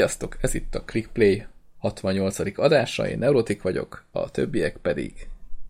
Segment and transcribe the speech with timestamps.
[0.00, 1.42] Sziasztok, ez itt a ClickPlay
[1.78, 2.58] 68.
[2.58, 5.12] adása, én Neurotik vagyok, a többiek pedig.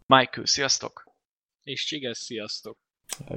[0.07, 1.05] Michael, sziasztok!
[1.63, 2.77] És Csiges, sziasztok!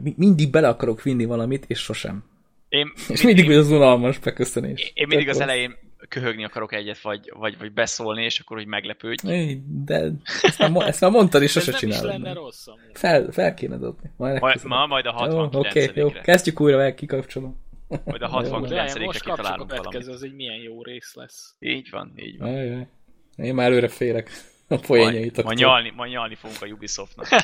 [0.01, 2.23] Mi- mindig bele akarok vinni valamit, és sosem.
[2.69, 4.91] Én, És mindig az unalmas beköszönés.
[4.95, 5.75] én mindig az elején
[6.09, 9.27] köhögni akarok egyet, vagy, vagy, vagy beszólni, és akkor, hogy meglepődj.
[9.27, 9.35] rossz.
[9.35, 12.11] Éj, De ezt már, ezt már mondtad, és Ez sose nem is csinálod.
[12.21, 12.43] lenne meg.
[12.43, 12.79] rossz amúgy.
[12.93, 14.11] Fel, fel kéne dobni.
[14.17, 17.61] Majd, Majd, ma, majd a Jó, 69 Oké, jó, re kezdjük újra, meg kikapcsolom.
[18.05, 20.07] Majd a Jó, 69 De re most kapcsoljuk a következő, valamit.
[20.07, 21.55] az egy milyen jó rész lesz.
[21.59, 22.47] Így van, így van.
[22.53, 22.87] Ajaj.
[23.35, 25.43] Én már előre félek a Majd, poénjaitoktól.
[25.43, 27.27] majd, nyalni, majd nyalni fogunk a Ubisoftnak.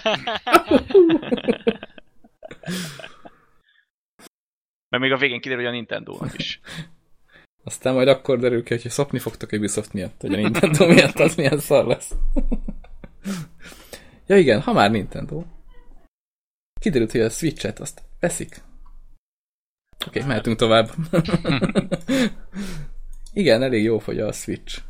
[4.90, 6.60] Mert még a végén kiderül, hogy a Nintendo-nak is.
[7.64, 11.20] Aztán majd akkor derül ki, hogy szopni fogtok a Ubisoft miatt, hogy a Nintendo miatt
[11.20, 12.12] az milyen szar lesz.
[14.28, 15.44] ja igen, ha már Nintendo.
[16.82, 18.62] Kiderült, hogy a Switch-et azt veszik.
[20.08, 20.90] Oké, okay, mehetünk tovább.
[23.34, 24.82] igen, elég jó fogy a Switch.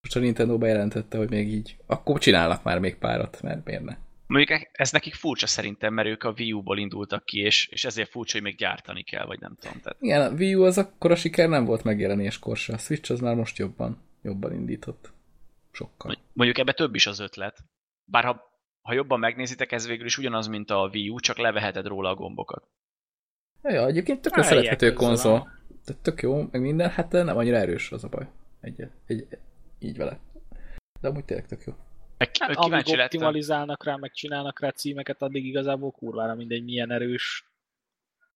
[0.00, 3.96] Most a Nintendo bejelentette, hogy még így, akkor csinálnak már még párat, mert miért ne?
[4.26, 8.10] Mondjuk ez nekik furcsa szerintem, mert ők a Wii U-ból indultak ki, és, és ezért
[8.10, 9.80] furcsa, hogy még gyártani kell, vagy nem tudom.
[9.80, 12.72] Tehát Igen, a Wii U az akkora siker nem volt megjelenéskor se.
[12.72, 15.12] A Switch az már most jobban, jobban indított.
[15.72, 16.18] Sokkal.
[16.32, 17.64] Mondjuk ebbe több is az ötlet.
[18.04, 18.40] Bár ha,
[18.82, 22.14] ha jobban megnézitek, ez végül is ugyanaz, mint a Wii U, csak leveheted róla a
[22.14, 22.68] gombokat.
[23.66, 25.38] Ja, ja egyébként tökre szerethető konzol.
[25.84, 28.28] Tehát tök jó, meg minden, hát nem annyira erős az a baj.
[28.60, 29.26] Egy, egy,
[29.78, 30.18] így vele.
[31.00, 31.72] De amúgy tényleg tök jó.
[32.18, 36.90] Meg Hát kíváncsi amíg optimalizálnak rá, meg csinálnak rá címeket, addig igazából kurvára mindegy, milyen
[36.90, 37.50] erős.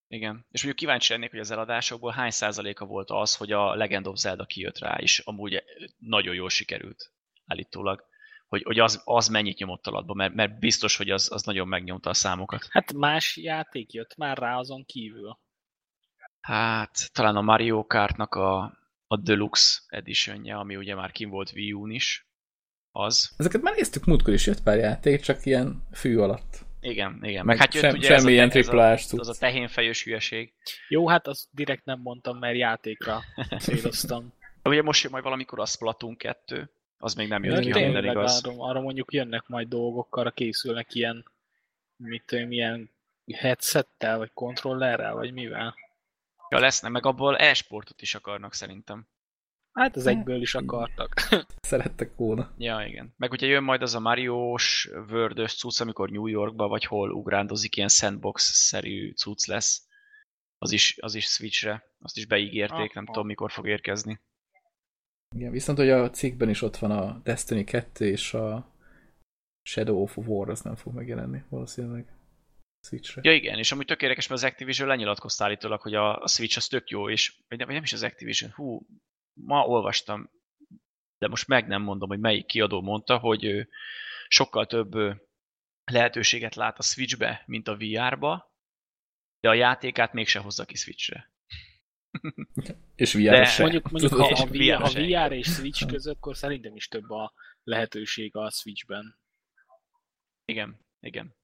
[0.08, 0.46] Igen.
[0.50, 4.18] És mondjuk kíváncsi lennék, hogy az eladásokból hány százaléka volt az, hogy a Legend of
[4.18, 5.62] Zelda kijött rá, és amúgy
[5.98, 7.12] nagyon jól sikerült
[7.46, 8.04] állítólag.
[8.50, 12.10] Hogy, hogy az, az mennyit nyomott alatba, mert, mert biztos, hogy az, az nagyon megnyomta
[12.10, 12.66] a számokat.
[12.70, 15.38] Hát más játék jött már rá azon kívül.
[16.40, 21.72] Hát talán a Mario Kartnak a, a Deluxe editionje, ami ugye már kim volt Wii
[21.72, 22.28] U-n is,
[22.92, 23.34] az.
[23.36, 26.58] Ezeket már néztük múltkor is, jött pár játék, csak ilyen fű alatt.
[26.80, 27.44] Igen, igen.
[27.44, 29.20] Meg, Meg hát jött sem- ugye semmi ez a, ilyen a, triplás cucc.
[29.20, 30.52] az a tehénfejős hülyeség.
[30.88, 33.20] Jó, hát azt direkt nem mondtam, mert játékra
[33.58, 34.32] céloztam.
[34.64, 36.70] Ugye most jön majd valamikor a Splatoon 2,
[37.02, 38.44] az még nem jött ki, ha minden igaz.
[38.44, 41.24] arra, arra mondjuk jönnek majd dolgok, arra készülnek ilyen,
[41.96, 42.90] mit tudom, ilyen
[43.32, 45.74] headsettel, vagy kontrollerrel, vagy mivel.
[46.48, 49.06] Ja, lesznek, meg abból e-sportot is akarnak szerintem.
[49.72, 51.14] Hát az egyből is akartak.
[51.60, 52.54] Szerettek volna.
[52.58, 53.14] Ja, igen.
[53.16, 57.76] Meg ugye jön majd az a Mariós vördös cucc, amikor New Yorkba vagy hol ugrándozik,
[57.76, 59.86] ilyen sandbox-szerű cucc lesz.
[60.58, 61.82] Az is, az is Switchre.
[62.00, 63.12] Azt is beígérték, nem Aha.
[63.12, 64.20] tudom mikor fog érkezni.
[65.36, 68.74] Igen, viszont hogy a cikkben is ott van a Destiny 2 és a
[69.62, 72.14] Shadow of War, az nem fog megjelenni valószínűleg
[72.86, 73.20] Switchre.
[73.24, 76.56] Ja igen, és amúgy tök érdekes, mert az Activision lenyilatkozta állítólag, hogy a, a Switch
[76.56, 78.86] az tök jó, és vagy nem, vagy nem is az Activision, hú,
[79.32, 80.30] ma olvastam,
[81.18, 83.68] de most meg nem mondom, hogy melyik kiadó mondta, hogy ő
[84.28, 84.92] sokkal több
[85.84, 88.54] lehetőséget lát a Switchbe, mint a VR-ba,
[89.40, 91.30] de a játékát mégse hozza ki Switchre.
[92.94, 93.62] És VR De- se.
[93.62, 94.88] Mondjuk, mondjuk ha, ha, VR, ha.
[94.88, 97.32] VR és Switch között, akkor szerintem is több a
[97.64, 99.18] lehetőség a Switchben.
[100.44, 101.38] Igen, igen.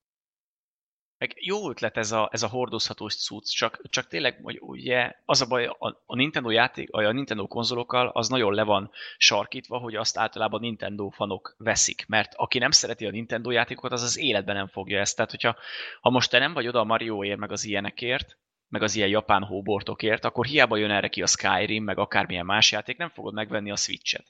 [1.18, 5.40] Meg jó ötlet ez a, ez a hordozhatós cucc, csak, csak tényleg, hogy ugye az
[5.40, 9.94] a baj, a, a Nintendo játék, a Nintendo konzolokkal az nagyon le van sarkítva, hogy
[9.94, 14.54] azt általában Nintendo fanok veszik, mert aki nem szereti a Nintendo játékokat, az az életben
[14.54, 15.16] nem fogja ezt.
[15.16, 15.56] Tehát, hogyha
[16.00, 18.38] ha most te nem vagy oda a Marioért, meg az ilyenekért,
[18.68, 22.72] meg az ilyen japán hóbortokért, akkor hiába jön erre ki a Skyrim, meg akármilyen más
[22.72, 24.26] játék, nem fogod megvenni a Switch-et.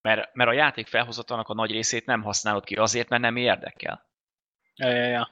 [0.00, 4.08] Mert, mert a játék felhozatalnak a nagy részét nem használod ki azért, mert nem érdekel.
[4.74, 5.30] Ja, ja, ja.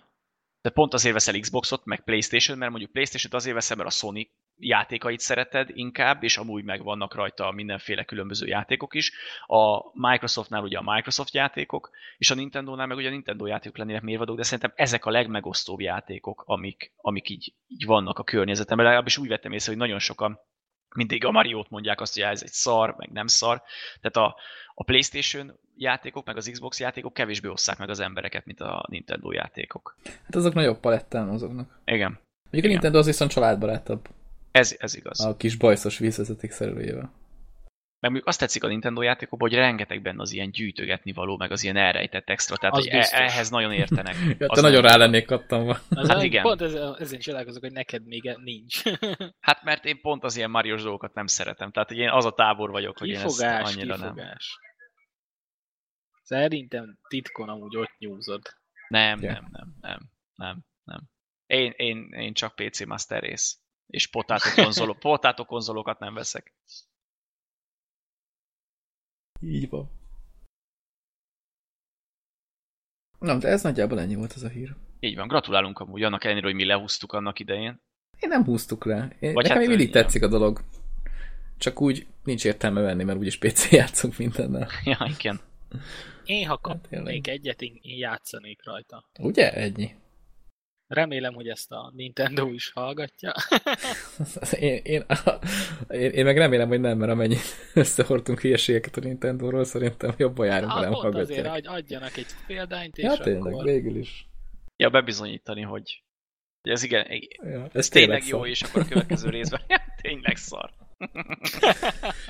[0.60, 4.30] De pont azért veszel Xboxot, meg Playstation, mert mondjuk Playstation-t azért veszem, mert a Sony
[4.62, 9.12] játékait szereted inkább, és amúgy meg vannak rajta mindenféle különböző játékok is.
[9.46, 14.02] A Microsoftnál ugye a Microsoft játékok, és a Nintendo-nál meg ugye a Nintendo játékok lennének
[14.02, 18.86] mérvadók, de szerintem ezek a legmegosztóbb játékok, amik, amik így, így vannak a környezetemben.
[18.86, 20.40] Legalábbis úgy vettem észre, hogy nagyon sokan
[20.94, 23.62] mindig a Mario-t mondják azt, hogy ez egy szar, meg nem szar.
[24.00, 24.36] Tehát a,
[24.74, 29.32] a PlayStation játékok, meg az Xbox játékok kevésbé osszák meg az embereket, mint a Nintendo
[29.32, 29.96] játékok.
[30.04, 31.80] Hát azok nagyobb palettán mozognak.
[31.84, 32.20] Igen,
[32.52, 32.70] Mondjuk a Igen.
[32.70, 34.08] Nintendo az viszont családbarátabb.
[34.52, 35.20] Ez, ez igaz.
[35.20, 37.20] A kis bajszos vízvezeték szerelőjével.
[38.00, 41.62] Meg azt tetszik a Nintendo játékokban, hogy rengeteg benne az ilyen gyűjtögetni való, meg az
[41.62, 44.14] ilyen elrejtett extra, tehát Az hogy e- ehhez nagyon értenek.
[44.38, 45.78] Ja, Az te nagyon nagyon- rá lennék kattanva.
[45.88, 46.42] Az Hát igen.
[46.42, 48.82] Pont ez, ezen is csodálkozok, hogy neked még nincs.
[49.40, 52.32] Hát mert én pont az ilyen Marios dolgokat nem szeretem, tehát hogy én az a
[52.32, 54.14] tábor vagyok, hogy én ezt kifogás, annyira nem.
[54.14, 54.58] kifogás.
[56.22, 58.42] Szerintem titkon amúgy ott nyúzod.
[58.88, 59.32] Nem, Ja.
[59.32, 59.98] nem, nem, nem,
[60.34, 61.00] nem, nem.
[61.46, 63.54] Én, én, én csak PC Master Race.
[63.92, 66.54] És potátó, konzolok, potátó konzolokat nem veszek.
[69.40, 69.90] Így van.
[73.18, 74.74] Na, de ez nagyjából ennyi volt ez a hír.
[75.00, 77.80] Így van, gratulálunk amúgy annak ellenére, hogy mi lehúztuk annak idején.
[78.20, 79.16] Én nem húztuk le.
[79.20, 80.64] Én, Vagy nekem hát, még mindig tetszik a dolog.
[81.58, 84.68] Csak úgy nincs értelme venni, mert úgyis PC játszunk mindennel.
[84.84, 85.40] Ja, igen.
[86.24, 89.04] Én, ha Hát kapnék egyet, én, én játszanék rajta.
[89.18, 89.52] Ugye?
[89.52, 89.94] Ennyi.
[90.92, 93.32] Remélem, hogy ezt a Nintendo is hallgatja.
[94.60, 95.04] Én, én,
[95.90, 97.40] én, én meg remélem, hogy nem, mert amennyit
[97.74, 101.46] összehordtunk hülyeségeket a Nintendo-ról, szerintem jobban járunk, ha Ah, nem azért hallgatják.
[101.54, 103.64] adj- adjanak egy példányt, és Ja, tényleg, akkor...
[103.64, 104.26] végül is.
[104.76, 106.02] Ja, bebizonyítani, hogy
[106.62, 107.06] hogy ez igen,
[107.42, 110.70] Ja, ez tényleg jó, és akkor a következő részben ja, tényleg szar.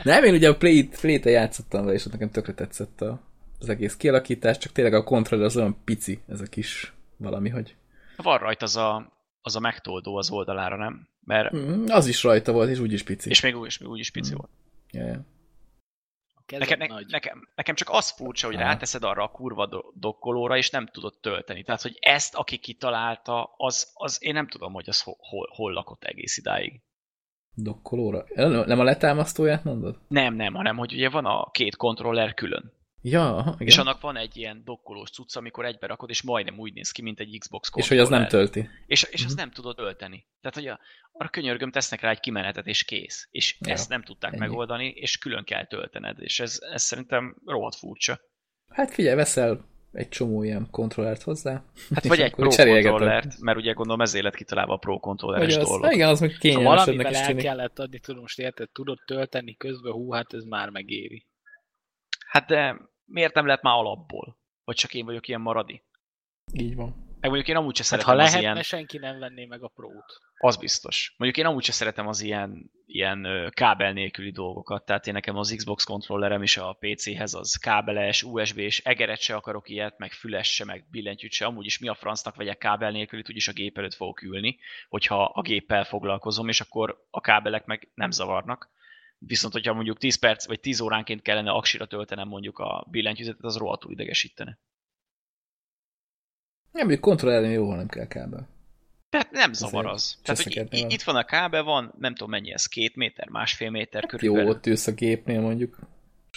[0.03, 3.21] Nem, én ugye a Play-t, Play-t játszottam vele, és ott nekem tökre tetszett a,
[3.59, 7.75] az egész kialakítás, csak tényleg a kontroller az olyan pici, ez a kis valami, hogy
[8.23, 11.09] Van rajta az a, az a megtoldó az oldalára, nem?
[11.25, 13.29] Mert, mm, az is rajta volt, és úgyis pici.
[13.31, 14.37] és még, úgy- és még úgy is pici Mm.
[14.37, 14.51] volt.
[16.47, 17.07] Kezed Nekem, ne, nagy.
[17.11, 18.65] nekem, nekem csak az furcsa, hogy Aha.
[18.65, 21.63] ráteszed arra a kurva do- dokkolóra, és nem tudod tölteni.
[21.63, 25.73] Tehát, hogy ezt, aki kitalálta, az, az én nem tudom, hogy az hol, hol, hol
[25.73, 26.81] lakott egész idáig.
[27.55, 28.25] Dokkolóra.
[28.35, 29.99] Nem nem a letámasztóját mondod?
[30.09, 32.73] Nem, nem, hanem hogy ugye van a két kontroller külön.
[33.05, 33.67] Ja, aha, igen.
[33.67, 37.03] És annak van egy ilyen dokkolós cucc, amikor egybe rakod, és majdnem úgy néz ki,
[37.03, 38.49] mint egy Xbox és hogy az nem kontroller.
[38.51, 38.69] tölti.
[38.87, 39.29] És, és Mhm.
[39.29, 40.27] azt nem tudod ölteni.
[40.41, 40.79] Tehát, hogy a,
[41.13, 43.29] arra könyörgöm, tesznek rá egy kimenetet, és kész.
[43.31, 44.41] És Ja, ezt nem tudták ennyi.
[44.41, 46.17] megoldani, és külön kell töltened.
[46.21, 48.21] És ez, ez szerintem rohadt furcsa.
[48.69, 51.65] Hát figyelj, veszel egy csomó ilyen kontrollert hozzá.
[51.95, 55.93] Hát vagy egy Pro kontrollert, mert ugye gondolom ezért lett kitalálva a Pro kontrolleres dolog.
[55.93, 57.43] igen, az meg Ha kényelmesebbnek valamivel el tűnik.
[57.45, 61.27] kellett adni, tudom, most érted, tudod tölteni közben, hú, hát ez már megéri.
[62.27, 64.39] Hát de miért nem lett már alapból?
[64.65, 65.83] Vagy csak én vagyok ilyen maradi?
[66.53, 67.11] Így van.
[67.23, 68.63] Meg mondjuk én amúgy Hát szeretem ha az lehetne, ilyen...
[68.63, 70.05] senki nem venné meg a prót.
[70.39, 71.15] Az biztos.
[71.17, 75.55] Mondjuk én amúgy sem szeretem az ilyen, ilyen kábel nélküli dolgokat, tehát én nekem az
[75.57, 80.55] Xbox kontrollerem is a PC-hez az kábeles, USB és egeret se akarok ilyet, meg füles
[80.55, 83.79] se, meg billentyűt se, amúgy is mi a francnak vegyek kábel nélkülit, úgyis a gép
[83.79, 84.59] előtt fogok ülni,
[84.89, 88.71] hogyha a géppel foglalkozom, és akkor a kábelek meg nem zavarnak.
[89.27, 93.57] Viszont, hogyha mondjuk 10 perc vagy 10 óránként kellene aksira töltenem mondjuk a billentyűzetet, az
[93.57, 94.59] rohadtul idegesítene.
[96.73, 98.49] Nem, mondjuk kontrollerni jó, nem kell kábel.
[99.09, 100.19] Tehát nem zavar az.
[100.23, 100.91] Tehát, hogy van.
[100.91, 104.51] itt van a kábel, van, nem tudom mennyi ez, két méter, másfél méter Jó, körülbelül.
[104.51, 105.79] ott ülsz a gépnél mondjuk.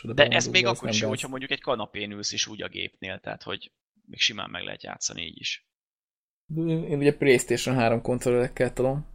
[0.03, 3.19] De ez még akkor is jó, hogyha mondjuk egy kanapén ülsz is úgy a gépnél,
[3.19, 3.71] tehát hogy
[4.05, 5.67] még simán meg lehet játszani így is.
[6.55, 9.05] Én, ugye Playstation 3 kontrollerekkel tolom,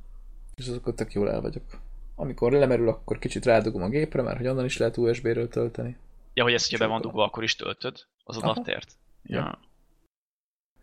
[0.55, 1.81] és azokkal tök jól el vagyok.
[2.21, 5.97] Amikor lemerül, akkor kicsit rádugom a gépre, mert hogy onnan is lehet USB-ről tölteni.
[6.35, 8.93] Ja, hogy ezt, hogyha be van dugva, akkor is töltöd az adaptert.
[9.23, 9.39] Ja.
[9.39, 9.61] Ja.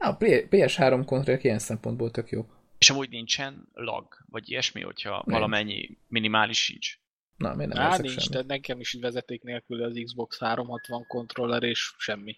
[0.09, 2.57] A PS3 kontrollerek ilyen szempontból tök jók.
[2.77, 5.25] És amúgy nincsen lag, vagy ilyesmi, hogyha Nincs.
[5.25, 6.99] valamennyi minimális sincs.
[7.35, 8.29] Na, miért nem Á, nincs, semmit?
[8.31, 12.37] tehát nekem is vezeték nélkül az Xbox 360 kontroller, és semmi.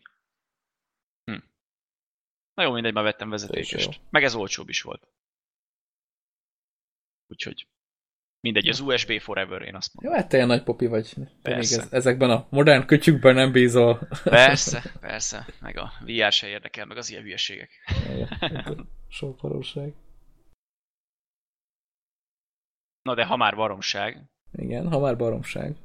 [2.54, 4.02] Na jó, mindegy, már vettem vezetékest.
[4.10, 5.08] Meg ez olcsóbb is volt.
[7.28, 7.68] Úgyhogy
[8.42, 10.14] mindegy, az USB forever, én azt mondom.
[10.14, 11.14] Jó, hát te ilyen nagy popi vagy.
[11.42, 14.08] Te még ez, ezekben a modern kötyükben nem bízol.
[14.24, 17.70] Persze, persze, meg a VR se érdekel, meg az ilyen hülyeségek.
[19.08, 19.94] Sok valóság.
[23.02, 25.76] Na de ha már baromság, Igen, ha már baromság.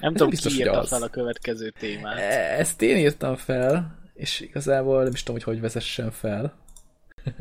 [0.00, 2.18] Nem Ez tudom, biztos, ki írta fel a következő témát.
[2.18, 6.58] E- Ezt én írtam fel, és igazából nem is tudom, hogy hogy vezessen fel.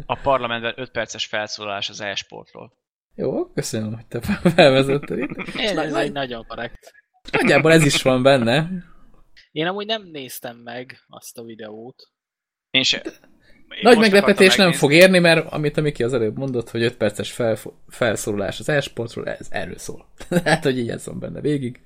[0.06, 2.74] a parlamentben 5 perces felszólalás az e-sportról.
[3.16, 4.22] Jó, köszönöm, hogy te
[4.56, 5.38] felvezetted itt.
[5.56, 6.92] Ez, ez egy nagyon korrekt.
[7.32, 8.70] Nagyjából ez is van benne.
[9.52, 12.12] Én amúgy nem néztem meg azt a videót.
[12.70, 13.02] Én se.
[13.70, 16.98] Én Nagy meglepetés nem fog érni, mert amit a Miki az előbb mondott, hogy 5
[16.98, 20.08] perces fel, felszólalás az e-sportról, ez erről szól.
[20.44, 21.82] hát, hogy így ez van benne végig.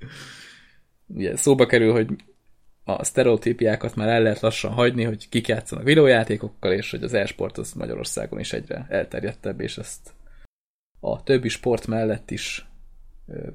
[1.07, 2.07] Ugye szóba kerül, hogy
[2.83, 7.57] a sztereotípiákat már el lehet lassan hagyni, hogy kik játszanak videójátékokkal, és hogy az e-sport
[7.57, 10.15] az Magyarországon is egyre elterjedtebb, és ezt
[10.99, 12.67] a többi sport mellett is
[13.27, 13.47] ö,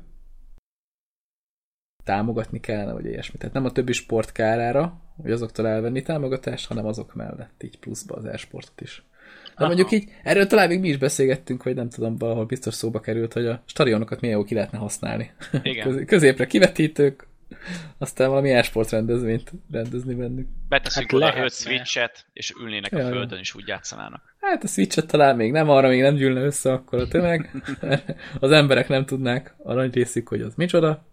[2.05, 3.39] támogatni kellene, vagy ilyesmi.
[3.39, 8.15] Tehát nem a többi sport kárára, hogy azoktól elvenni támogatást, hanem azok mellett, így pluszba
[8.15, 9.05] az e-sportot is.
[9.47, 9.67] De Aha.
[9.67, 13.33] mondjuk így, erről talán még mi is beszélgettünk, hogy nem tudom, valahol biztos szóba került,
[13.33, 15.31] hogy a stadionokat milyen jó ki lehetne használni.
[15.63, 15.85] Igen.
[15.89, 17.27] Köz- középre kivetítők,
[17.99, 20.49] aztán valami e-sport rendezvényt rendezni bennük.
[20.69, 21.45] Beteszünk Hát oda lehetne.
[21.45, 23.11] 5 switchet, és ülnének a Ja, ja.
[23.11, 24.35] földön, és úgy játszanának.
[24.41, 27.51] Hát a switchet talán még nem, arra még nem gyűlne össze akkor a tömeg.
[28.41, 31.07] az emberek nem tudnák a nagy részük, hogy az micsoda.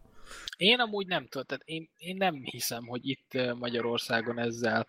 [0.58, 4.88] Én amúgy nem tudom, tehát én, én nem hiszem, hogy itt Magyarországon ezzel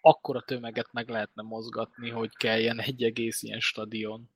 [0.00, 4.30] akkora tömeget meg lehetne mozgatni, hogy kelljen egy egész ilyen stadion.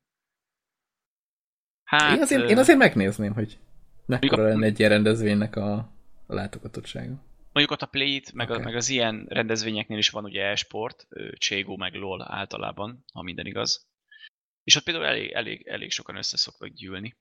[1.84, 3.58] Hát, én, azért, én azért megnézném, hogy
[4.06, 5.92] mekkora a- lenne egy ilyen rendezvénynek a,
[6.28, 7.26] a látogatottsága.
[7.52, 8.60] Mondjuk ott a Play-it, meg, Oké.
[8.60, 11.06] a, meg az ilyen rendezvényeknél is van ugye e-sport,
[11.38, 13.88] Cségó meg LOL általában, ha minden igaz.
[14.64, 17.16] És ott például elég, elég, elég sokan össze szoktak gyűlni.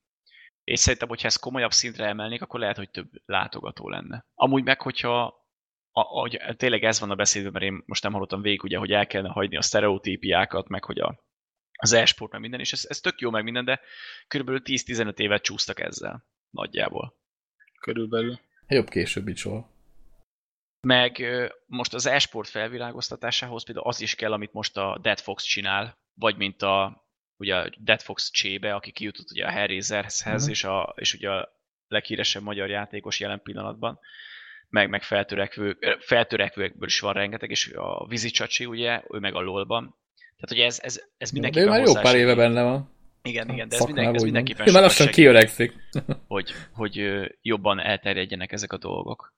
[0.64, 4.26] És szerintem, hogyha ezt komolyabb szintre emelnék, akkor lehet, hogy több látogató lenne.
[4.34, 5.46] Amúgy meg, hogyha
[5.92, 8.92] a, a, tényleg ez van a beszédben, mert én most nem hallottam végig, ugye, hogy
[8.92, 11.24] el kellene hagyni a sztereotípiákat, meg hogy a,
[11.72, 13.82] az e-sport, meg minden, és ez, ez tök jó, meg minden, de
[14.28, 17.16] körülbelül 10-15 évet csúsztak ezzel, nagyjából.
[17.80, 18.40] Körülbelül.
[18.68, 19.48] Jobb később is.
[20.82, 21.26] Meg
[21.66, 26.38] most az e-sport felvilágoztatásához például az is kell, amit most a Dead Fox csinál, vagy
[26.38, 27.06] mint a,
[27.38, 30.50] ugye a Dead Fox csébe, aki kijutott ugye a Hellraiserhez, Mhm.
[30.50, 31.56] és, a, és ugye a
[31.88, 34.00] leghíresebb magyar játékos jelen pillanatban,
[34.70, 39.36] meg, meg feltörekvő, ö, feltörekvőkből is van rengeteg, és a Vizi Csacsi, ugye, ő meg
[39.36, 39.96] a LOL-ban.
[40.16, 42.97] Tehát, hogy ez, ez, ez De mindenképpen ő már jó pár éve benne van.
[43.22, 45.74] Igen, igen, de ez, mindenki, ez mindenképpen Ő már sokat lassan kiöregszik.
[46.28, 47.02] hogy, hogy
[47.42, 49.34] jobban elterjedjenek ezek a dolgok.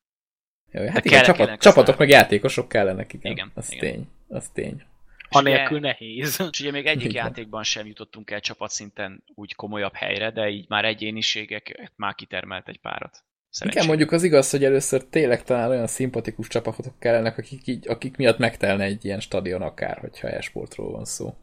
[0.71, 3.31] Jó, hát De igen, kell- csapat, csapatok meg játékosok kellenek, igen.
[3.31, 3.91] Igen, Az igen.
[3.91, 4.07] tény.
[4.27, 4.83] Az tény.
[5.29, 6.39] Anélkül nehéz.
[6.51, 7.25] És ugye még egyik Igen.
[7.25, 12.79] játékban sem jutottunk el csapatszinten úgy komolyabb helyre, de így már egyéniségek már kitermelt egy
[12.79, 13.11] párat.
[13.11, 13.85] Igen, Szerencsére.
[13.87, 18.37] mondjuk az igaz, hogy először tényleg talán olyan szimpatikus csapatok kellenek, akik, így, akik miatt
[18.37, 21.33] megtelne egy ilyen stadion akár, hogyha e-sportról van szó.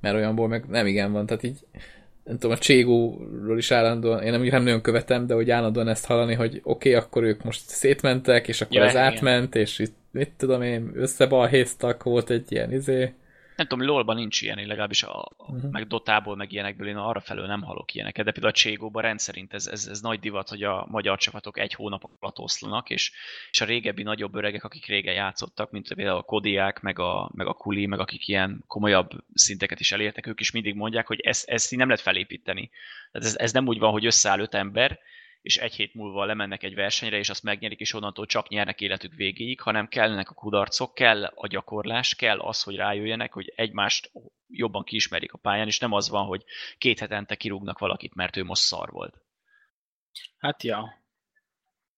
[0.00, 1.58] Mert olyanból meg nem igen van, tehát így
[2.24, 6.06] nem tudom, a Cségóról is állandóan, én nem, nem nagyon követem, de hogy állandóan ezt
[6.06, 9.04] hallani, hogy oké, okay, akkor ők most szétmentek, és akkor Ja, ez igen.
[9.04, 13.12] átment, és itt mit tudom én, összebalhéztak, volt egy ilyen izé.
[13.60, 15.66] Nem tudom, LoL-ban nincs ilyen, én legalábbis a, Mhm.
[15.66, 19.54] meg Dotából, meg ilyenekből én arra felől nem hallok ilyeneket, de például a Cségóban rendszerint
[19.54, 23.12] ez, ez, ez nagy divat, hogy a magyar csapatok egy hónap alatt oszlanak, és,
[23.50, 27.46] és a régebbi nagyobb öregek, akik régen játszottak, mint például a Kodiák, meg a, meg
[27.46, 31.48] a Kuli, meg akik ilyen komolyabb szinteket is elértek, ők is mindig mondják, hogy ezt,
[31.48, 32.70] ezt így nem lehet felépíteni.
[33.12, 34.98] Tehát ez, ez nem úgy van, hogy összeáll öt ember,
[35.42, 39.14] és egy hét múlva lemennek egy versenyre, és azt megnyerik, és onnantól csak nyernek életük
[39.14, 44.10] végéig, hanem kellnek a kudarcok, kell a gyakorlás, kell az, hogy rájöjjenek, hogy egymást
[44.48, 46.44] jobban kiismerik a pályán, és nem az van, hogy
[46.78, 49.14] két hetente kirúgnak valakit, mert ő most szar volt.
[50.38, 50.98] Hát ja.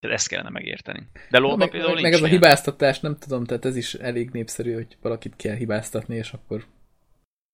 [0.01, 1.09] Tehát ezt kellene megérteni.
[1.31, 4.31] De lolban meg, például meg, meg ez a hibáztatás, nem tudom, tehát ez is elég
[4.31, 6.67] népszerű, hogy valakit kell hibáztatni, és akkor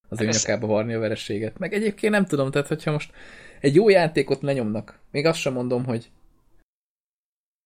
[0.09, 1.59] az ő Hát ez- nyakába varni a vereséget.
[1.59, 3.13] Meg egyébként nem tudom, tehát hogyha most
[3.61, 6.11] egy jó játékot lenyomnak, még azt sem mondom, hogy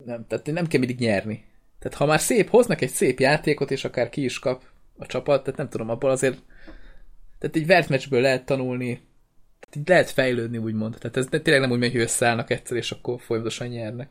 [0.04, 1.44] nem, tehát nem kell mindig nyerni.
[1.78, 4.62] Tehát ha már szép, hoznak egy szép játékot, és akár ki is kap
[4.98, 6.42] a csapat, tehát nem tudom, abból azért
[7.42, 9.00] tehát egy vert meccsből lehet tanulni,
[9.60, 10.96] tehát így lehet fejlődni, úgymond.
[11.00, 14.10] Tehát ez tényleg nem úgy megy, hogy összeállnak egyszer, és akkor folyamatosan nyernek.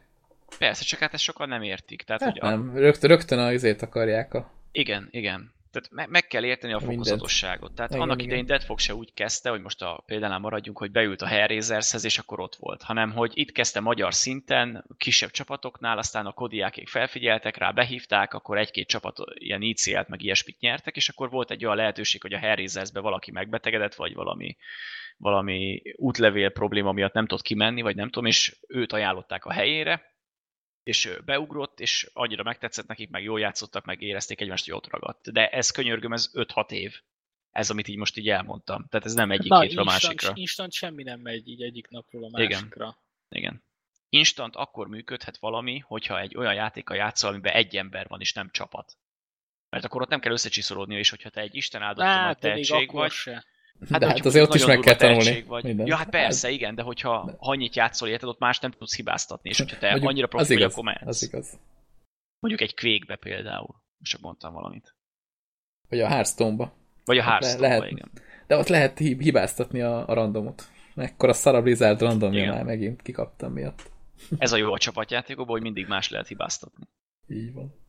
[0.58, 2.02] Persze, csak hát ezt sokan nem értik.
[2.02, 5.54] Tehát, Hát hogy a, nem, rögtön, rögtön a izét akarják a Igen, igen.
[5.72, 7.74] Tehát me- meg kell érteni a fokozatosságot.
[7.74, 8.28] Tehát Igen, annak igen.
[8.28, 12.04] idején Dead Fox se úgy kezdte, hogy most a példánál maradjunk, hogy beült a Hellraisershez,
[12.04, 16.88] és akkor ott volt, hanem hogy itt kezdte magyar szinten, kisebb csapatoknál, aztán a kodiákék
[16.88, 21.66] felfigyeltek rá, behívták, akkor egy-két csapat ilyen ICL-t meg ilyesmit nyertek, és akkor volt egy
[21.66, 24.58] olyan lehetőség, hogy a Hellraisersbe valaki megbetegedett, vagy valami,
[25.18, 30.10] valami útlevél probléma miatt nem tudott kimenni, vagy nem tudom, és őt ajánlották a helyére,
[30.84, 35.32] és beugrott, és annyira megtetszett nekik, meg jól játszottak, meg érezték egymást, hogy ott ragadt.
[35.32, 37.02] De ez könyörgöm, ez 5-6 év.
[37.52, 38.88] Ez, amit így most így elmondtam.
[38.90, 40.32] Tehát ez nem egyik Na, hétről a másikra.
[40.36, 42.60] instant semmi nem megy így egyik napról a Igen.
[42.60, 42.98] másikra.
[43.30, 43.64] Igen.
[44.10, 48.50] Instant akkor működhet valami, hogyha egy olyan játéka játszol, amiben egy ember van, és nem
[48.52, 48.98] csapat.
[49.70, 53.12] Mert akkor ott nem kell összecsiszolódni, és hogyha te egy Isten áldott Hát, tehetség vagy,
[53.12, 53.46] se.
[53.90, 55.44] Hát, de hát azért ott is meg kell tanulni.
[55.44, 55.88] Vagy.
[55.88, 59.50] Ja, hát persze, igen, de hogyha De- annyit játszol, érted, ott más nem tudsz hibáztatni,
[59.50, 61.08] és hogyha te Mondjuk annyira profi vagy, akkor mehetsz.
[61.08, 61.60] Az igaz.
[62.40, 63.84] Mondjuk egy kvékbe például.
[63.98, 64.96] Most csak mondtam valamit.
[65.90, 66.74] Vagy a Hearthstone-ba.
[67.06, 67.92] Vagy a Le- hearthstone lehet.
[67.92, 68.12] igen.
[68.48, 70.70] De ott lehet hib- hibáztatni a, a randomot.
[70.96, 73.92] Ekkor a Blizzard randomja már megint kikaptam miatt.
[74.38, 76.88] Ez a jó a csapatjátékokban, hogy mindig más lehet hibáztatni.
[77.28, 77.81] Így van.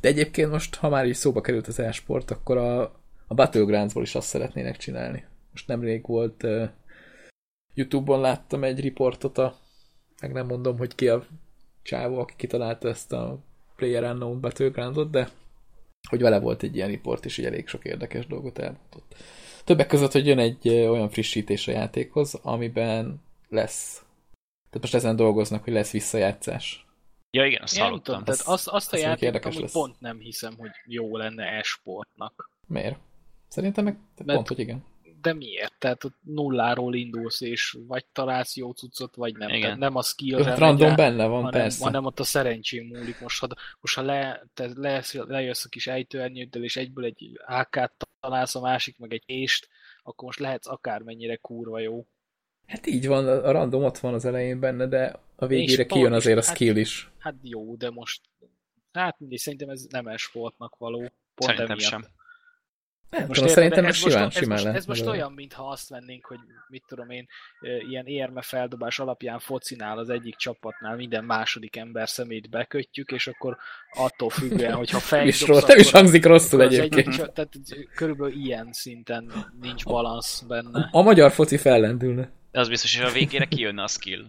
[0.00, 2.82] De egyébként most, ha már így szóba került az e-sport, akkor a,
[3.26, 5.24] a Battlegroundsból is azt szeretnének csinálni.
[5.50, 6.68] Most nemrég volt uh,
[7.74, 9.58] Youtube-on láttam egy riportot a
[10.20, 11.26] meg nem mondom, hogy ki a
[11.82, 13.38] csávó, aki kitalálta ezt a
[13.76, 15.28] Player Unknown Battlegroundot, de
[16.08, 19.14] hogy vele volt egy ilyen riport, és így elég sok érdekes dolgot elmondott.
[19.64, 24.04] Többek között, hogy jön egy olyan frissítés a játékhoz, amiben lesz.
[24.66, 26.86] Tehát most ezen dolgoznak, hogy lesz visszajátszás.
[27.30, 28.14] Ja igen, azt Én nem hallottam.
[28.14, 29.72] tudom, tehát Az- azt, azt a játékot amúgy lesz.
[29.72, 32.50] pont nem hiszem, hogy jó lenne e-sportnak.
[32.66, 32.98] Miért?
[33.48, 34.84] Szerintem meg Mert- pont, hogy igen.
[35.22, 35.74] De miért?
[35.78, 39.48] Tehát ott nulláról indulsz, és vagy találsz jó cuccot, vagy nem.
[39.48, 39.60] Igen.
[39.60, 41.84] Tehát nem a skill random benne van, hanem, persze.
[41.84, 43.20] hanem ott a szerencsém múlik.
[43.20, 43.46] Most ha,
[43.80, 48.60] most, ha le, te lejössz, lejössz a kis ejtőernyőddel, és egyből egy AK-t találsz, a
[48.60, 49.68] másik meg egy ést,
[50.02, 52.06] akkor most lehetsz akármennyire kurva jó.
[52.70, 56.12] Hát így van, a random ott van az elején benne, de a végére És kijön
[56.12, 57.10] azért a hát- skill is.
[57.18, 58.20] Hát jó, de most...
[58.92, 60.98] Hát mindig szerintem ez nem e-sportnak való.
[60.98, 61.90] Pont Szerintem emiatt.
[61.90, 62.04] sem.
[63.10, 65.68] Nem Most tudom, szerintem ez most, simán, ez simán most, lehet ez most olyan, mintha
[65.68, 67.26] azt vennénk, hogy mit tudom én,
[67.88, 73.56] ilyen érme feldobás alapján focinál az egyik csapatnál minden második ember szemét bekötjük, és akkor
[73.92, 77.06] attól függően, hogyha Nem fejt is, dobsz, rossz, nem is akkor- hangzik rosszul akkor egyébként.
[77.06, 77.52] egyik, csa- tehát
[77.94, 80.88] körülbelül ilyen szinten nincs balansz benne.
[80.92, 82.30] A magyar foci fellendülne.
[82.50, 84.24] De az biztos, hogy a végére kijönne a skill.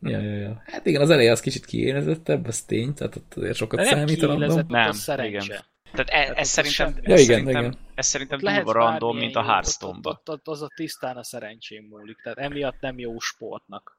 [0.00, 0.62] Ja, ja, ja.
[0.66, 4.26] Hát igen, az eleje az kicsit kiélezettebb, az tény, tehát ott azért sokat számít a
[4.26, 4.66] random.
[4.68, 4.94] Nem,
[5.24, 5.46] igen.
[5.92, 7.00] Tehát e, ez, szerintem, semmi.
[7.06, 7.78] Ja, ez, igen, szerintem, igen.
[7.94, 10.10] ez szerintem durva random, mint a Hearthstone-ba.
[10.10, 13.98] Ott, ott, ott, az a tisztán a szerencsém múlik, tehát emiatt nem jó sportnak.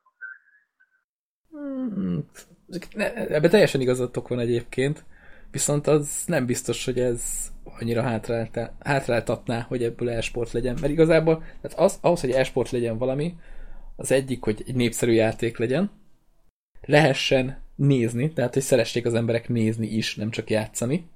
[1.49, 2.29] Hmm,
[2.93, 5.03] ne- Ebben teljesen igazatok van egyébként,
[5.51, 10.77] viszont az nem biztos, hogy ez annyira hátrálta- hátráltatná, hogy ebből e-sport legyen.
[10.81, 13.35] Mert igazából tehát az, ahhoz, hogy e-sport legyen valami,
[13.95, 15.91] az egyik, hogy egy népszerű játék legyen,
[16.81, 21.09] lehessen nézni, tehát hogy szeressék az emberek nézni is, nem csak játszani.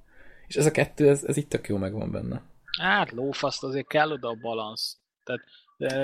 [0.48, 2.42] És ez a kettő, ez, ez itt tök jó megvan benne.
[2.82, 4.98] Hát lófaszt azért kell oda a balansz.
[5.24, 5.42] Tehát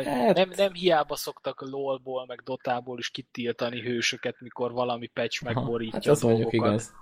[0.06, 5.98] Hát- nem, nem hiába szoktak LOL-ból, meg Dotából is kitiltani hősöket, mikor valami Aha, megborítja
[5.98, 6.94] hát a az mondjuk igaz.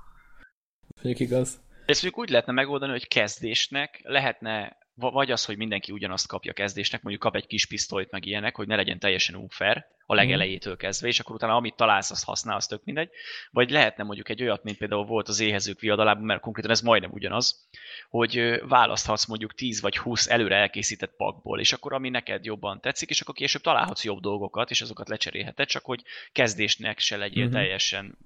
[1.01, 1.59] Mondjuk igaz.
[1.85, 6.53] Ezt mondjuk úgy lehetne megoldani, hogy kezdésnek lehetne, va- vagy az, hogy mindenki ugyanazt kapja
[6.53, 10.77] kezdésnek, mondjuk kap egy kis pisztolyt, meg ilyenek, hogy ne legyen teljesen unfair a legelejétől
[10.77, 13.09] kezdve, és akkor utána amit találsz, azt használsz, tök mindegy.
[13.51, 17.11] Vagy lehetne mondjuk egy olyat, mint például volt az éhezők viadalában, mert konkrétan ez majdnem
[17.11, 17.67] ugyanaz,
[18.09, 23.09] hogy választhatsz mondjuk 10 vagy 20 előre elkészített pakból, és akkor ami neked jobban tetszik,
[23.09, 27.53] és akkor később találhatsz jobb dolgokat, és azokat lecserélheted, csak hogy kezdésnek se legyél Mhm.
[27.53, 28.17] teljesen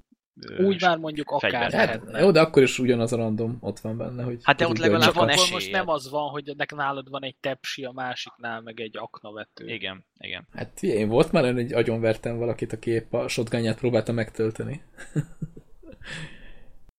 [0.57, 1.53] Úgy már mondjuk akár.
[1.53, 2.19] Hát, lehetne.
[2.19, 5.13] jó, de akkor is ugyanaz a random ott van benne, hogy Hát de ott legalább
[5.13, 5.71] van akkor most esélyed.
[5.75, 9.67] nem az van, hogy nek nálad van egy tepsi, a másiknál meg egy aknavető.
[9.67, 10.47] Igen, igen.
[10.51, 14.81] Hát én volt már hogy agyonvertem valakit, aki épp a shotgunját próbálta megtölteni.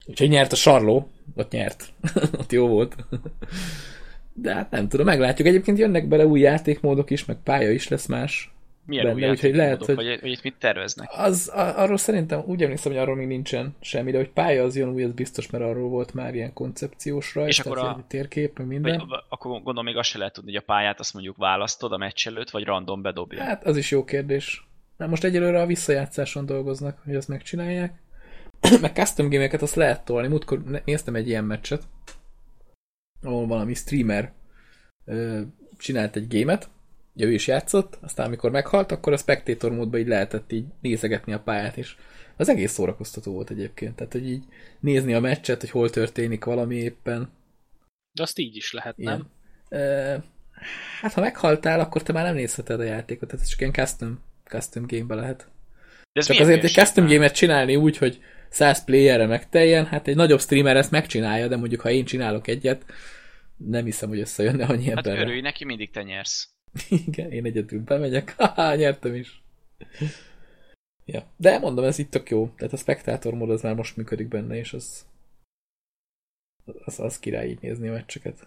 [0.07, 1.93] Úgyhogy nyert a sarló, ott nyert.
[2.41, 2.97] ott jó volt.
[4.33, 5.49] De hát nem tudom, meglátjuk.
[5.49, 8.52] Egyébként jönnek bele új játékmódok is, meg pálya is lesz más.
[8.87, 10.19] Milyen Benne, új úgyhogy lehet, hogy- hogy...
[10.21, 11.09] hogy itt mit terveznek?
[11.17, 14.77] Az, a, arról szerintem úgy emlékszem, hogy arról még nincsen semmi, de hogy pálya az
[14.77, 18.59] jön új, az biztos, mert arról volt már ilyen koncepciós rajz, És akkor a- térkép,
[18.59, 18.99] minden.
[19.09, 21.97] Vagy, akkor gondolom még azt se lehet tudni, hogy a pályát azt mondjuk választod a
[21.97, 23.43] meccs előtt, vagy random bedobja.
[23.43, 24.67] Hát, az is jó kérdés.
[24.97, 28.01] Na most egyelőre a visszajátszáson dolgoznak, hogy azt megcsinálják.
[28.81, 30.29] Meg custom game-eket azt lehet tolni.
[30.29, 31.83] Múltkor néztem egy ilyen meccset,
[33.23, 34.33] ahol valami streamer
[35.05, 35.41] ö,
[35.79, 36.69] csinált egy gémet,
[37.15, 41.33] ugye ő is játszott, aztán amikor meghalt, akkor a spectator módban így lehetett így nézegetni
[41.33, 41.95] a pályát, és
[42.37, 43.97] az egész szórakoztató volt egyébként.
[43.97, 44.43] Tehát, hogy így
[44.81, 47.31] nézni a meccset, hogy hol történik valami éppen.
[48.13, 49.31] De azt így is lehet, nem?
[49.71, 49.83] Ilyen.
[49.83, 50.17] Ö,
[51.01, 54.21] hát, ha meghaltál, akkor te már nem nézheted a játékot, tehát ez csak ilyen custom,
[54.45, 55.39] custom game lehet.
[56.13, 60.17] De ez Csak azért egy custom game-et csinálni úgy, hogy 100 playerre megteljen, hát egy
[60.17, 62.85] nagyobb streamer ezt megcsinálja, de mondjuk ha én csinálok egyet,
[63.57, 65.21] nem hiszem, hogy összejönne annyi Hát emberre.
[65.21, 66.51] örülj neki, mindig te nyersz.
[67.07, 69.43] Igen, én egyedül bemegyek, haha, nyertem is.
[71.05, 71.27] Ja.
[71.37, 72.53] De mondom, ez itt tök jó.
[72.57, 75.07] Tehát a spektátor mód az már most működik benne, és az
[76.85, 78.47] az, az király így nézni a meccseket.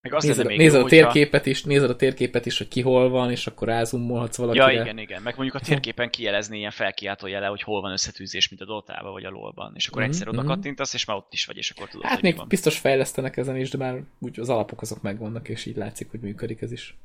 [0.00, 2.68] Meg az Nézed, még nézed jó, a hogyha- térképet is, nézed a térképet is, hogy
[2.68, 4.72] ki hol van, és akkor rázumolhatsz valakire.
[4.72, 5.22] Ja, igen, igen.
[5.22, 9.12] Meg mondjuk a térképen kijelezni ilyen felkiáltó jele, hogy hol van összetűzés, mint a Dotában
[9.12, 9.72] vagy a LoL-ban.
[9.76, 10.46] És akkor Mhm, egyszer oda mhm.
[10.50, 12.48] kattintasz, és már ott is vagy, és akkor tudod, Hát hogy még van.
[12.48, 16.20] biztos fejlesztenek ezen is, de már úgy az alapok azok megvannak, és így látszik, hogy
[16.20, 16.96] működik ez is.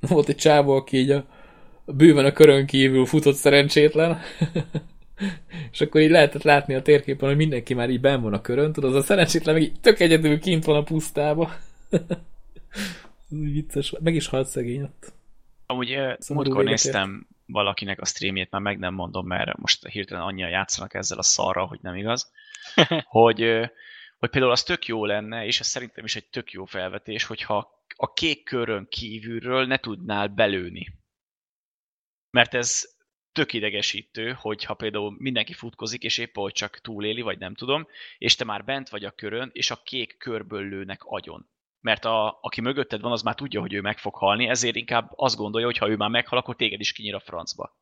[0.00, 1.24] Volt egy csávó, aki így a,
[1.84, 4.20] a bőven a körön kívül futott szerencsétlen,
[5.72, 8.72] és akkor így lehetett látni a térképen, hogy mindenki már így ben van a körön,
[8.72, 11.54] tudod, az a szerencsétlen meg így tök egyedül kint van a pusztába.
[11.90, 12.00] Ez
[13.40, 15.12] úgy vicces, meg is halt szegény ott.
[15.66, 20.50] Amúgy Szomorú múltkor néztem valakinek a streamjét, már meg nem mondom, mert most hirtelen annyian
[20.50, 22.32] játszanak ezzel a szarral, hogy nem igaz,
[23.04, 23.40] hogy,
[24.18, 27.75] hogy például az tök jó lenne, és ez szerintem is egy tök jó felvetés, hogyha
[27.96, 30.86] a kék körön kívülről ne tudnál belőni.
[32.30, 32.94] Mert ez
[33.32, 37.86] tök idegesítő, hogyha például mindenki futkozik, és épp hogy csak túléli, vagy nem tudom,
[38.18, 41.48] és te már bent vagy a körön, és a kék körből lőnek agyon.
[41.80, 45.12] Mert a, aki mögötted van, az már tudja, hogy ő meg fog halni, ezért inkább
[45.16, 47.76] azt gondolja, hogy ha ő már meghal, akkor téged is kinyír a francba.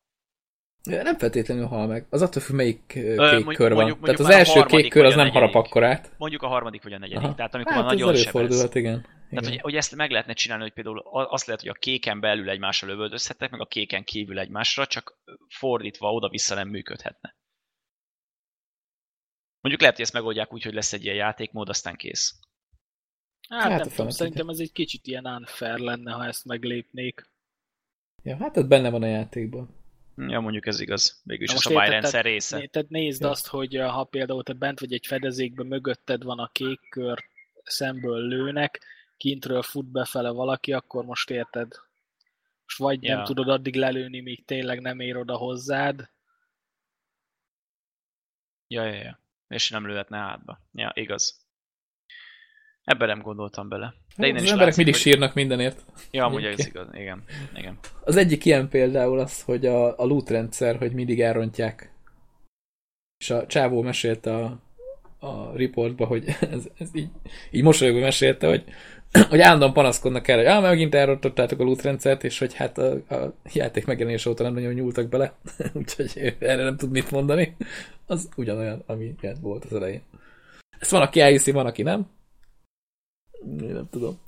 [0.83, 2.05] Nem feltétlenül hal meg.
[2.09, 3.75] Az attól függ, melyik ö, kék mondjuk- kör van.
[3.83, 6.11] mondjuk- Tehát mondjuk az első kék kör az nem harap akkorát.
[6.17, 7.35] Mondjuk a harmadik vagy a negyedik, Aha.
[7.35, 8.75] tehát amikor Hát nagyon sebez.
[8.75, 9.05] igen.
[9.35, 12.49] Tehát, hogy, hogy ezt meg lehetne csinálni, hogy például azt lehet, hogy a kéken belül
[12.49, 17.35] egymásra lövöldözhetnek, meg a kéken kívül egymásra, csak fordítva oda-vissza nem működhetne.
[19.59, 22.39] Mondjuk lehet, hogy ezt megoldják úgy, hogy lesz egy ilyen játékmód, aztán kész.
[23.49, 27.29] Hát, Hát nem tudom, szerintem ez egy kicsit ilyen unfair lenne, ha ezt meglépnék.
[28.23, 29.83] Ja, hát ez benne van a játékban.
[30.17, 31.21] Ja, mondjuk ez igaz.
[31.23, 32.67] Végülis a szabályrendszer része.
[32.67, 33.29] Tehát nézd Ja.
[33.29, 37.23] azt, hogy uh, ha például te bent vagy egy fedezékben, mögötted van a kék kör,
[37.63, 38.81] szemből lőnek,
[39.17, 41.71] kintről fut befele valaki, akkor most érted.
[42.63, 43.15] Most vagy Ja.
[43.15, 46.09] nem tudod addig lelőni, míg tényleg nem ér oda hozzád.
[48.67, 49.19] Ja, ja, ja.
[49.47, 50.59] És nem lőhetne hátba.
[50.71, 51.45] Ja, igaz.
[52.83, 53.93] Ebben nem gondoltam bele.
[54.17, 55.11] De innen az is emberek látszik, mindig hogy...
[55.11, 55.85] sírnak mindenért.
[56.11, 56.87] Ja, amúgy ez igaz.
[56.93, 57.23] Igen.
[57.55, 57.79] Igen.
[58.03, 61.93] Az egyik ilyen például az, hogy a, a loot rendszer, hogy mindig elrontják.
[63.17, 64.59] És a csávó mesélte a,
[65.19, 66.25] a riportba, hogy
[66.55, 67.09] ez, ez így,
[67.51, 68.63] így mosolyogva mesélte, hogy,
[69.29, 72.91] hogy állandóan panaszkodnak el, hogy ah, megint elrontottátok a loot rendszert, és hogy hát a,
[72.93, 75.35] a játék megjelenés óta nem nagyon nyúltak bele,
[75.73, 77.55] úgyhogy erre nem tud mit mondani.
[78.05, 80.03] Az ugyanolyan, ami volt az elején.
[80.79, 82.09] Ezt van, aki elhiszi, van, aki nem.
[83.61, 84.19] Én nem tudom.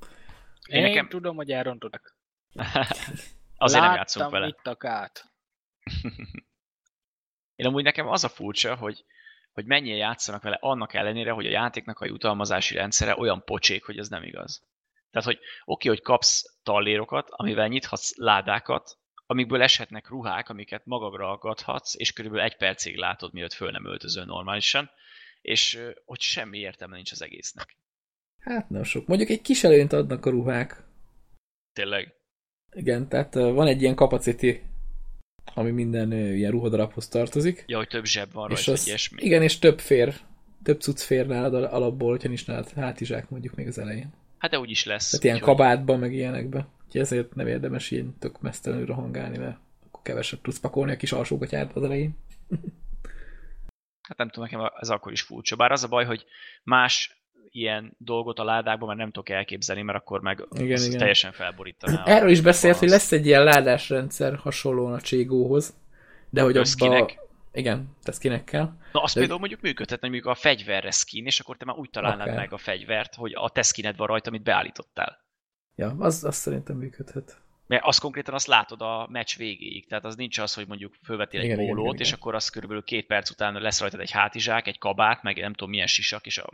[0.67, 2.15] Én, nekem- Én tudom, hogy elrontottak.
[3.57, 4.47] Azért nem Láttam, játszunk vele.
[4.47, 5.25] ittak át.
[7.55, 9.05] Én amúgy nekem az a furcsa, hogy,
[9.53, 13.97] hogy mennyien játszanak vele, annak ellenére, hogy a játéknak a jutalmazási rendszere olyan pocsék, hogy
[13.97, 14.63] ez nem igaz.
[15.11, 21.95] Tehát, hogy oké, hogy kapsz tallérokat, amivel nyithatsz ládákat, amikből eshetnek ruhák, amiket magadra aggathatsz,
[21.95, 24.89] és körülbelül egy percig látod, mielőtt föl nem öltözöl normálisan,
[25.41, 27.77] és hogy semmi értelme nincs az egésznek.
[28.39, 29.07] Hát nem sok.
[29.07, 30.83] Mondjuk egy kis előnyt adnak a ruhák.
[31.73, 32.13] Tényleg.
[32.71, 34.61] Igen, tehát van egy ilyen capacity,
[35.53, 37.63] ami minden ilyen ruhadarabhoz tartozik.
[37.67, 40.15] Ja, hogy több zseb van és rajta, az, igen, és több fér,
[40.63, 44.13] több cucc fér nálad al- alapból, hogyha nincs nálad hátizsák mondjuk még az elején.
[44.37, 45.09] Hát de úgy is lesz.
[45.09, 46.67] Tehát ilyen kabátban, meg ilyenekbe.
[46.85, 51.11] Úgyhogy ezért nem érdemes ilyen tök mesztelenül rohangálni, mert akkor keveset tudsz pakolni a kis
[51.11, 52.17] alsógatyát az elején.
[54.07, 55.55] Hát nem tudom, nekem ez akkor is furcsa.
[55.55, 56.25] Bár az a baj, hogy
[56.63, 60.97] más ilyen dolgot a ládákban már nem tudok elképzelni, mert akkor meg Igen, igen.
[60.97, 62.03] teljesen felborítaná.
[62.05, 65.73] Erről is beszélt, hogy lesz egy ilyen ládásrendszer hasonlóan a Cségóhoz,
[66.29, 67.11] de hogy abba...
[67.57, 68.73] Igen, tehát kinek kell.
[68.91, 71.89] Na, azt De- például mondjuk működhetne, mondjuk a fegyverre skin, és akkor te már úgy
[71.89, 72.35] találnád Akár.
[72.35, 75.25] meg a fegyvert, hogy a te skined van rajta, amit beállítottál.
[75.75, 77.41] Ja, az, az szerintem működhet.
[77.67, 79.87] Mert azt konkrétan azt látod a meccs végéig.
[79.87, 82.19] Tehát az nincs az, hogy mondjuk fölvetél egy pólót, és igen.
[82.19, 85.69] akkor az körülbelül két perc után lesz rajtad egy hátizsák, egy kabát, meg nem tudom
[85.69, 86.53] milyen sisak, és a,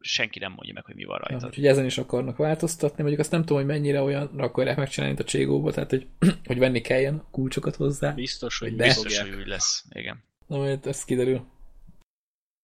[0.00, 1.48] senki nem mondja meg, hogy mi van Ja, rajtad.
[1.48, 5.26] úgyhogy ezen is akarnak változtatni, mondjuk azt nem tudom, hogy mennyire olyan akarják megcsinálni, mint
[5.28, 6.06] a Cségóba, tehát hogy,
[6.44, 8.12] hogy venni kelljen a kulcsokat hozzá.
[8.12, 9.34] Biztos, hogy De- Biztos, fogják.
[9.34, 9.84] hogy úgy lesz.
[9.90, 10.22] Igen.
[10.46, 11.46] Na, majd ez kiderül.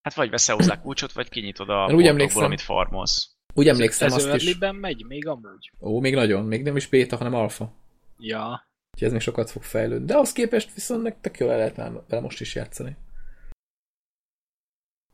[0.02, 3.32] Hát vagy veszel hozzá kulcsot, vagy kinyitod a boltokból, emlékszem- amit farmolsz.
[3.54, 4.58] Úgy emlékszem ez azt is.
[4.80, 5.70] megy még amúgy.
[5.80, 7.72] Ó, még nagyon, még nem is béta, hanem alfa.
[8.18, 8.68] Ja.
[8.92, 10.06] Úgyhogy ez még sokat fog fejlődni.
[10.06, 11.76] De ahhoz képest viszont nektek jól el lehet
[12.08, 12.96] vele most is játszani.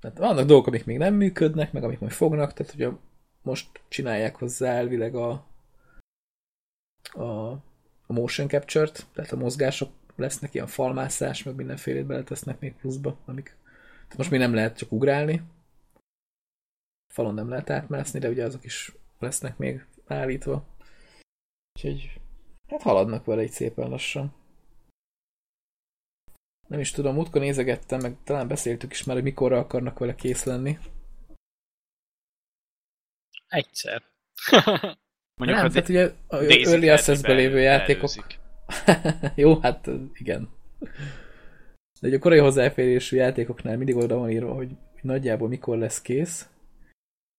[0.01, 2.89] Tehát vannak dolgok, amik még nem működnek, meg amik majd fognak, tehát ugye
[3.43, 5.47] most csinálják hozzá elvileg a,
[7.13, 7.51] a,
[8.07, 13.57] a motion capture-t, tehát a mozgások lesznek, ilyen falmászás, meg mindenfélét beletesznek még pluszba, amik
[14.03, 15.43] tehát most még nem lehet csak ugrálni,
[17.13, 20.65] falon nem lehet átmászni, de ugye azok is lesznek még állítva.
[21.75, 22.21] Úgyhogy
[22.69, 24.35] hát haladnak vele egy szépen lassan.
[26.71, 30.45] Nem is tudom, múltkor nézegettem, meg talán beszéltük is már, hogy mikorra akarnak vele kész
[30.45, 30.79] lenni.
[33.49, 34.03] Egyszer.
[35.39, 38.11] Mondjuk, nem, tehát ugye a Early hogy lévő játékok...
[39.35, 40.49] Jó, hát igen.
[42.01, 46.03] De ugye a korai hozzáférésű játékoknál mindig oda van írva, hogy, hogy nagyjából mikor lesz
[46.03, 46.49] kész.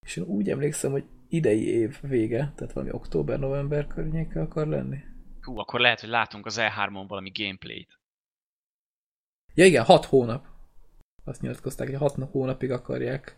[0.05, 4.97] És én úgy emlékszem, hogy idei év vége, tehát valami október-november környéke akar lenni.
[5.41, 8.00] Hú, akkor lehet, hogy látunk az E3-on valami gameplayt.
[9.53, 10.45] Ja igen, 6 hónap.
[11.23, 13.35] Azt nyilatkozták, hogy 6 hónapig akarják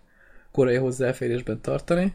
[0.52, 2.13] korai hozzáférésben tartani.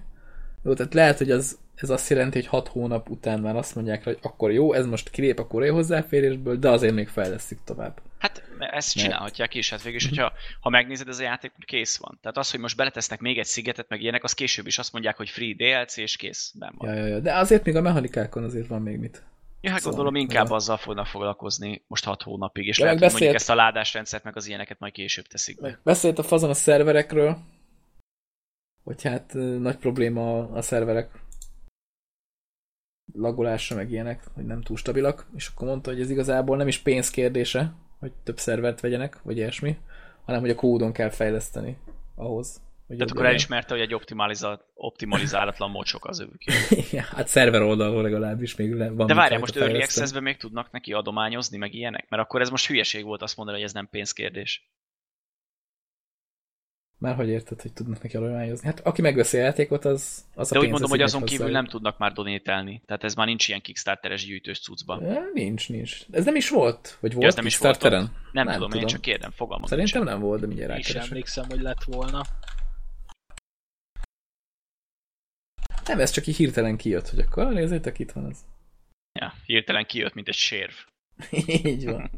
[0.64, 4.04] Jó, tehát lehet, hogy az, ez azt jelenti, hogy 6 hónap után már azt mondják,
[4.04, 8.00] hogy akkor jó, ez most kilép a korai hozzáférésből, de azért még fejlesztik tovább.
[8.18, 12.18] Hát ezt Mert- csinálhatják is, hát végülis, hogyha ha megnézed, ez a játék kész van.
[12.22, 15.16] Tehát az, hogy most beletesznek még egy szigetet, meg ilyenek, az később is azt mondják,
[15.16, 16.94] hogy free DLC, és kész, nem van.
[16.94, 17.20] Ja, ja, ja.
[17.20, 19.22] De azért még a mechanikákon azért van még mit.
[19.60, 20.54] Ja, hát Szóval, gondolom inkább ja.
[20.54, 24.24] azzal fognak foglalkozni most hat hónapig, és Ja, lehet, hogy mondjuk beszélt- ezt a ládásrendszert,
[24.24, 25.80] meg az ilyeneket majd később teszik be.
[25.82, 27.38] Beszélt a fazon a szerverekről,
[28.84, 31.10] hogy hát nagy probléma a, szerverek
[33.12, 36.78] lagolása, meg ilyenek, hogy nem túl stabilak, és akkor mondta, hogy ez igazából nem is
[36.78, 39.78] pénz kérdése, hogy több szervert vegyenek, vagy ilyesmi,
[40.24, 41.78] hanem hogy a kódon kell fejleszteni
[42.14, 42.60] ahhoz.
[42.88, 46.50] Hogy Tehát akkor elismerte, hogy egy optimalizált, optimalizálatlan mocsok az ő ki.
[46.96, 49.82] ja, hát szerver oldalról legalábbis még le- van De várjál, most Early.
[49.82, 52.08] Access-ben még tudnak neki adományozni, meg ilyenek?
[52.08, 54.70] Mert akkor ez most hülyeség volt azt mondani, hogy ez nem pénzkérdés.
[56.98, 58.66] Már hogy érted, hogy tudnak neki adományozni?
[58.66, 61.66] Hát aki megveszi a játékot, az, az De a úgy mondom, hogy azon kívül nem
[61.66, 62.82] tudnak már donételni.
[62.86, 65.04] Tehát ez már nincs ilyen Kickstarteres gyűjtős cuccban.
[65.04, 66.00] Ja, Nincs, nincs.
[66.10, 66.98] Ez nem is volt?
[67.00, 67.82] Vagy volt ez nem is volt?
[67.82, 71.10] Nem, nem tudom, én csak kérdem, fogalmam Szerintem nem volt, de mindjárt Én is rákeresek.
[71.10, 72.22] emlékszem, hogy lett volna.
[75.88, 78.38] Nem, ez csak így hirtelen kijött, hogy akkor "Ah, nézzétek, itt van ez.
[79.20, 80.72] Ja, hirtelen kijött, mint egy sérv.
[81.64, 82.10] így van.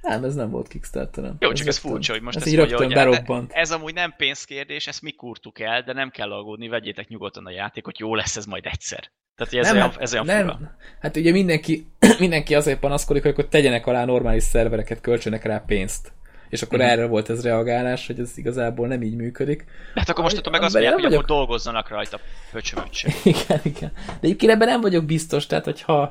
[0.00, 1.36] Nem, ez nem volt Kickstarteren.
[1.40, 3.52] Jó, csak ez rögtön- furcsa, hogy most ez ezt mondja, hogy berobbant.
[3.52, 7.50] ez amúgy nem pénzkérdés, ezt mi kurtuk el, de nem kell aggódni, vegyétek nyugodtan a
[7.50, 9.10] játékot, jó lesz ez majd egyszer.
[9.36, 10.42] Tehát ez, nem, olyan, hát ez olyan nem.
[10.48, 10.76] fura.
[11.00, 11.86] Hát ugye mindenki,
[12.18, 16.12] mindenki azért panaszkodik, hogy akkor tegyenek alá normális szervereket, költsenek rá pénzt.
[16.48, 16.86] És akkor Mhm.
[16.88, 19.64] erre volt ez reagálás, hogy ez igazából nem így működik.
[19.64, 22.18] De hát akkor most attól meg azt mondják, hogy akkor dolgozzanak rajta,
[22.52, 23.12] pöcsömöcsök.
[23.24, 23.92] igen, igen.
[24.06, 26.10] De egyébként ebben nem vagyok biztos, tehát hogyha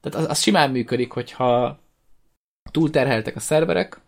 [0.00, 1.78] tehát az, az simán működik, hogyha
[2.70, 4.00] túlterheltek a szerverek,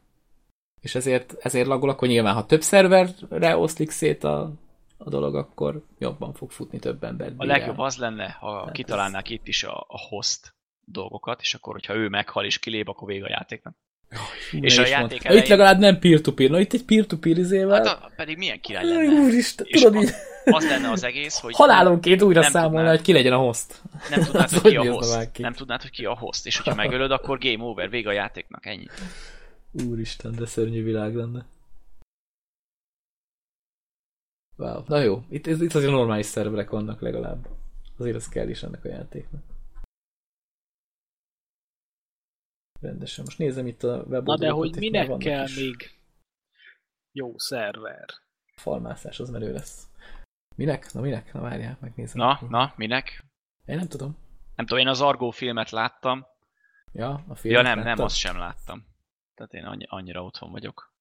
[0.80, 4.52] és ezért, ezért lagol, akkor nyilván, ha több szerverre oszlik szét a,
[4.96, 7.34] a dolog, akkor jobban fog futni több embert.
[7.36, 10.54] A legjobb az lenne, ha Hát kitalálnák itt is a, a host
[10.84, 13.74] dolgokat, és akkor, hogyha ő meghal és kilép, akkor vége a játéknak.
[14.60, 16.50] És a játék elején- Itt legalább nem peer-to-peer.
[16.50, 17.84] Na itt egy peer-to-peer izével.
[17.84, 19.20] Hát a, pedig milyen király lenne.
[19.20, 20.10] úristen, És tudod így
[20.44, 22.88] Az lenne az egész, hogy halálonként újra tudnád.
[22.88, 23.82] hogy ki legyen a host.
[24.10, 25.32] nem tudnád, Az hogy ki a host.
[25.32, 25.42] ki?
[25.42, 26.46] Nem tudnád, hogy ki a host.
[26.46, 28.86] És hogyha megölöd, akkor game over, vége a játéknak, ennyi.
[29.88, 31.46] Úristen, de szörnyű világ lenne.
[34.56, 34.82] Wow.
[34.86, 37.46] Na jó, itt, itt azért normális szerverek vannak legalább.
[37.98, 39.42] Azért az kell is ennek a játéknak.
[42.80, 43.24] Rendesen.
[43.24, 44.38] Most nézem itt a weboldalakat.
[44.38, 45.56] Na de hogy minek kell is.
[45.56, 45.98] még
[47.12, 48.06] jó szerver?
[48.56, 49.86] Falmászás, az menő lesz.
[50.56, 50.92] Minek?
[50.92, 51.32] Na minek?
[51.32, 52.16] Na várjál, megnézem.
[52.16, 53.24] Na, na, minek?
[53.64, 54.16] Én nem tudom.
[54.56, 56.26] Nem tudom, én az Argo filmet láttam.
[56.92, 57.54] Ja, a film.
[57.54, 58.86] Ja, nem, nem, azt sem láttam.
[59.34, 60.92] Tehát én annyi, annyira otthon vagyok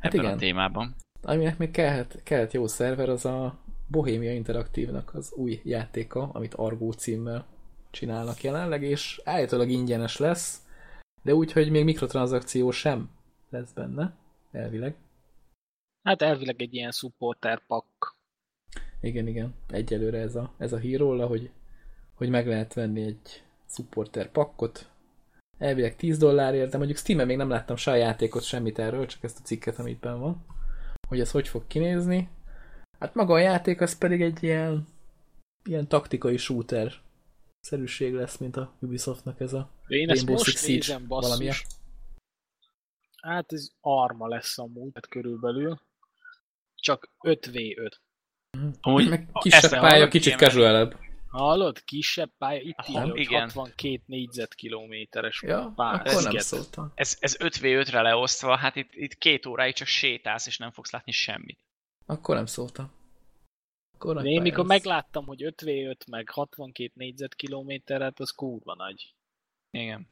[0.00, 0.36] Hát ebben igen.
[0.36, 0.94] a témában.
[1.22, 6.92] Aminek még kellhet, kellhet jó szerver, az a Bohemia Interaktívnak az új játéka, amit Argo
[6.92, 7.46] címmel
[7.90, 10.62] csinálnak jelenleg, és állítólag ingyenes lesz,
[11.22, 13.10] de úgy, hogy még mikrotranszakció sem
[13.50, 14.14] lesz benne,
[14.52, 14.94] elvileg.
[16.02, 18.14] Hát elvileg egy ilyen supporter pack.
[19.00, 21.50] Igen, igen, egyelőre ez a, ez a hír róla, hogy,
[22.14, 24.90] hogy meg lehet venni egy supporter pakkot,
[25.58, 29.22] elvileg 10 dollárért, de mondjuk Steam-en még nem láttam se a játékot, semmit erről, csak
[29.22, 30.44] ezt a cikket, amit benn van,
[31.08, 32.28] hogy ez hogy fog kinézni.
[32.98, 34.86] Hát maga a játék az pedig egy ilyen,
[35.64, 36.92] ilyen taktikai shooter
[37.72, 41.54] szerűség lesz, mint a Ubisoftnak ez a Én ezt Rainbow most Six Siege nézem, valamilyen.
[41.54, 41.66] basszus.
[43.22, 45.80] Hát ez arma lesz amúgy, hát körülbelül.
[46.74, 47.92] Csak 5v5.
[48.80, 50.96] Amúgy meg kisebb ezt nem pálya, kicsit casualabb.
[51.28, 51.84] Hallod?
[51.84, 53.40] Kisebb pálya, itt Aha, írja, hogy igen.
[53.40, 55.98] 62 négyzetkilométeres Ja, pálya.
[55.98, 56.42] akkor nem sziget.
[56.42, 56.92] szóltam.
[56.94, 61.12] Ez, ez 5v5-re leosztva, hát itt, itt két óráig csak sétálsz, és nem fogsz látni
[61.12, 61.58] semmit.
[62.06, 62.90] Akkor nem szóltam.
[64.04, 69.14] Akkor Én mikor megláttam, hogy 5v5 meg 62 négyzetkilométer, hát az kurva nagy.
[69.70, 70.08] Igen.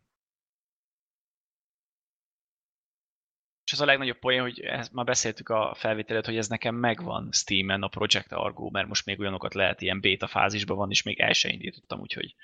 [3.65, 7.29] És az a legnagyobb poén, hogy ezt már beszéltük a felvételet, hogy ez nekem megvan
[7.33, 11.21] Steam-en a Project Argo, mert most még olyanokat lehet ilyen beta fázisban van, és még
[11.21, 12.35] el se indítottam, úgyhogy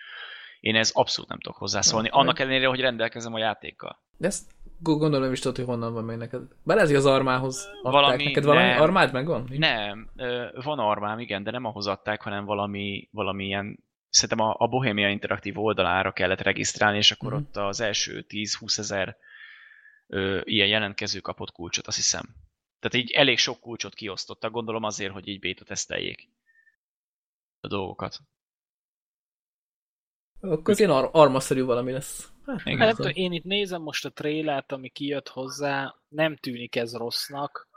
[0.60, 4.02] én ez abszolút nem tudok hozzászólni, Na, annak ellenére, hogy rendelkezem a játékkal.
[4.16, 6.42] De ezt gondolom nem is tudod, hogy honnan van meg neked.
[6.64, 8.80] Hogy az armához adták Valami- neked valami nem.
[8.80, 9.48] armád megvan?
[9.50, 10.10] Nem,
[10.62, 15.08] van armám, igen, de nem ahhoz adták, hanem valami, valami ilyen, szerintem a, a Bohemia
[15.08, 17.40] Interaktív oldalára kellett regisztrálni, és akkor Mhm.
[17.42, 19.16] ott az első 10-20 ezer
[20.06, 22.24] ö, ilyen jelentkező kapott kulcsot, azt hiszem.
[22.80, 26.28] Tehát így elég sok kulcsot kiosztottak, gondolom azért, hogy így beta teszteljék
[27.60, 28.18] a dolgokat.
[30.40, 32.30] Akkor az ilyen ar- armaszerű valami lesz.
[32.46, 32.78] Hát, Igen.
[32.78, 33.12] Hát, nem tudom.
[33.12, 37.68] tudom, én itt nézem most a trélát, ami kijött hozzá, nem tűnik ez rossznak,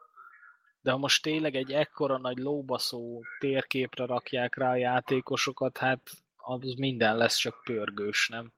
[0.81, 6.01] de ha most tényleg egy ekkora nagy lóbaszó térképre rakják rá a játékosokat, hát
[6.37, 8.53] az minden lesz csak pörgős, nem?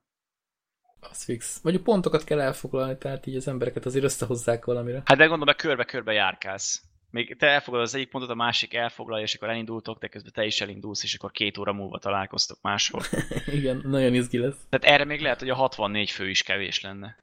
[1.00, 1.62] Az fix.
[1.64, 5.02] Mondjuk pontokat kell elfoglalni, tehát így az embereket azért összehozzák valamire.
[5.06, 6.84] Hát de gondolom, hogy körbe-körbe járkálsz.
[7.12, 10.46] Még te elfoglalod az egyik pontot, a másik elfoglalja, és akkor elindultok, de közben te
[10.46, 13.02] is elindulsz, és akkor két óra múlva találkoztok máshol.
[13.58, 14.66] Igen, nagyon izgi lesz.
[14.70, 17.18] Tehát erre még lehet, hogy a 64 fő is kevés lenne.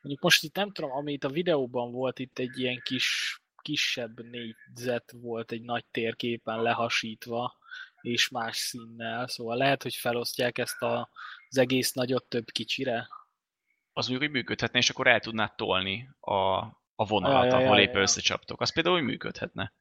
[0.00, 5.12] Mondjuk most itt nem tudom, amit a videóban volt, itt egy ilyen kis, kisebb négyzet
[5.20, 7.56] volt egy nagy térképen lehasítva,
[8.00, 11.10] és más színnel, szóval lehet, hogy felosztják ezt a,
[11.48, 13.08] az egész nagyot több kicsire.
[13.92, 17.64] Az mondjuk, hogy működhetne, és akkor el tudnád tolni a, a vonalat, Ja, ja, ja,
[17.64, 18.00] ahol ja, éppen ja.
[18.00, 18.60] összecsaptok.
[18.60, 19.72] Az például úgy működhetne.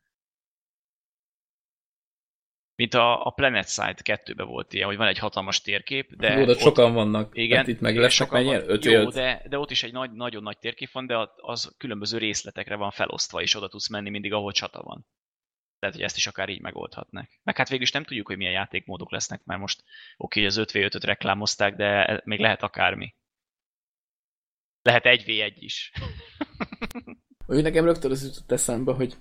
[2.75, 6.37] Mint a, a Planet Side 2-ben volt ilyen, hogy van egy hatalmas térkép, de...
[6.37, 7.37] Jó, de ott, sokan vannak.
[7.37, 8.63] igen, Hát itt meg lesznek sokan mennyire?
[8.65, 12.17] Öt Jó, de, de ott is egy nagy, nagyon nagy térkép van, de az különböző
[12.17, 15.07] részletekre van felosztva, és oda tudsz menni mindig, ahol csata van.
[15.79, 17.29] Tehát, hogy ezt is akár így megoldhatnak.
[17.43, 19.83] Meg hát végül is nem tudjuk, hogy milyen játékmódok lesznek, mert most
[20.17, 23.15] oké, hogy az 5v5-öt reklámozták, de még lehet akármi.
[24.81, 25.91] Lehet 1v1 is.
[27.47, 29.15] Úgy nekem rögtön az jutott eszembe, hogy,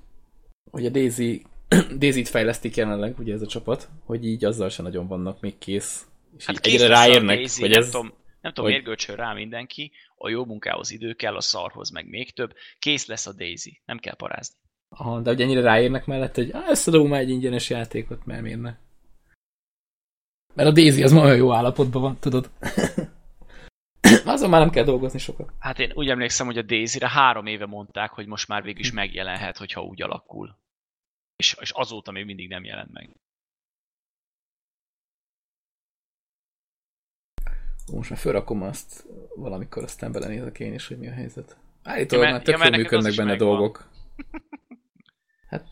[0.70, 1.42] hogy a Daisy,
[1.98, 6.06] Daisy-t fejlesztik jelenleg, ugye ez a csapat, hogy így azzal se nagyon vannak még kész.
[6.36, 7.90] És Hát kész egyre ráérnek, Daisy, hogy nem ez...
[7.90, 8.06] tudom,
[8.40, 12.08] nem tudom hogy- miért gölcsön rá mindenki, a jó munkához idő kell, a szarhoz meg
[12.08, 12.54] még több.
[12.78, 14.54] Kész lesz a Daisy, nem kell parázni.
[14.88, 18.60] Aha, de hogy ennyire ráérnek mellett, hogy ah, összedobom már egy ingyenes játékot, mert miért
[18.60, 18.74] ne?
[20.54, 22.50] Mert a Daisy az ma olyan jó állapotban van, tudod?
[24.24, 25.52] Azon már nem kell dolgozni sokat.
[25.58, 28.88] Hát én úgy emlékszem, hogy a Daisy-re három éve mondták, hogy most már végül is
[28.88, 28.94] Hm.
[28.94, 30.58] megjelenhet, hogyha úgy alakul.
[31.36, 33.16] És, és azóta még mindig nem jelent meg.
[37.92, 39.06] Most már felrakom azt
[39.36, 41.56] valamikor, aztán belenézek én is, hogy mi a helyzet.
[41.82, 43.88] Állítólag Ja, már tök ja, jól működnek benne dolgok.
[45.48, 45.66] Hát,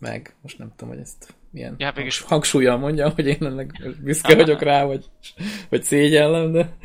[0.00, 3.36] meg, most nem tudom, hogy ezt milyen Ja, hát mégis- hangs- hangsúlyjal mondjam, hogy én
[3.44, 3.70] ennek
[4.04, 5.10] büszke vagyok rá, vagy,
[5.68, 6.76] vagy szégyellem, de...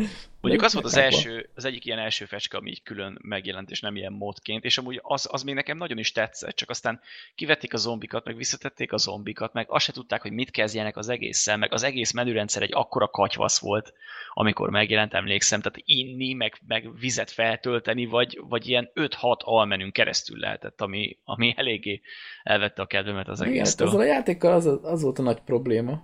[0.48, 3.80] Mondjuk az volt az első, az egyik ilyen első fecske, ami így külön megjelent, és
[3.80, 7.00] nem ilyen módként, és amúgy az, az még nekem nagyon is tetszett, csak aztán
[7.36, 11.10] kivették a zombikat, meg visszatették a zombikat, meg azt se tudták, hogy mit kezdjenek az
[11.10, 13.94] egésszel, meg az egész menürendszer egy akkora katyvasz volt,
[14.34, 20.40] amikor megjelent, emlékszem, tehát inni, meg, meg vizet feltölteni, vagy, vagy ilyen 5-6 almenün keresztül
[20.40, 22.02] lehetett, ami, ami eléggé
[22.44, 23.88] elvette a kedvemet az Igen, hát egésztől.
[23.88, 26.04] azzal a játékkal az, az volt a nagy probléma,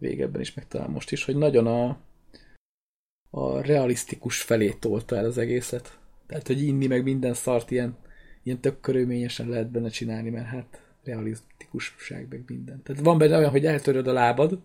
[0.00, 1.96] régebben is, meg talán most is, hogy nagyon a,
[3.36, 5.98] a realisztikus felé tolta el az egészet.
[6.26, 7.96] Tehát, hogy inni meg minden szart ilyen,
[8.42, 12.82] ilyen tök körülményesen lehet benne csinálni, mert hát realisztikusság meg minden.
[12.82, 14.58] Tehát van benne olyan, hogy eltöröd a lábad,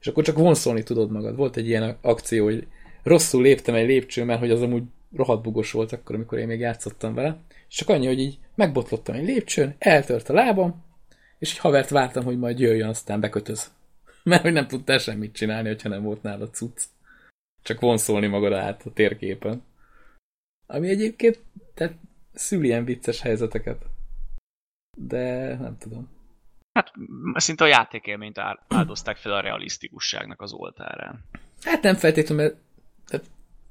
[0.00, 1.36] és akkor csak vonszolni tudod magad.
[1.36, 2.66] Volt egy ilyen akció, hogy
[3.02, 4.82] rosszul léptem egy lépcsőn, mert hogy az amúgy
[5.16, 7.38] rohadt bugos volt akkor, amikor én még játszottam vele.
[7.68, 10.84] És csak annyi, hogy így megbotlottam egy lépcsőn, eltört a lábam,
[11.38, 13.70] és egy havert vártam, hogy majd jöjjön, aztán bekötöz.
[14.22, 16.82] Mert hogy nem tudtál semmit csinálni, hogyha nem volt nálad cucc.
[17.64, 19.62] Csak vonszolni magad át a térképen.
[20.66, 21.38] Ami egyébként
[21.74, 21.94] tehát
[22.32, 23.82] szül ilyen vicces helyzeteket.
[24.96, 26.08] De nem tudom.
[26.72, 26.92] Hát
[27.34, 31.24] szinte a játékélményt áldozták fel a realisztikusságnak az oltárán.
[31.62, 32.56] Hát nem feltétlenül, mert
[33.06, 33.26] tehát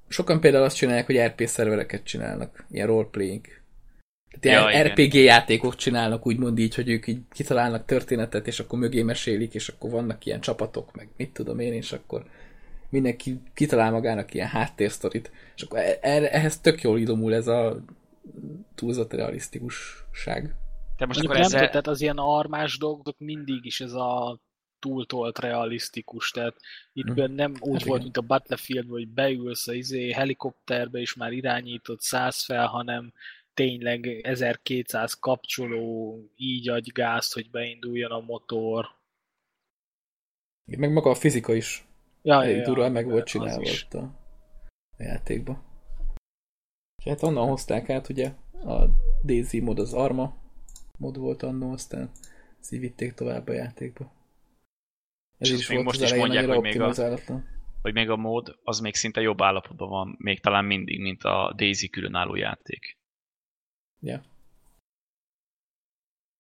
[0.07, 3.45] sokan például azt csinálják, hogy RP szervereket csinálnak, ilyen roleplaying.
[4.39, 4.91] Tehát Ja, ilyen igen.
[4.91, 9.67] RPG játékok csinálnak, úgymond így, hogy ők így kitalálnak történetet, és akkor mögé mesélik, és
[9.67, 12.25] akkor vannak ilyen csapatok, meg mit tudom én, és akkor
[12.93, 17.83] mindenki kitalál magának ilyen háttérsztorit, és akkor e- erre, ehhez tök jól idomul ez a
[18.75, 20.55] túlzott realisztikusság.
[20.97, 21.69] Te most akkor nem ezzel...
[21.69, 24.39] tehát az ilyen armás dolgok mindig is ez a
[24.79, 26.55] túltolt realisztikus, tehát
[26.93, 27.33] itt Hm.
[27.33, 28.01] nem úgy Hát volt, igen.
[28.01, 33.13] mint a Battlefield, hogy beülsz a izé, helikopterbe, és már irányított száz fel, hanem
[33.53, 38.85] tényleg 1200 kapcsoló, így adj gázt, hogy beinduljon a motor.
[40.77, 41.85] Meg maga a fizika is
[42.25, 44.01] Ja, elég durván meg volt csinálva ott a,
[44.97, 45.63] a játékba.
[46.97, 48.85] És hát onnan hozták át, ugye, a
[49.23, 50.35] Daisy mod az Arma
[50.99, 52.11] mod volt annó, aztán
[52.59, 54.11] ezt így vitték tovább a játékba.
[55.37, 56.93] Ez És is még most is mondják, hogy még a-
[57.81, 61.53] hogy még a mód az még szinte jobb állapotban van, még talán mindig, mint a
[61.55, 62.97] Daisy különálló játék.
[63.99, 64.23] Ja.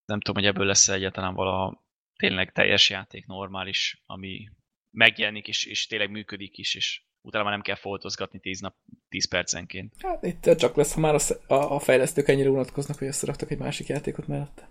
[0.05, 1.83] Nem tudom, hogy ebből lesz egyáltalán vala
[2.15, 4.49] tényleg teljes játék, normális, ami
[4.93, 8.75] megjelenik és, és tényleg működik is, és utána már nem kell foltozgatni 10, nap,
[9.09, 9.93] 10 percenként.
[9.99, 13.57] Hát itt csak lesz, ha már a, a, a fejlesztők ennyire unatkoznak, hogy összeraktak egy
[13.57, 14.69] másik játékot mellette.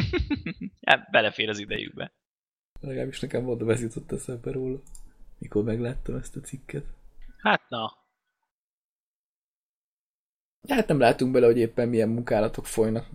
[0.88, 2.12] hát belefér az idejükbe.
[2.80, 4.82] Legalábbis nekem volt, ez jutott eszembe róla,
[5.38, 6.84] mikor megláttam ezt a cikket.
[7.42, 8.06] Hát na,
[10.66, 13.06] De hát nem látunk bele, hogy éppen milyen munkálatok folynak.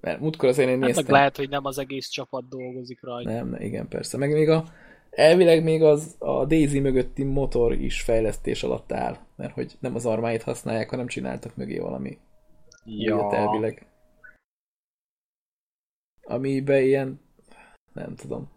[0.00, 1.04] Mert múltkor azért én hát néztem.
[1.04, 3.30] meg lehet, hogy nem az egész csapat dolgozik rajta.
[3.30, 4.16] Nem, ne, igen, persze.
[4.16, 4.64] Meg még a,
[5.10, 10.06] elvileg még az a Daisy mögötti motor is fejlesztés alatt áll, mert hogy nem az
[10.06, 12.18] armáit használják, hanem csináltak mögé valami
[12.84, 13.86] újat elvileg.
[16.22, 17.20] Amiben ilyen,
[17.92, 18.50] nem tudom,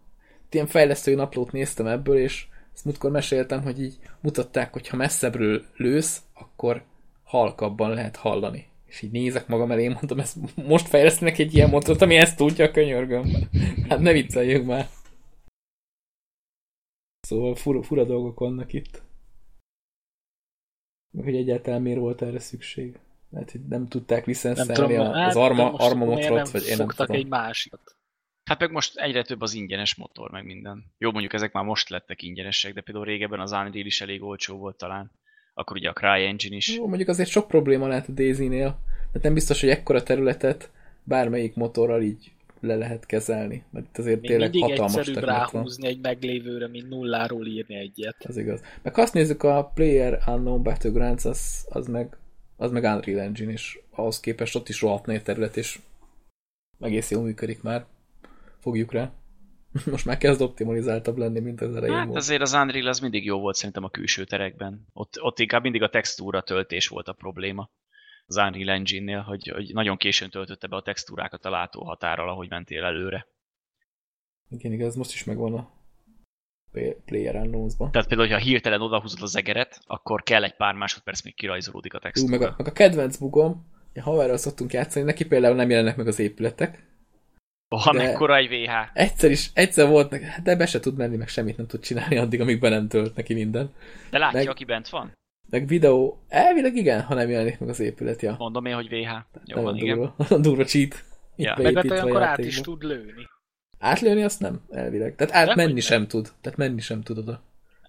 [0.50, 5.64] ilyen fejlesztői naplót néztem ebből, és ezt múltkor meséltem, hogy így mutatták, hogy ha messzebbről
[5.76, 6.84] lősz, akkor
[7.22, 8.66] halkabban lehet hallani.
[8.94, 12.70] És így nézek magam elé, mondtam, ezt most fejlesztenek egy ilyen motort, ami ezt tudja,
[12.70, 13.24] könyörgöm.
[13.88, 14.88] Hát ne vicceljünk már.
[17.20, 19.02] Szóval fura, fura dolgok vannak itt.
[21.22, 22.98] Hogy egyáltalán miért volt erre szükség.
[23.30, 24.26] Lehet, hogy nem tudták
[25.00, 27.16] a- hát, az arma, most arma nem vagy én nem tudom.
[27.16, 27.96] egy másikat.
[28.44, 30.94] Hát meg most egyre több az ingyenes motor, meg minden.
[30.98, 34.56] Jó, mondjuk ezek már most lettek ingyenesek, de például régebben az Unreal is elég olcsó
[34.56, 35.10] volt talán.
[35.54, 36.76] Akkor ugye a CryEngine is.
[36.76, 38.78] Jó, mondjuk azért sok probléma lehet a Daisy-nél,
[39.12, 40.70] mert nem biztos, hogy ekkora területet
[41.02, 45.86] bármelyik motorral így le lehet kezelni, mert itt azért Még tényleg mindig hatalmas egyszerűbb ráhúzni
[45.86, 48.16] egy meglévőre, mint nulláról írni egyet.
[48.28, 48.62] Az igaz.
[48.82, 52.16] Meg azt nézzük, a Player Unknown Battlegrounds, az, az meg
[52.56, 55.78] az meg Unreal Engine, és ahhoz képest ott is rohadt nagy terület, és
[56.80, 57.84] egész jól működik már.
[58.58, 59.12] Fogjuk rá.
[59.90, 62.18] Most már kezd optimalizáltabb lenni, mint az elején Hát volt.
[62.18, 64.86] azért az Unreal az mindig jó volt szerintem a külső terekben.
[64.92, 67.70] Ott, ott inkább mindig a textúra töltés volt a probléma
[68.26, 72.84] az Unreal Engine-nél, hogy, hogy nagyon későn töltötte be a textúrákat a látóhatárral, ahogy mentél
[72.84, 73.26] előre.
[74.48, 75.70] Igen, igaz, most is megvan a
[76.72, 77.90] Play- Player Unknowns-ban.
[77.90, 81.96] Tehát például, ha hirtelen odahúzod az egeret, akkor kell egy pár másodperc, még kirajzolódik a
[81.96, 82.38] Ú, textúra.
[82.38, 86.18] meg, a, meg a kedvenc bugom, haverral szoktunk játszani, neki például nem jelennek meg az
[86.18, 86.92] épületek.
[87.76, 88.72] Ha de- mekkora egy VH.
[88.92, 91.80] Egyszer is, egyszer volt neki, hát de be se tud menni, meg semmit nem tud
[91.80, 93.70] csinálni addig, amíg be nem tölt neki minden.
[94.10, 95.12] De látja, meg- aki bent van?
[95.50, 98.34] Meg videó, elvileg igen, ha nem jelenik meg az épület, ja.
[98.38, 99.10] Mondom én, hogy VH.
[99.44, 99.96] Jó van, igen.
[99.96, 101.04] durva, durva cheat.
[101.36, 101.54] Ja.
[101.58, 103.28] Itt Meg hát olyankor át is tud lőni.
[103.78, 105.14] Átlőni azt nem, elvileg.
[105.14, 106.08] Tehát átmenni sem nem.
[106.08, 106.28] tud.
[106.40, 107.42] Tehát menni sem tud oda.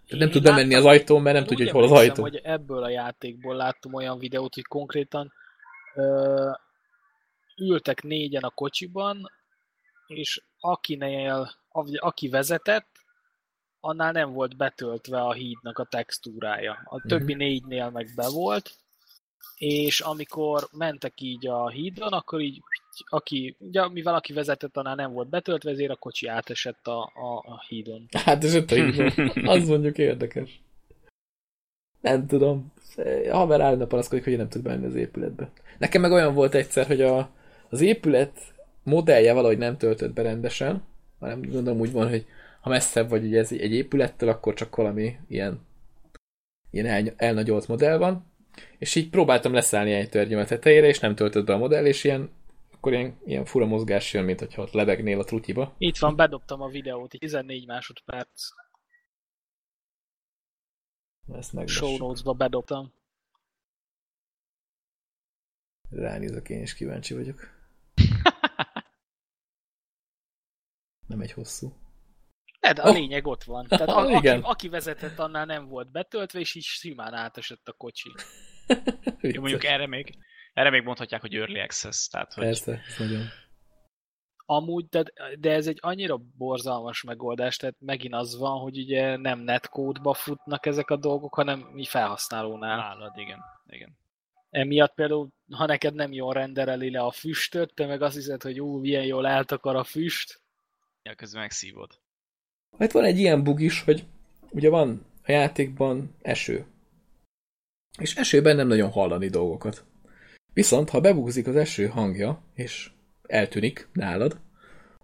[0.07, 2.21] Tehát nem tud bemenni az ajtón, mert nem tudja, hogy hol az ajtó.
[2.21, 5.31] hogy ebből a játékból láttam olyan videót, hogy konkrétan
[5.95, 6.49] ö,
[7.57, 9.31] ültek négyen a kocsiban,
[10.07, 11.51] és akinél,
[11.99, 12.87] aki vezetett,
[13.79, 16.81] annál nem volt betöltve a hídnak a textúrája.
[16.83, 17.41] A többi Mhm.
[17.41, 18.71] négynél meg be volt,
[19.57, 22.61] és amikor mentek így a hídon, akkor így,
[23.09, 27.37] aki, ugye, mivel aki vezetett, annál nem volt betöltve, ezért a kocsi átesett a, a,
[27.45, 28.07] a hídon.
[28.23, 28.71] Hát ez öt
[29.55, 30.59] Az mondjuk érdekes.
[32.01, 32.73] Nem tudom.
[33.31, 35.51] A haver állna panaszkodik, hogy nem tud bemenni az épületbe.
[35.77, 37.29] Nekem meg olyan volt egyszer, hogy a,
[37.69, 38.54] az épület
[38.85, 40.83] modellje valahogy nem töltött be rendesen,
[41.19, 42.25] hanem gondolom úgy van, hogy
[42.61, 45.59] ha messzebb vagy ugye ez egy épülettől, akkor csak valami ilyen,
[46.71, 48.25] ilyen el, elnagyolt modell van,
[48.77, 52.03] és így próbáltam leszállni egy törnyöm a tetejére, és nem töltött be a modell, és
[52.03, 52.29] ilyen,
[52.71, 55.75] akkor ilyen, ilyen fura mozgás jön, mint hogyha ott lebegnél a trutyiba.
[55.77, 58.49] Itt van, bedobtam a videót, egy 14 másodperc
[61.33, 62.93] Ezt meg show notes-ba bedobtam.
[65.89, 67.54] Ránézek, én is kíváncsi vagyok.
[71.07, 71.73] Nem egy hosszú.
[72.59, 72.93] De, de a Oh.
[72.95, 73.65] lényeg ott van.
[73.67, 74.41] Tehát a, Ah, aki, igen.
[74.41, 78.09] aki vezetett, annál nem volt betöltve, és így simán átesett a kocsi.
[79.21, 80.17] Jó, mondjuk erre még,
[80.53, 83.23] erre még mondhatják, hogy Early Access, tehát hogy Persze, ez nagyon.
[84.47, 85.03] Amúgy, de,
[85.39, 90.65] de ez egy annyira borzalmas megoldás, tehát megint az van, hogy ugye nem netcode-ba futnak
[90.65, 92.77] ezek a dolgok, hanem mi felhasználónál.
[92.77, 93.39] nálad, igen.
[93.67, 93.97] igen.
[94.49, 98.61] Emiatt például, ha neked nem jól rendereli le a füstöt, te meg azt hiszed, hogy
[98.61, 100.41] ú, milyen jól eltakar a füst,
[101.09, 101.99] Ja, közben megszívod.
[102.77, 104.05] Hát van egy ilyen bug is, hogy
[104.49, 106.65] ugye van a játékban eső.
[107.99, 109.85] És esőben nem nagyon hallani dolgokat.
[110.53, 112.91] Viszont, ha bebugzik az eső hangja, és
[113.27, 114.39] eltűnik nálad,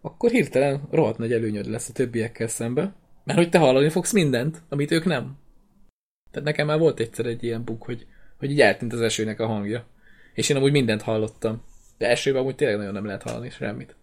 [0.02, 4.62] akkor hirtelen rohadt nagy előnyöd lesz a többiekkel szemben, mert hogy te hallani fogsz mindent,
[4.70, 5.38] amit ők nem.
[6.32, 9.48] Tehát nekem már volt egyszer egy ilyen bug, hogy, hogy így eltűnt az esőnek a
[9.48, 9.88] hangja.
[10.34, 11.64] És én amúgy mindent hallottam.
[11.98, 13.96] De esőben amúgy tényleg nagyon nem lehet hallani semmit.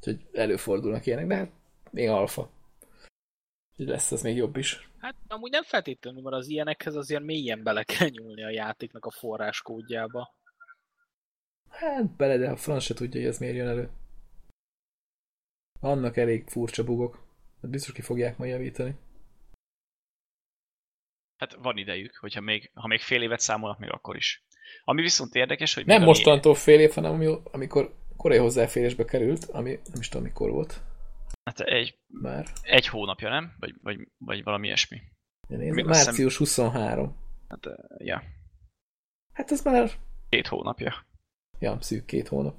[0.00, 1.52] Úgyhogy előfordulnak ilyenek, de hát
[1.90, 2.50] még alfa.
[3.70, 4.88] Úgyhogy lesz ez még jobb is.
[4.98, 9.10] Hát amúgy nem feltétlenül, mert az ilyenekhez azért mélyen bele kell nyúlni a játéknak a
[9.10, 10.34] forráskódjába.
[11.68, 13.90] Hát bele, de a franc se tudja, hogy ez miért jön elő.
[15.80, 17.26] Vannak elég furcsa bugok.
[17.62, 18.94] Hát biztos ki fogják majd javítani.
[21.36, 24.44] Hát van idejük, hogyha még, ha még fél évet számolnak, még akkor is.
[24.84, 29.44] Ami viszont érdekes, hogy Nem ami- mostantól fél év, hanem ami- amikor korai hozzáférésbe került,
[29.44, 30.80] ami nem is tudom mikor volt
[31.44, 32.46] Hát egy, már.
[32.62, 33.52] egy hónapja, nem?
[33.58, 35.00] Vagy, vagy, vagy valami ilyesmi.
[35.48, 37.16] Hiszem- március 23.
[37.48, 38.22] Hát, eh, ja,
[39.32, 39.90] Hát ez már,
[40.28, 41.06] két hónapja.
[41.58, 42.54] ja, szűk két hónap.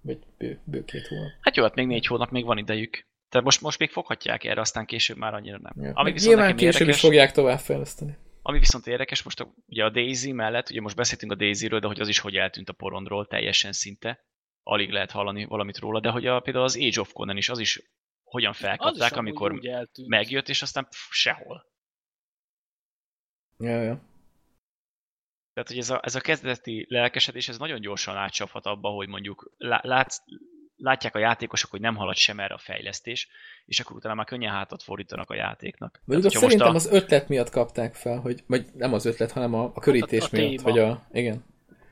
[0.00, 1.30] Vagy bő, bő két hónap.
[1.40, 3.06] Hát jó, hát még négy hónap, még van idejük.
[3.28, 5.72] Tehát most, most még foghatják erre, aztán később már annyira nem.
[5.84, 5.92] Ja.
[5.94, 8.16] Ami viszont Nyilván később is érdekes, fogják továbbfejleszteni.
[8.42, 11.86] ami viszont érdekes, most a, ugye a Daisy mellett, ugye most beszéltünk a Daisy-ről, de
[11.86, 14.24] hogy az is hogy eltűnt a porondról teljesen szinte.
[14.68, 17.58] Alig lehet hallani valamit róla, de hogy a, például az Age of Conan is, az
[17.58, 17.82] is
[18.24, 19.60] hogyan Az is felkapták, amúgy amikor
[20.06, 21.66] megjött, és aztán pff, sehol.
[23.58, 24.00] Ja, ja.
[25.52, 29.54] Tehát, hogy ez a, ez a kezdeti lelkesedés, ez nagyon gyorsan átcsaphat abba, hogy mondjuk
[29.56, 30.18] lá- látsz,
[30.76, 33.28] látják a játékosok, hogy nem halad sem erre a fejlesztés,
[33.64, 36.00] és akkor utána már könnyen hátat fordítanak a játéknak.
[36.04, 39.54] Mondjuk Tehát, szerintem most az ötlet miatt kapták fel, hogy, vagy nem az ötlet, hanem
[39.54, 40.70] a, a körítés Hát a- a miatt, téma.
[40.70, 41.44] hogy a, igen.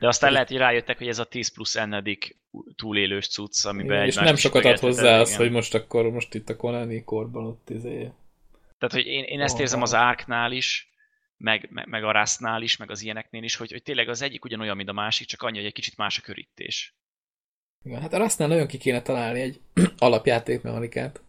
[0.05, 2.37] De aztán lehet, hogy rájöttek, hogy ez a 10 plusz ennedik
[2.77, 6.49] túlélős cucc, amiben Igen, és nem sokat ad hozzá az, hogy most akkor most itt
[6.49, 7.99] a Konami korban ott izé.
[8.79, 10.03] Tehát, hogy én, én ezt érzem az wow.
[10.03, 10.91] Arknál is,
[11.37, 14.45] meg, meg, meg a Rustnál is, meg az ilyeneknél is, hogy, hogy tényleg az egyik
[14.45, 16.95] ugyanolyan, mint a másik, csak annyi, hogy egy kicsit más a körítés.
[17.85, 19.61] Igen, hát aztán nagyon ki kéne találni egy
[19.99, 21.23] alapjátékmechanikát.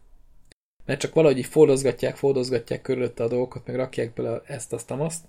[0.84, 5.24] Mert csak valahogy így fordozgatják, fordozgatják körülötte a dolgokat, meg rakják bele ezt, azt, azt.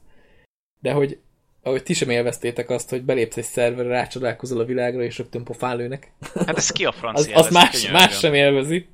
[0.79, 1.19] De hogy
[1.67, 5.77] ahogy ti sem élveztétek azt, hogy belépsz egy szerverre, rácsodálkozol a világra, és rögtön pofán
[5.77, 6.11] lőnek.
[6.45, 7.35] Hát ez ki a Az, francia?
[7.35, 7.93] az ez más, könyörgöm.
[7.93, 8.87] más sem élvezi.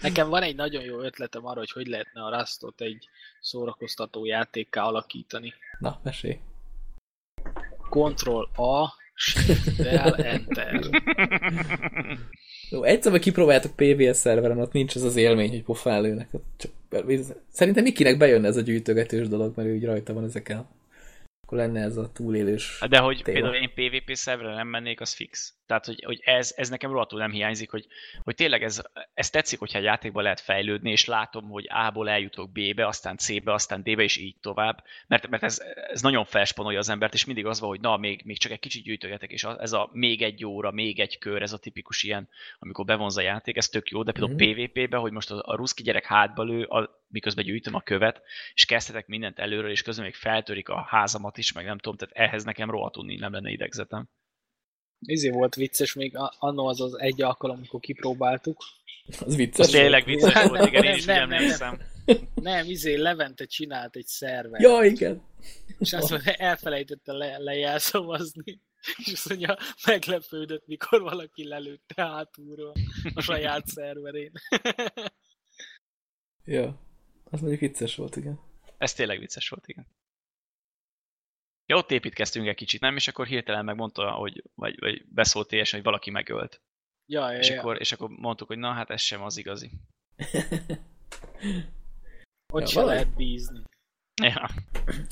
[0.00, 3.08] Nekem van egy nagyon jó ötletem arra, hogy hogy lehetne a Rustot egy
[3.40, 5.52] szórakoztató játékká alakítani.
[5.78, 6.38] Na, mesélj.
[7.90, 10.80] Ctrl A, Shift Del, Enter.
[12.70, 16.28] Jó, egyszer vagy kipróbáljátok PVS szerveren, ott nincs az az élmény, hogy pofán lőnek.
[16.56, 16.70] Csak,
[17.52, 20.68] szerintem Mikinek bejönne ez a gyűjtögetős dolog, mert ő úgy rajta van ezeken.
[21.48, 22.78] Akkor lenne ez a túlélős.
[22.80, 23.38] Hát De hogy téma.
[23.40, 25.56] például én PvP szerverre nem mennék, az fix.
[25.66, 27.86] Tehát, hogy, hogy ez, ez nekem rohadtul nem hiányzik, hogy,
[28.24, 28.82] hogy tényleg ez,
[29.14, 33.52] ez tetszik, hogyha egy játékban lehet fejlődni, és látom, hogy A-ból eljutok B-be, aztán C-be,
[33.52, 34.84] aztán D-be, és így tovább.
[35.06, 35.58] Mert, mert ez,
[35.92, 38.58] ez nagyon felspanolja az embert, és mindig az van, hogy na, még, még csak egy
[38.60, 42.02] kicsit gyűjtögetek, és a- ez a még egy óra, még egy kör, ez a tipikus
[42.02, 42.28] ilyen,
[42.58, 44.52] amikor bevonz a játék, ez tök jó, de például Mhm.
[44.52, 48.22] PvP-be, hogy most a, a ruszki gyerek hátba lő, a, miközben gyűjtöm a követ,
[48.54, 52.30] és kezdhetek mindent előről, és közben még feltörik a házamat is, meg nem tudom, tehát
[52.30, 54.08] ehhez nekem rohadtul nem lenne idegzetem.
[55.00, 58.62] Izé volt vicces, még annó az az egy alkalom, amikor kipróbáltuk.
[59.20, 59.66] Az vicces.
[59.66, 60.20] Ez tényleg volt.
[60.20, 61.80] vicces volt, igen, én Nem, is nem, nem, emlékszem.
[62.34, 64.62] Nem, izé Levente csinált egy szervet.
[64.62, 65.22] Ja, igen.
[65.78, 68.60] És azt mondja, elfelejtette le, lejelszavazni.
[68.96, 72.72] És azt mondja, meglepődött, mikor valaki lelőtte hátulról
[73.14, 74.32] a saját szerverén.
[76.44, 76.80] Ja.
[77.24, 78.40] Az mondjuk vicces volt, igen.
[78.78, 79.86] Ez tényleg vicces volt, igen.
[81.70, 82.96] Ja, ott építkeztünk egy kicsit, nem?
[82.96, 86.60] És akkor hirtelen megmondta, hogy, vagy, vagy beszólt teljesen, hogy valaki megölt.
[87.12, 87.58] Ja, ja, És ja.
[87.60, 89.70] akkor, és akkor mondtuk, hogy na, hát ez sem az igazi.
[92.52, 93.60] Ott Ja, se valahogy- lehet bízni.
[94.22, 94.48] Ja.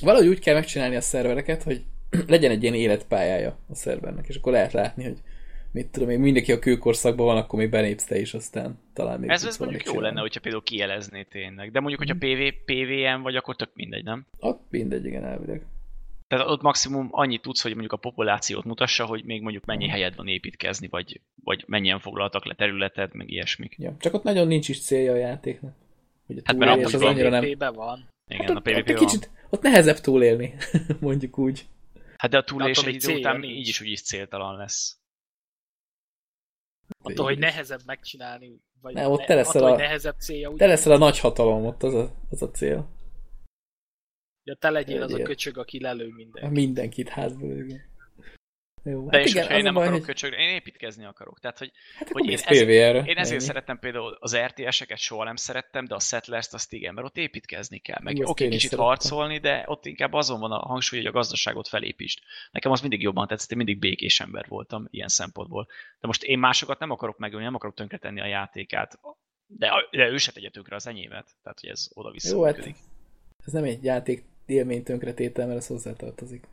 [0.02, 1.84] Valahogy úgy kell megcsinálni a szervereket, hogy
[2.26, 5.18] legyen egy ilyen életpályája a szervernek, és akkor lehet látni, hogy
[5.72, 9.30] mit tudom én, mindenki a kőkorszakban van, akkor még belépsz te is, aztán talán még
[9.30, 11.70] Ez, ez mondjuk jó lenne, hogyha például kijelezné tényleg.
[11.70, 14.26] De mondjuk, hogyha PV, PVM vagy, akkor tök mindegy, nem?
[14.38, 15.66] Ott mindegy, igen, elvileg.
[16.28, 20.16] Tehát ott maximum annyit tudsz, hogy mondjuk a populációt mutassa, hogy még mondjuk mennyi helyed
[20.16, 23.74] van építkezni, vagy, vagy mennyien foglaltak le területet, meg ilyesmik.
[23.78, 23.96] Ja.
[23.98, 25.74] Csak ott nagyon nincs is célja a játéknak.
[26.26, 27.74] Hogy a Hát mert túlélés az annyira nem...
[27.74, 28.08] Van.
[28.30, 30.54] Igen, Hát a ott, PvP ott kicsit, ott nehezebb túlélni,
[31.00, 31.66] mondjuk úgy.
[32.16, 33.54] Hát de a túlélés egy idő után nincs.
[33.54, 34.98] így is úgy is céltalan lesz.
[37.02, 40.50] Attól, hogy nehezebb megcsinálni, vagy Ne, ott ne, te leszel attól, a- hogy nehezebb célja,
[40.50, 42.88] úgy, Te leszel a nagy hatalom, ott az a, az a cél.
[44.46, 46.50] Ja, te legyél az a köcsög, aki lelő minden.
[46.50, 47.94] Mindenkit hátból igen.
[48.84, 51.38] Jó, De és hogyha az én nem baj, akarok hogy- köcsögni, én építkezni akarok.
[51.40, 53.02] Tehát, hogy Hát hogy én ez- PVR-re.
[53.04, 53.40] én ezért ennyi.
[53.40, 57.78] szeretem például az RTS-eket soha nem szerettem, de a Settlers-t azt igen, mert ott építkezni
[57.78, 57.98] kell.
[58.02, 58.86] Meg oké, is kicsit szerettem.
[58.88, 62.18] harcolni, de ott inkább azon van a hangsúly, hogy a gazdaságot felépítsd.
[62.50, 65.66] Nekem az mindig jobban tetszett, én mindig békés ember voltam ilyen szempontból.
[66.00, 68.98] De most én másokat nem akarok megölni, nem akarok tönkretenni a játékát.
[69.46, 71.26] De, de ő se tegye tönkre az enyémet.
[71.42, 72.74] Tehát, hogy ez oda-vissza Jó, hát
[73.46, 76.44] ez nem egy játék élmény tönkretétel, mert ez hozzátartozik.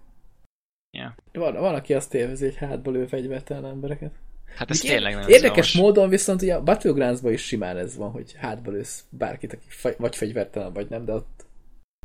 [0.97, 1.15] Ja.
[1.33, 4.11] Van, van, aki azt élvezi, hogy hátba lő fegyvertelen embereket.
[4.55, 5.95] Hát ez Ilyen- tényleg nagyon Érdekes zavaros.
[5.95, 9.97] módon viszont ugye a Battlegrounds-ban is simán ez van, hogy hátba lősz bárkit, aki fe-
[9.97, 11.45] vagy fegyvertelen, vagy nem, de ott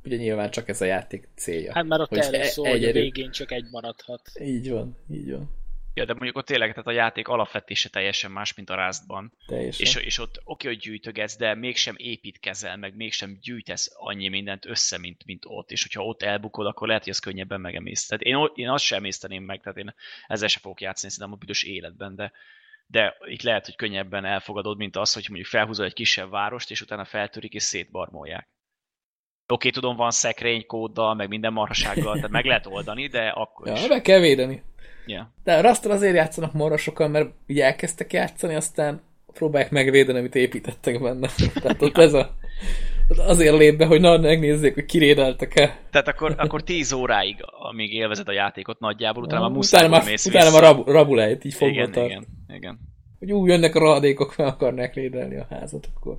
[0.05, 1.73] ugye nyilván csak ez a játék célja.
[1.73, 4.23] Hát már ott Hogy erről e- szól, hogy a végén csak egy maradhat.
[4.41, 5.51] Így van, így van.
[5.99, 9.31] Ja, de mondjuk ott tényleg tehát a játék alapvetése teljesen más, mint a.
[9.47, 9.87] Teljesen.
[9.87, 14.99] És, és ott oké, hogy gyűjtögetsz, de mégsem építkezel, meg mégsem gyűjtesz annyi mindent össze,
[14.99, 15.71] mint, mint ott.
[15.71, 18.07] És hogyha ott elbukod, akkor lehet, hogy ez könnyebben megemész.
[18.07, 19.95] Tehát én, én azt sem emészteném meg, tehát én
[20.27, 22.33] ezzel sem fogok játszani, szerintem a büdös életben, de,
[22.87, 26.81] de itt lehet, hogy könnyebben elfogadod, mint az, hogy mondjuk felhúzol egy kisebb várost, és
[26.81, 28.49] utána feltörik és szétbarmolják.
[29.49, 33.83] Oké, tudom, van szekrény kóddal, meg minden marhasággal, tehát meg lehet oldani, de akkor is.
[33.83, 34.63] Ja, meg kell védeni.
[35.07, 35.31] Ja.
[35.45, 39.01] De a Rastal azért játszanak marra sokan, mert ugye elkezdtek játszani, aztán
[39.33, 41.29] próbálják megvédeni, amit építettek benne.
[41.55, 42.35] Tehát ott ez a...
[43.17, 45.79] Azért lép be, hogy na, megnézzék, hogy kirédeltek-e.
[45.91, 47.37] Tehát akkor, akkor 10 óráig,
[47.71, 50.89] amíg élvezed a játékot nagyjából, utána már Ja, muszáj utána már, mész utána már rab,
[50.89, 52.07] rabulejt, így fogva igen, tart.
[52.07, 52.79] igen, igen.
[53.19, 56.19] Hogy úgy jönnek a rohadékok, fel akarnák védelni a házat, akkor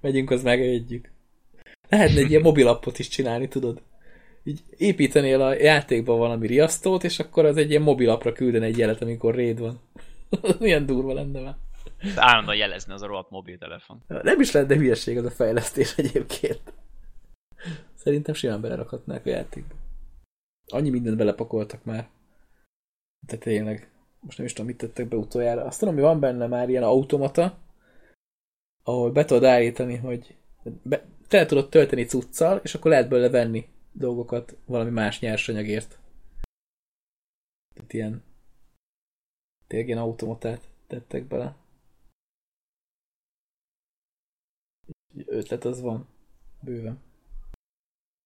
[0.00, 1.12] megyünk, az megegyük.
[1.88, 3.82] Lehetne egy ilyen mobilappot is csinálni, tudod?
[4.44, 9.02] Így építenél a játékban valami riasztót, és akkor az egy ilyen mobilapra küldene egy jelet,
[9.02, 9.80] amikor raid van.
[10.60, 11.56] Milyen durva lenne már.
[12.16, 14.02] Állandóan jelezni az a rohadt mobiltelefon.
[14.06, 16.72] Nem is lenne hülyeség az a fejlesztés egyébként.
[17.94, 19.74] Szerintem simán belerakhatnák a játékba.
[20.66, 22.08] Annyi mindent belepakoltak már.
[23.26, 25.64] De tényleg, most nem is tudom, mit tettek be utoljára.
[25.64, 27.58] Azt tudom, hogy van benne már ilyen automata,
[28.82, 30.36] ahol be tudod állítani, hogy
[30.82, 35.98] be, te tudod tölteni cuccal, és akkor lehet belőle venni dolgokat valami más nyersanyagért.
[37.74, 38.22] Tehát ilyen
[39.66, 41.56] tényleg ilyen automatát tettek bele.
[45.26, 46.08] Ötlet az van.
[46.60, 47.02] Bőven.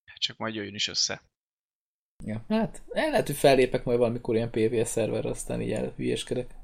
[0.05, 1.23] Hát csak majd jöjjön is össze.
[2.25, 6.55] Ja, hát el lehet, hogy fellépek majd valamikor ilyen PVS szerverre, aztán így elhülyéskedek.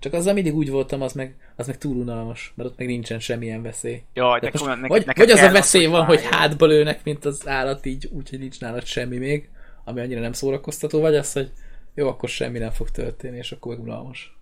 [0.00, 3.20] Csak azzal mindig úgy voltam, az meg, az meg túl unalmas, mert ott meg nincsen
[3.20, 4.02] semmilyen veszély.
[4.14, 7.04] Jaj, De de most, komolyan, vagy, neked vagy az a veszély van, hogy hátba lőnek,
[7.04, 9.48] mint az állat így, úgyhogy nincs nálad semmi még,
[9.84, 11.52] ami annyira nem szórakoztató, vagy az, hogy
[11.94, 14.38] jó, akkor semmi nem fog történni, és akkor meg unalmas.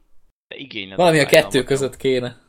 [0.48, 2.40] De igényled Valami a kettő között kéne.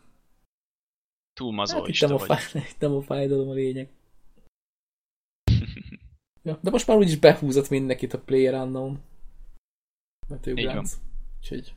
[1.33, 3.89] Túl Hát itt nem, a fáj, itt nem a fájdalom a lényeg.
[6.43, 8.99] Ja, de most már úgyis behúzott mindenkit a Player Unknown.
[10.27, 10.53] Mert ő.
[11.41, 11.73] Úgyhogy...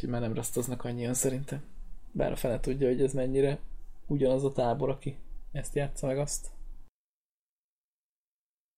[0.00, 1.64] Úgyhogy már nem rasztoznak annyian szerintem.
[2.12, 3.58] Bár a fele tudja, hogy ez mennyire
[4.06, 5.16] ugyanaz a tábor, aki
[5.52, 6.46] ezt játsza meg azt.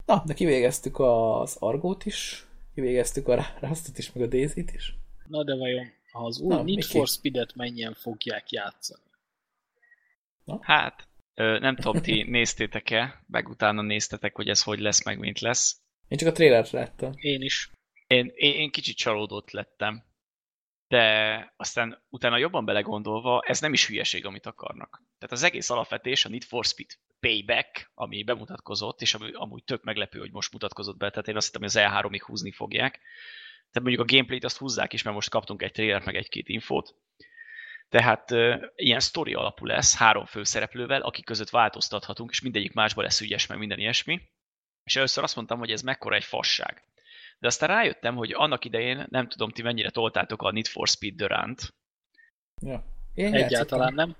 [0.06, 4.94] Na, de kivégeztük az Argót is, kivégeztük a Rustot is, meg a Daisy-t is.
[5.26, 9.02] Na de vajon az új Na, Need for Speed-et mennyien fogják játszani?
[10.60, 15.40] Hát, ö, nem tudom, ti néztétek-e, meg utána néztetek, hogy ez hogy lesz, meg mint
[15.40, 15.80] lesz.
[16.08, 17.12] Én csak a trailert láttam.
[17.16, 17.70] Én is.
[18.06, 20.10] Én, én, én kicsit csalódott lettem.
[20.92, 25.02] De aztán utána jobban belegondolva, ez nem is hülyeség, amit akarnak.
[25.18, 26.90] Tehát az egész alapvetés, a Need for Speed
[27.20, 31.46] Payback, ami bemutatkozott, és ami amúgy tök meglepő, hogy most mutatkozott be, tehát én azt
[31.46, 32.92] hittem, hogy az E3-ig húzni fogják.
[33.70, 36.94] Tehát mondjuk a gameplayt azt húzzák is, mert most kaptunk egy trailert, meg egy-két infót.
[37.88, 43.20] Tehát ö, ilyen sztori alapú lesz, három főszereplővel, akik között változtathatunk, és mindegyik másba lesz
[43.20, 44.20] ügyes, meg minden ilyesmi.
[44.84, 46.82] És először azt mondtam, hogy ez mekkora egy fasság.
[47.42, 51.14] De aztán rájöttem, hogy annak idején, nem tudom, ti mennyire toltátok a Need for Speed
[51.14, 51.74] Durant.
[52.60, 52.84] Ja.
[53.14, 54.16] Én Egyáltalán nem.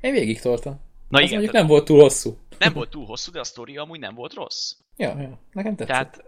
[0.00, 0.80] Én végig toltam.
[1.08, 2.38] Na Az igen, mondjuk nem volt túl hosszú.
[2.58, 4.72] nem volt túl hosszú, de a sztori amúgy nem volt rossz.
[4.96, 5.40] Ja, ja.
[5.52, 5.86] Nekem tetszett.
[5.86, 6.24] Tehát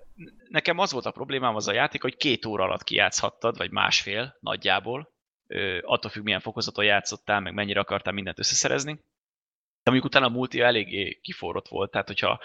[0.49, 4.37] nekem az volt a problémám az a játék, hogy két óra alatt kijátszhattad, vagy másfél
[4.41, 5.13] nagyjából.
[5.47, 8.93] Ö, attól függ, milyen fokozaton játszottál, meg mennyire akartál mindent összeszerezni.
[9.83, 12.41] De mondjuk utána a multi eléggé kiforrott volt, tehát hogyha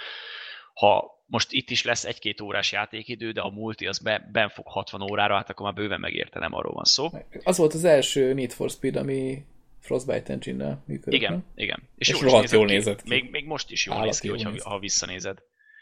[0.74, 4.68] ha most itt is lesz egy-két órás játékidő, de a multi az be, ben fog
[4.68, 7.10] 60 órára, hát akkor már bőven megérte, nem arról van szó.
[7.44, 9.46] Az volt az első Need for Speed, ami
[9.80, 11.14] Frostbite engine-nel működött.
[11.14, 11.46] Igen, nem?
[11.56, 11.80] igen.
[11.98, 12.74] És jól is rohadt nézett jól ki.
[12.74, 13.10] nézett ki.
[13.10, 15.38] Még, még most is jól Állati néz ki, jól hogyha, ha visszanézed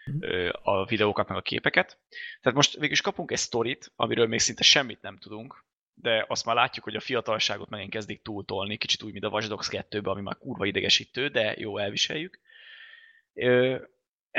[0.06, 0.50] Mhm.
[0.62, 1.98] a videókat, meg a képeket.
[2.42, 6.46] Tehát most végül is kapunk egy sztorit, amiről még szinte semmit nem tudunk, de azt
[6.46, 10.00] már látjuk, hogy a fiatalságot megint kezdik túltolni, kicsit úgy, mint a Watch Dogs 2
[10.00, 12.40] ami már kurva idegesítő, de jó, elviseljük.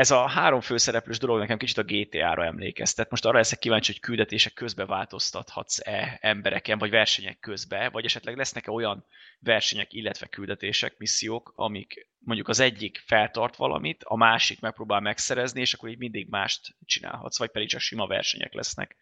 [0.01, 3.11] Ez a három főszereplős dolog nekem kicsit a GTA-ra emlékeztet.
[3.11, 8.71] Most arra leszek kíváncsi, hogy küldetések közben változtathatsz-e embereken, vagy versenyek közben, vagy esetleg lesznek-e
[8.71, 9.05] olyan
[9.39, 15.75] versenyek, illetve küldetések, missziók, amik mondjuk az egyik feltart valamit, a másik megpróbál megszerezni, és
[15.75, 18.97] akkor így mindig mást csinálhatsz, vagy pedig csak sima versenyek lesznek.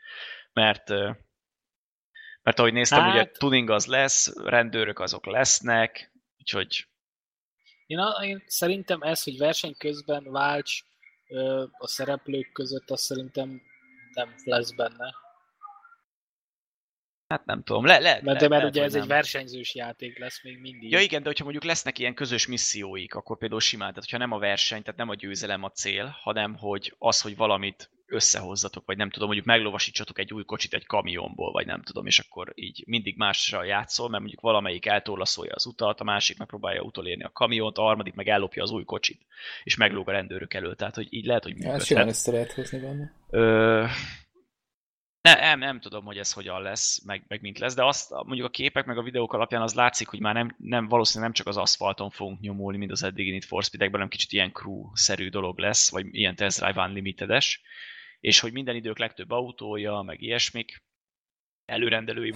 [0.53, 0.89] Mert
[2.43, 3.15] mert ahogy néztem, hát...
[3.15, 6.89] ugye tuning az lesz, rendőrök azok lesznek, úgyhogy
[7.89, 10.83] Én, én szerintem ez, hogy verseny közben válts
[11.29, 13.63] ö, a szereplők között, azt szerintem
[14.13, 15.15] nem lesz benne.
[17.27, 19.09] hát nem tudom, le, le, Mert, de mert lehet, ugye ez egy nem.
[19.09, 20.91] versenyzős játék lesz még mindig.
[20.91, 24.33] Ja igen, de hogyha mondjuk lesznek ilyen közös misszióik, akkor például simán, tehát hogyha nem
[24.33, 28.97] a verseny, tehát nem a győzelem a cél, hanem hogy az, hogy valamit összehozzatok, vagy
[28.97, 32.85] nem tudom, mondjuk meglovasítsatok egy új kocsit egy kamionból, vagy nem tudom, és akkor így
[32.87, 37.79] mindig másra játszol, mert mondjuk valamelyik eltorlaszolja az utat, a másik megpróbálja utolérni a kamiont,
[37.79, 39.21] a harmadik meg ellopja az új kocsit,
[39.65, 41.87] és meglóg a rendőrök elől, tehát hogy így lehet, hogy Ja, ezt működhet.
[41.87, 43.13] simán össze lehet hozni benne.
[43.31, 43.85] Ö,
[45.21, 48.47] ne, nem, nem tudom, hogy ez hogyan lesz, meg, meg mint lesz, de azt mondjuk
[48.47, 51.47] a képek meg a videók alapján az látszik, hogy már nem, nem valószínűleg nem csak
[51.47, 55.59] az aszfalton fogunk nyomulni, mint az eddigi Need for Speed-ekben, hanem kicsit ilyen crew-szerű dolog
[55.59, 57.61] lesz, vagy ilyen Test Drive Unlimited-es,
[58.21, 60.83] és hogy minden idők legtöbb autója, meg ilyesmik,
[61.65, 62.33] előrendelői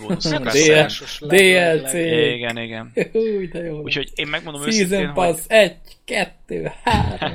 [1.20, 1.92] leg- DLC.
[1.92, 2.92] leg- Igen, igen.
[3.12, 3.82] Új, de jó.
[3.82, 7.34] Úgyhogy én megmondom őszintén, Season hogy Pass 1, 2, 3.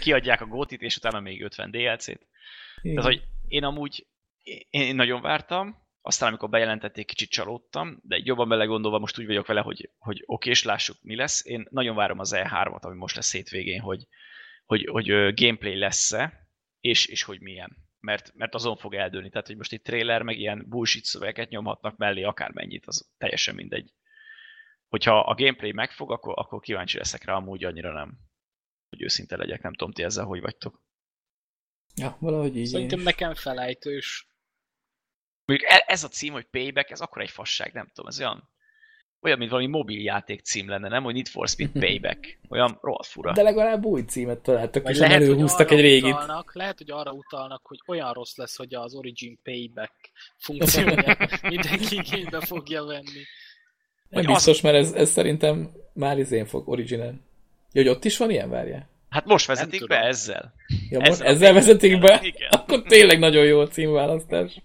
[0.00, 2.26] kiadják a gótit, és utána még 50 DLC-t.
[2.94, 4.06] Tehát, hogy én amúgy
[4.70, 9.46] én nagyon vártam, aztán amikor bejelentették, kicsit csalódtam, de egy jobban belegondolva most úgy vagyok
[9.46, 11.46] vele, hogy, hogy oké, és lássuk mi lesz.
[11.46, 14.06] Én nagyon várom az E3-at, ami most lesz hétvégén, hogy,
[14.64, 16.43] hogy, hogy gameplay lesz-e,
[16.84, 17.76] és, és hogy milyen.
[18.00, 19.28] Mert, mert azon fog eldőlni.
[19.28, 23.92] Tehát, hogy most egy trailer, meg ilyen bullshit szövegeket nyomhatnak mellé akármennyit, az teljesen mindegy.
[24.88, 28.18] Hogyha a gameplay megfog, akkor, akkor kíváncsi leszek rá, amúgy annyira nem.
[28.88, 30.82] Hogy őszinte legyek, nem tudom, ti ezzel hogy vagytok.
[31.94, 33.10] Ja, valahogy így Szerintem én is.
[33.12, 34.28] nekem felejtős.
[35.44, 38.50] Mondjuk e- ez a cím, hogy Payback, ez akkor egy fasság, nem tudom, ez olyan,
[39.24, 41.02] olyan, mint valami mobiljáték cím lenne, nem?
[41.02, 42.38] Hogy Need for Speed Payback.
[42.48, 43.32] Olyan rohadt fura.
[43.32, 46.12] De legalább új címet találtak, és lehet, előhúztak egy régit.
[46.12, 49.94] Utalnak, lehet, hogy arra utalnak, hogy olyan rossz lesz, hogy az Origin Payback
[50.36, 53.22] funkcióját mindenki igénybe fogja venni.
[54.08, 57.14] Nem Hogy biztos, mert ez, ez szerintem már izén fog original.
[57.72, 58.88] Ja, hogy ott is van ilyen, várjál?
[59.08, 60.54] Hát most vezetik be ezzel.
[60.90, 62.20] Ja, Ezzel most a ezzel vezetik be?
[62.22, 62.48] Igen.
[62.50, 64.62] Akkor tényleg nagyon jó a címválasztás.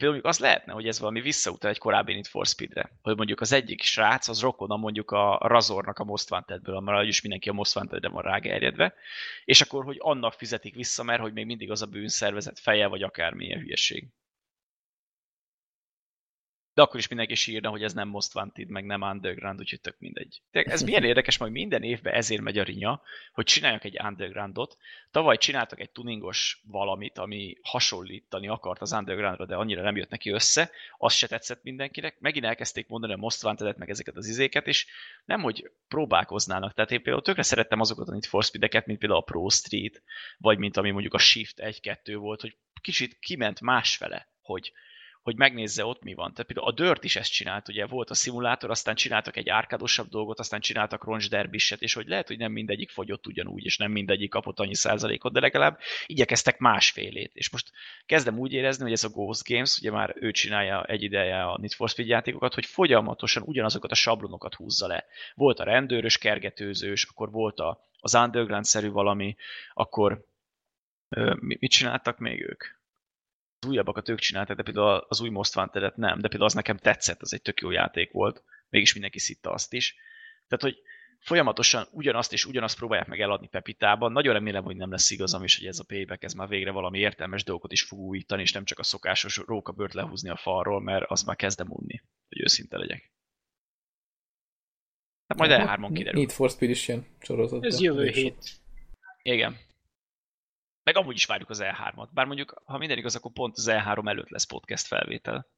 [0.00, 2.90] Például mondjuk az lehetne, hogy ez valami visszautal egy korábbi Need for Speedre.
[3.02, 7.20] Hogy mondjuk az egyik srác, az rokona mondjuk a Razornak a Most Wantedből, mert is
[7.20, 8.94] mindenki a Most Wantedre van rágerjedve,
[9.44, 13.02] és akkor, hogy annak fizetik vissza, mert hogy még mindig az a bűnszervezet feje, vagy
[13.02, 14.08] akármilyen hülyeség.
[16.80, 19.98] De akkor is mindenki sírna, hogy ez nem Most Wanted, meg nem Underground, úgyhogy tök
[19.98, 20.42] mindegy.
[20.50, 23.02] Tényleg Ez milyen érdekes, majd minden évben ezért megy a rinya,
[23.32, 24.76] hogy csináljak egy Undergroundot.
[25.10, 30.30] Tavaly csináltak egy tuningos valamit, ami hasonlítani akart az Undergroundra, de annyira nem jött neki
[30.30, 32.20] össze, az se tetszett mindenkinek.
[32.20, 34.86] Megint elkezdték mondani a Most Wanted-et, meg ezeket az izéket, és
[35.24, 36.74] nem, hogy próbálkoznának.
[36.74, 40.02] Tehát én például tökre szerettem azokat a Need for Speed-eket, mint például a Pro Street,
[40.38, 44.72] vagy mint ami mondjuk a Shift 1-2 volt, hogy kicsit kiment másfele, hogy
[45.22, 46.30] hogy megnézze ott mi van.
[46.32, 50.08] Tehát például a Dirt is ezt csinált, ugye volt a szimulátor, aztán csináltak egy árkádosabb
[50.08, 53.90] dolgot, aztán csináltak roncs derbiset, és hogy lehet, hogy nem mindegyik fogyott ugyanúgy, és nem
[53.90, 57.30] mindegyik kapott annyi százalékot, de legalább igyekeztek másfélét.
[57.34, 57.70] És most
[58.06, 61.58] kezdem úgy érezni, hogy ez a Ghost Games, ugye már ő csinálja egy ideje a
[61.58, 65.04] Need for Speed játékokat, hogy folyamatosan ugyanazokat a sablonokat húzza le.
[65.34, 69.36] Volt a rendőrös, kergetőzős, akkor volt a, az underground-szerű valami,
[69.74, 70.24] akkor
[71.38, 72.79] mit csináltak még ők?
[73.60, 76.76] Az újabbakat ők csinálták, de például az új Most wanted nem, de például az nekem
[76.76, 79.96] tetszett, az egy tök jó játék volt, mégis mindenki szitta azt is.
[80.48, 80.82] Tehát, hogy
[81.18, 84.12] folyamatosan ugyanazt és ugyanazt próbálják meg eladni Pepitában.
[84.12, 86.98] Nagyon remélem, hogy nem lesz igazam, és hogy ez a payback, ez már végre valami
[86.98, 91.10] értelmes dolgot is fog újítani, és nem csak a szokásos rókabört lehúzni a falról, mert
[91.10, 93.12] az már kezdem unni, hogy őszinte legyek.
[95.26, 96.20] Hát majd E3-on kiderül.
[96.20, 97.64] Need for Speed is ilyen sorozat.
[97.64, 98.60] Ez jövő hét.
[99.22, 99.56] Igen.
[100.92, 102.08] Meg amúgy is várjuk az E3-at.
[102.12, 105.48] Bár mondjuk, ha minden igaz, akkor pont az E3 előtt lesz podcast felvétel.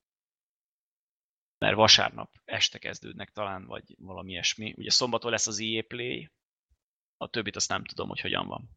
[1.59, 4.75] Mert vasárnap este kezdődnek talán, vagy valami ilyesmi.
[4.77, 6.31] Ugye szombaton lesz az EA Play,
[7.17, 8.71] a többit azt nem tudom, hogy hogyan van.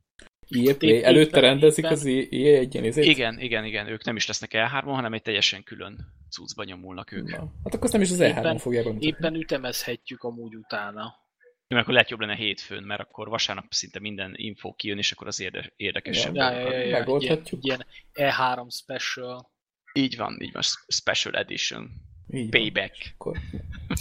[0.50, 1.04] EA Play.
[1.04, 2.86] Előtte rendezik az EA egy ilyen?
[2.86, 7.30] Igen, igen, igen, ők nem is lesznek E3-on, hanem egy teljesen külön cuccba nyomulnak ők.
[7.30, 9.08] Na, hát akkor azt nem is az E3-on Éppen- fogják bemutatni.
[9.08, 11.24] Éppen ütemezhetjük amúgy utána.
[11.68, 15.28] Mert akkor lehet jobb lenne hétfőn, mert akkor vasárnap szinte minden info kijön, és akkor
[15.28, 16.36] az érde- érdekesebb.
[16.36, 16.98] Ja, ja, ja, ja.
[16.98, 17.66] Megoldhatjuk.
[17.66, 19.52] Ilyen, ilyen E3 special.
[19.94, 21.92] Így van, így van, Special Edition.
[22.28, 22.50] Így van.
[22.50, 23.14] Payback.
[23.18, 23.38] Akkor...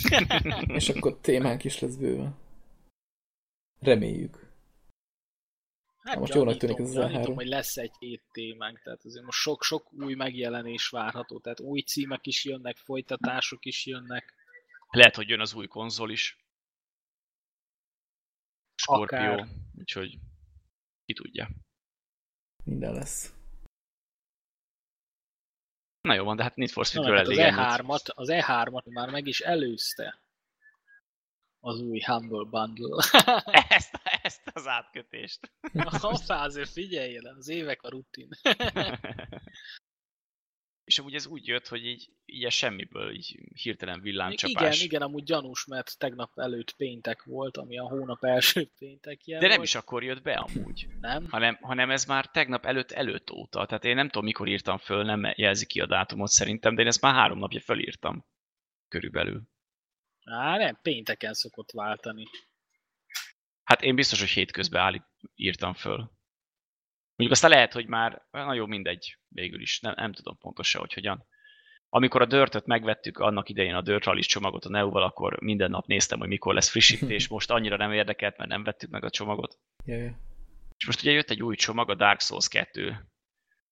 [0.79, 2.37] és akkor témánk is lesz bőven.
[3.81, 4.45] Reméljük.
[5.99, 7.35] Hát most jónak tűnik ez az gyanítom, E3.
[7.35, 12.45] hogy lesz egy-két témánk, tehát azért most sok-sok új megjelenés várható, tehát új címek is
[12.45, 14.35] jönnek, folytatások is jönnek.
[14.91, 16.44] Lehet, hogy jön az új konzol is.
[18.85, 19.47] Scorpio, Akár.
[19.79, 20.19] úgyhogy
[21.05, 21.49] ki tudja.
[22.65, 23.35] Minden lesz.
[26.01, 27.81] Na jó van, de hát Need for Na, Speedről hát az elég ennyit.
[27.81, 30.23] E3-at, az E3-at már meg is előzte
[31.61, 33.05] az új Humble Bundle.
[33.69, 35.53] Ezt, ezt az átkötést.
[35.73, 38.29] Hoppá, azért figyelj el, az évek a rutin.
[40.85, 44.83] És amúgy ez úgy jött, hogy így, így a semmiből így hirtelen igen, villámcsapás.
[44.83, 49.57] igen, amúgy gyanús, mert tegnap előtt péntek volt, ami a hónap első péntekje De nem
[49.57, 49.69] volt.
[49.69, 51.27] is akkor jött be amúgy, Nem?
[51.31, 53.67] hanem, hanem ez már tegnap előtt előtt óta.
[53.67, 56.89] Tehát én nem tudom, mikor írtam föl, nem jelzi ki a dátumot szerintem, de én
[56.89, 58.27] ezt már három napja fölírtam.
[58.89, 59.43] Körülbelül.
[60.25, 62.25] Á, nem, pénteken szokott váltani.
[63.65, 65.03] Hát én biztos, hogy hétközben állít,
[65.35, 66.11] írtam föl.
[67.17, 70.93] Mondjuk aztán lehet, hogy már, na jó, mindegy, végül is, nem, nem tudom pontosan, hogy
[70.93, 71.27] hogyan.
[71.89, 75.87] Amikor a dörtöt megvettük annak idején a Dirt Rally csomagot a Neo-val, akkor minden nap
[75.87, 79.59] néztem, hogy mikor lesz frissítés, most annyira nem érdekelt, mert nem vettük meg a csomagot.
[79.85, 80.19] Ja, ja.
[80.77, 83.09] És most ugye jött egy új csomag, a Dark Souls 2,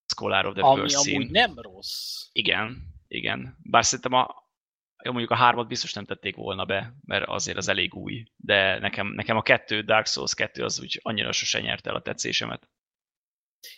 [0.07, 1.29] Scholar of the Ami First amúgy Sin.
[1.31, 2.29] nem rossz.
[2.33, 3.57] Igen, igen.
[3.63, 4.43] Bár szerintem a,
[5.05, 8.25] jó, mondjuk a hármat biztos nem tették volna be, mert azért az elég új.
[8.37, 12.03] De nekem, nekem a kettő, Dark Souls 2 az úgy annyira sose nyerte el a
[12.03, 12.69] tetszésemet.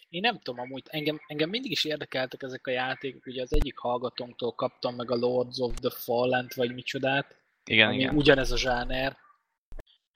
[0.08, 3.78] Én nem tudom, amúgy engem, engem mindig is érdekeltek ezek a játékok, ugye az egyik
[3.78, 8.16] hallgatónktól kaptam meg a Lords of the Fallen-t, vagy micsodát, Igen, ami igen.
[8.16, 9.16] ugyanez a zsáner.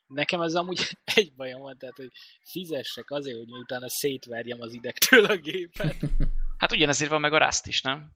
[0.06, 0.80] Nekem ez amúgy
[1.14, 2.10] egy bajom van, tehát hogy
[2.44, 5.96] fizessek azért, hogy utána szétverjem az idegtől a gépet.
[6.58, 8.12] Hát ugyanezért van meg a Rust is, nem?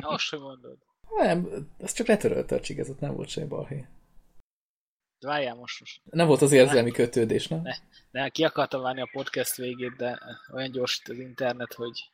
[0.00, 0.78] Azt sem mondod.
[1.16, 3.86] Nem, ez csak letörölte a csigázat, nem volt semmi balhé.
[5.20, 6.00] De Várjál most, most.
[6.10, 7.62] Nem volt az érzelmi kötődés, nem?
[8.10, 10.20] De ki akartam várni a podcast végét, de
[10.52, 12.10] olyan gyors itt az internet, hogy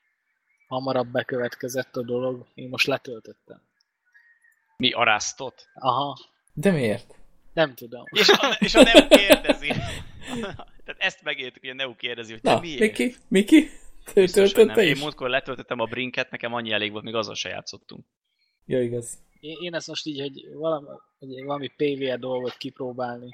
[0.67, 2.47] hamarabb bekövetkezett a dolog.
[2.55, 3.63] Én most letöltöttem.
[4.77, 5.69] Mi arasztot?
[5.75, 6.19] Aha,
[6.53, 7.15] De miért?
[7.53, 8.05] nem tudom.
[8.11, 9.67] És a, és a Neu kérdezi.
[10.85, 12.81] Tehát ezt megértük, hogy a Neu kérdezi, hogy te Na, miért?
[12.81, 13.15] Miki?
[13.29, 13.69] Miki?
[14.05, 14.79] Te Biztos, nem.
[14.79, 18.05] Én múltkor letöltöttem a Brinket, nekem annyi elég volt, még azzal se játszottunk.
[18.67, 19.19] Ja, igaz.
[19.41, 20.87] Én, én ezt most így, hogy valami,
[21.19, 23.29] hogy valami PvE dolgot kipróbálni.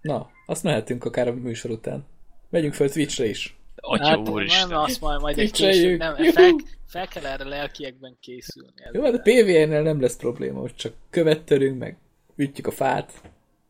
[0.00, 2.06] Na, azt mehetünk akár a műsor után.
[2.50, 3.56] Megyünk fel Twitchre is.
[3.76, 4.68] Atya Hát, úristen.
[4.68, 6.50] nem, azt majd, majd egy később, nem, fel,
[6.86, 8.72] fel kell erre lelkiekben készülni.
[8.92, 11.96] Jó, de PvE-nél nem lesz probléma, hogy csak követtelünk, meg
[12.36, 13.12] ütjük a fát.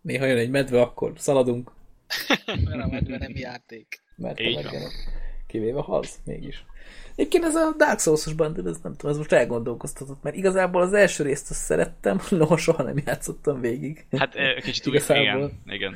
[0.00, 1.70] Néha jön egy medve, akkor szaladunk,
[2.64, 4.02] Mert a medve nem játék.
[4.16, 4.90] mert a Így van.
[5.52, 6.64] Kivéve haz, mégis.
[7.14, 10.92] Egyébként ez a Dark Souls-os bandid, ez nem tudom, ez most elgondolkoztatott, mert igazából az
[10.92, 14.06] első részt azt szerettem, noha soha nem játszottam végig.
[14.10, 15.94] Hát kicsit úgy, igen, igen.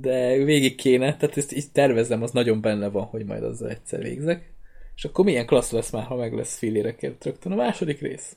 [0.00, 4.02] De végig kéne, tehát ezt így tervezem, az nagyon benne van, hogy majd azzal egyszer
[4.02, 4.52] végzek.
[4.96, 8.36] És akkor milyen klassz lesz már, ha meg lesz fillérekért rögtön a második rész?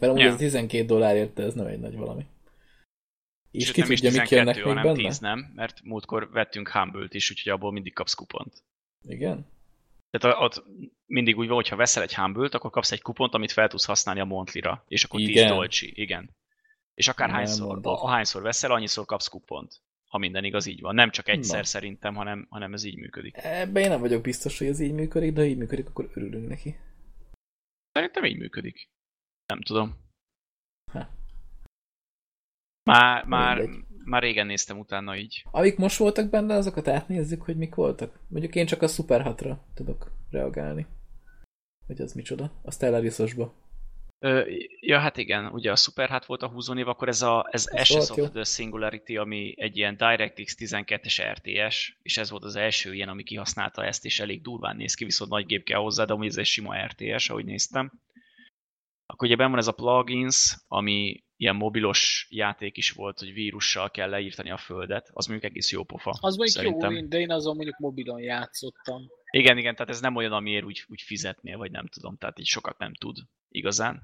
[0.00, 0.30] Mert amúgy Ja.
[0.30, 2.26] ez 12 dollárért, de ez nem egy nagy valami.
[3.52, 5.08] És Sőt, ki nem is tudja, mik 12, jönnek még hanem benne?
[5.08, 8.62] 10 nem, mert múltkor vettünk Humble-t is, úgyhogy abból mindig kapsz kupont.
[9.04, 9.46] Igen?
[10.10, 10.64] Tehát ott
[11.06, 13.84] mindig úgy van, hogy ha veszel egy Humble-t, akkor kapsz egy kupont, amit fel tudsz
[13.84, 15.48] használni a Monthly-ra, és akkor 10 Igen.
[15.48, 16.30] dolcsi, igen.
[16.94, 17.98] És akár Nem hányszor, mondod.
[18.00, 19.80] ahányszor veszel, annyiszor kapsz kupont.
[20.08, 20.94] Ha minden igaz, így van.
[20.94, 21.64] Nem csak egyszer Na.
[21.64, 23.36] szerintem, hanem, hanem ez így működik.
[23.36, 26.48] Ebben én nem vagyok biztos, hogy ez így működik, de ha így működik, akkor örülünk
[26.48, 26.76] neki.
[27.92, 28.88] Szerintem így működik.
[29.46, 29.96] Nem tudom.
[32.84, 33.84] Már, már, Mindegy.
[34.04, 35.44] már régen néztem utána így.
[35.50, 38.18] Amik most voltak benne, azokat átnézzük, hogy mik voltak.
[38.28, 40.86] Mondjuk én csak a Super 6-ra tudok reagálni.
[41.86, 42.50] Hogy az micsoda.
[42.62, 43.60] A Stellarisosba.
[44.18, 44.42] Ö,
[44.80, 47.80] ja, hát igen, ugye a Super hát volt a húzónév, akkor ez a ez Ez
[47.80, 48.28] Ashes of jó.
[48.28, 53.22] the Singularity, ami egy ilyen DirectX 12-es RTS, és ez volt az első ilyen, ami
[53.22, 56.36] kihasználta ezt, és elég durván néz ki, viszont nagy gép kell hozzá, de amúgy ez
[56.36, 57.92] egy sima RTS, ahogy néztem.
[59.06, 63.90] Akkor ugye benn van ez a plugins, ami ilyen mobilos játék is volt, hogy vírussal
[63.90, 66.10] kell leírtani a földet, az mondjuk egész jó pofa.
[66.10, 66.92] Az mondjuk szerintem.
[66.92, 69.02] jó, de én azon mondjuk mobilon játszottam.
[69.30, 72.46] Igen, igen, tehát ez nem olyan, amiért úgy, úgy fizetnél, vagy nem tudom, tehát így
[72.46, 73.16] sokat nem tud
[73.48, 74.02] igazán.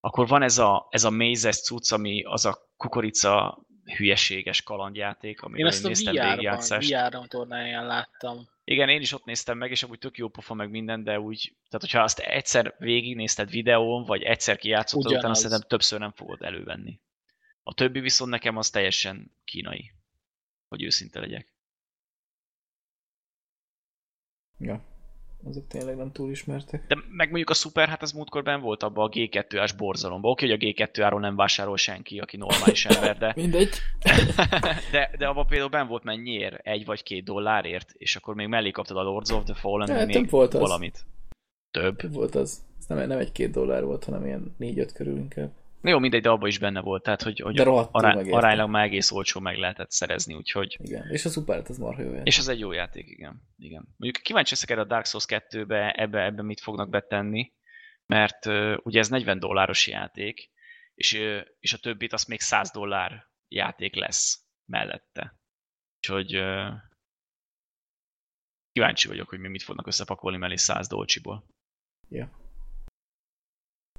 [0.00, 5.44] Akkor van ez a, ez a Mazes cucc, ami az a kukorica hülyeséges kalandjáték, Én
[5.44, 6.90] amiről ezt én a néztem VR-ban, végigjátszást.
[6.90, 8.48] VR tornáján láttam.
[8.64, 11.56] Igen, én is ott néztem meg, és amúgy tök jó pofa meg minden, de úgy,
[11.68, 15.38] tehát hogyha azt egyszer végignézted videón, vagy egyszer kijátszottad, utána Ugyanaz.
[15.38, 17.00] szerintem többször nem fogod elővenni.
[17.62, 19.92] A többi viszont nekem az teljesen kínai,
[20.68, 21.52] hogy őszinte legyek.
[24.58, 24.91] Ja.
[25.44, 26.86] Azok tényleg nem túl ismertek.
[26.86, 30.30] De meg mondjuk a Super, hát az múltkor benn volt abban a G2-ás borzalomban.
[30.30, 33.70] Oké, hogy a G2-áról nem vásárol senki, aki normális ember, de, Mindegy.
[34.92, 36.66] de, de abban például benn volt mennyiért?
[36.66, 40.06] Egy vagy két dollárért, és akkor még mellé kaptad a Lords of the Fallen, több
[40.06, 40.60] még volt az.
[40.60, 41.04] valamit.
[41.70, 41.96] Több.
[41.96, 42.64] Több volt az.
[42.78, 45.50] Ez nem, nem egy-két dollár volt, hanem ilyen négy-öt körül inkább.
[45.82, 48.36] Jó, mindegy, de abban is benne volt, tehát hogy, hogy De rohadtul ará, megérte.
[48.36, 51.10] aránylag már egész olcsó meg lehetett szerezni, úgyhogy Igen.
[51.10, 52.26] És a Super az marha jó játék.
[52.26, 53.42] És ez egy jó játék, igen.
[53.56, 53.94] igen.
[53.96, 57.52] Mondjuk kíváncsi leszek erre a Dark Souls 2-be, ebbe, ebbe mit fognak betenni,
[58.06, 60.50] mert uh, ugye ez 40 dolláros játék,
[60.94, 65.40] és, uh, és a többit az még 100 dollár játék lesz mellette.
[65.96, 66.72] Úgyhogy uh,
[68.72, 71.46] kíváncsi vagyok, hogy mi mit fognak összepakolni mellé 100 dolcsiból.
[72.08, 72.41] Ja.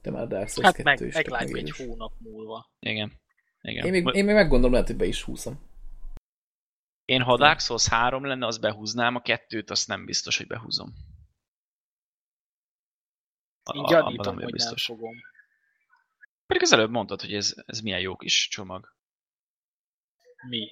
[0.04, 2.72] De már Dark Souls Hát 2 meg, is meglátjuk egy hónap múlva.
[2.80, 3.12] Igen.
[3.62, 3.86] igen.
[3.86, 5.60] Én még, én még meggondolom, lehet, hogy be is húzom.
[7.06, 10.48] én ha a Dark Souls 3 lenne, az behúznám, a kettőt azt nem biztos, hogy
[10.48, 10.94] behúzom.
[13.64, 15.16] A- abban gyanítom, hogy nem fogom.
[16.46, 18.96] Pedig az előbb mondtad, hogy ez, ez milyen jó kis csomag.
[20.48, 20.72] Mi?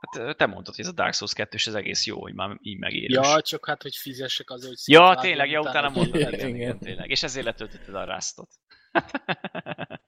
[0.00, 2.58] Hát te mondtad, hogy ez a Dark Souls 2 és ez egész jó, hogy már
[2.60, 3.26] így megérős.
[3.26, 6.20] Ja, csak hát, hogy fizessek azért, hogy ja tényleg, ja, utána mondtad.
[6.20, 7.10] Igen, Igen, igen, tényleg.
[7.10, 8.50] És ezért letöltötted a Rastot.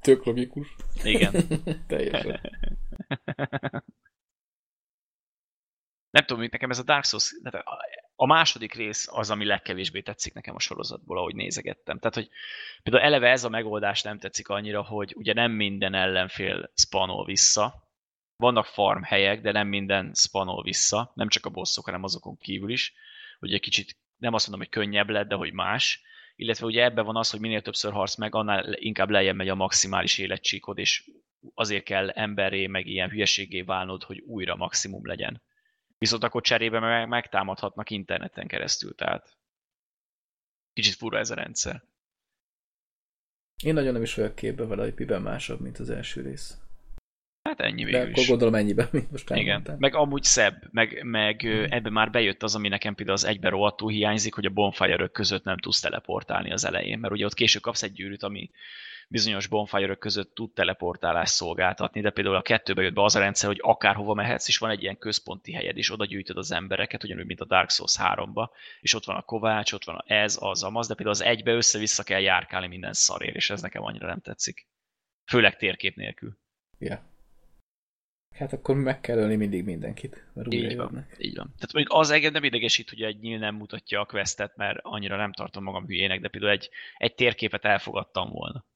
[0.00, 0.76] Tök logikus.
[1.02, 1.32] igen.
[1.88, 2.40] Teljesen.
[6.10, 7.32] Nem tudom, mit nekem ez a Dark Souls,
[8.16, 11.98] a második rész az, ami legkevésbé tetszik nekem a sorozatból, ahogy nézegettem.
[11.98, 12.28] Tehát, hogy
[12.82, 17.85] például eleve ez a megoldás nem tetszik annyira, hogy ugye nem minden ellenfél spanol vissza.
[18.36, 22.70] Vannak farm helyek, de nem minden spanol vissza, nem csak a bosszok, hanem azokon kívül
[22.70, 22.94] is.
[23.40, 26.02] Ugye kicsit nem azt mondom, hogy könnyebb lett, de hogy más.
[26.36, 29.54] Illetve ugye ebben van az, hogy minél többször harc meg, annál inkább lejjebb megy a
[29.54, 31.10] maximális életcsíkod, és
[31.54, 35.42] azért kell emberré, meg ilyen hülyeségé válnod, hogy újra maximum legyen.
[35.98, 39.38] Viszont akkor cserébe meg megtámadhatnak interneten keresztül, tehát
[40.72, 41.82] kicsit fura ez a rendszer.
[43.62, 46.65] Én nagyon nem is vagyok képbe vele, hogy miben másabb, mint az első rész.
[47.46, 48.28] Hát ennyi De végül akkor is.
[48.28, 49.76] gondolom ennyiben, mint most Igen, elmondtál.
[49.78, 51.52] meg amúgy szebb, meg, meg Mhm.
[51.52, 51.64] mm.
[51.68, 55.44] ebben már bejött az, ami nekem például az egyben rohadtul hiányzik, hogy a bonfire között
[55.44, 58.50] nem tudsz teleportálni az elején, mert ugye ott később kapsz egy gyűrűt, ami
[59.08, 63.48] bizonyos bonfire között tud teleportálást szolgáltatni, de például a kettőbe jött be az a rendszer,
[63.48, 67.26] hogy akárhova mehetsz, és van egy ilyen központi helyed, és oda gyűjtöd az embereket, ugyanúgy,
[67.26, 68.48] mint a Dark Souls 3-ba,
[68.80, 72.02] és ott van a Kovács, ott van ez, az, amaz, de például az egybe össze-vissza
[72.02, 74.66] kell járkálni minden szarér, és ez nekem annyira nem tetszik.
[75.26, 76.38] Főleg térkép nélkül.
[76.78, 77.14] Ja.
[78.36, 81.16] Hát akkor meg kell ölni mindig mindenkit, mert újra Így van, jönnek.
[81.18, 81.46] így van.
[81.46, 85.16] Tehát mondjuk az engem nem idegesít, hogy egy nyíl nem mutatja a questet, mert annyira
[85.16, 88.66] nem tartom magam hülyének, de például egy, egy térképet elfogadtam volna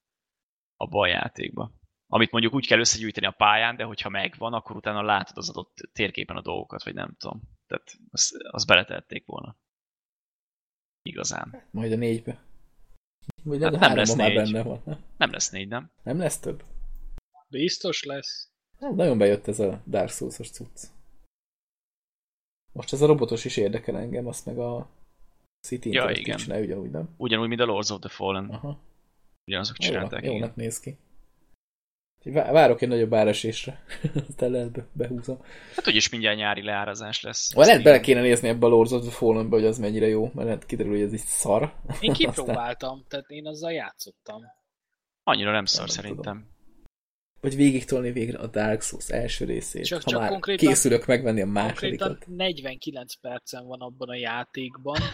[0.76, 1.72] a játékba.
[2.06, 5.76] Amit mondjuk úgy kell összegyűjteni a pályán, de hogyha megvan, akkor utána látod az adott
[5.92, 7.42] térképen a dolgokat, vagy nem tudom.
[7.66, 9.56] Tehát azt, azt beletették volna.
[11.02, 11.62] Igazán.
[11.70, 12.42] Majd a négybe.
[13.44, 14.36] Vagy Hát nem lesz már négy.
[14.36, 14.82] benne van.
[14.84, 15.04] nem?
[15.16, 15.92] Nem lesz négy, nem?
[16.02, 16.64] Nem lesz több?
[17.48, 18.48] Biztos lesz.
[18.80, 20.82] Hát nagyon bejött ez a Dark Souls-os cucc.
[22.72, 24.88] Most ez a robotos is érdekel engem, azt meg a
[25.66, 26.36] City Ja, igen.
[26.36, 27.14] csinálja ugyanúgy, nem?
[27.16, 28.48] Ugyanúgy, mint a Lords of the Fallen.
[28.50, 28.78] Aha.
[29.46, 30.22] Ugyanazok csinálták.
[30.22, 30.34] igen.
[30.34, 30.96] jónak néz ki.
[32.32, 33.84] Várok egy nagyobb áresésre.
[34.28, 35.42] Aztán lehet be, behúzom.
[35.76, 37.54] Hát úgyis mindjárt nyári leárazás lesz.
[37.54, 40.22] Vagy lehet bele kéne nézni ebbe a Lords of the fallen hogy az mennyire jó,
[40.22, 41.62] mert lehet kiderül, hogy ez így szar.
[41.62, 41.70] Én
[42.10, 44.42] Aztán- kipróbáltam, tehát én azzal játszottam.
[45.22, 46.48] Annyira nem szar Nem szerintem.
[47.40, 49.84] Vagy végig tolni végre a Dark Souls első részét.
[49.86, 52.08] Csak- ha csak már konkrétan- készülök megvenni a másodikat.
[52.08, 55.00] Konkrétan 49 percen van abban a játékban,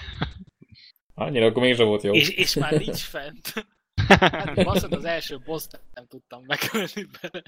[1.15, 2.15] Annyira akkor mégsem volt jó.
[2.15, 3.53] és, és már nincs fent.
[4.09, 7.43] Hát baszod, az első boss nem tudtam megölni bele.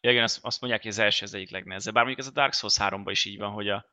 [0.00, 1.94] Ja, igen, azt, azt mondják, hogy az első az egyik legnehezebb.
[1.94, 3.84] Bár mondjuk ez a Dark Souls 3-ban is így van, hogy, a,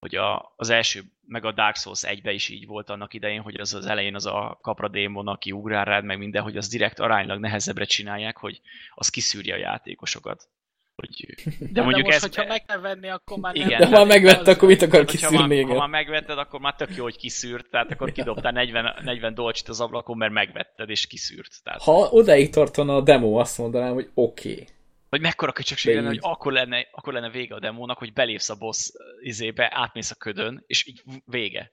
[0.00, 3.60] hogy a, az első, meg a Dark Souls 1-ben is így volt annak idején, hogy
[3.60, 7.00] az az elején az a kapra démon, aki ugrál rád, meg minden, hogy az direkt
[7.00, 8.60] aránylag nehezebbre csinálják, hogy
[8.94, 10.48] az kiszűrje a játékosokat.
[10.94, 11.26] Hogy,
[11.58, 13.68] de, De, mondjuk most, ez, hogyha meg kell venni, akkor már Igen.
[13.68, 13.78] nem.
[13.78, 15.66] De ha már megvette, Az- akkor mit akar kiszűrni még?
[15.66, 19.68] ha már megvetted, akkor már tök jó, hogy kiszűrt, tehát akkor kidobtál 40, 40 dolcsit
[19.68, 21.62] az ablakon, mert megvetted és kiszűrt.
[21.62, 24.52] Tehát, Ha odáig tartana a demo, azt mondanám, hogy oké.
[24.52, 24.66] Okay.
[25.08, 28.56] Vagy mekkora köcsökség lenne, hogy akkor lenne, akkor lenne vége a demónak, hogy belépsz a
[28.56, 28.90] boss
[29.20, 31.72] izébe, átmész a ködön, és így vége.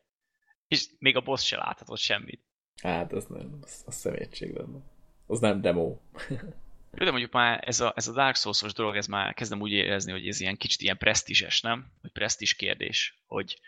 [0.68, 2.44] És még a boss se láthatod semmit.
[2.82, 4.80] Hát, az nem, az, az szemétség lenne.
[5.28, 5.98] Az nem demo.
[6.92, 10.12] De mondjuk már ez a, ez a Dark Souls-os dolog, ez már kezdem úgy érezni,
[10.12, 11.92] hogy ez ilyen kicsit ilyen presztízses, nem?
[12.02, 13.60] Hogy presztízs kérdés, hogy,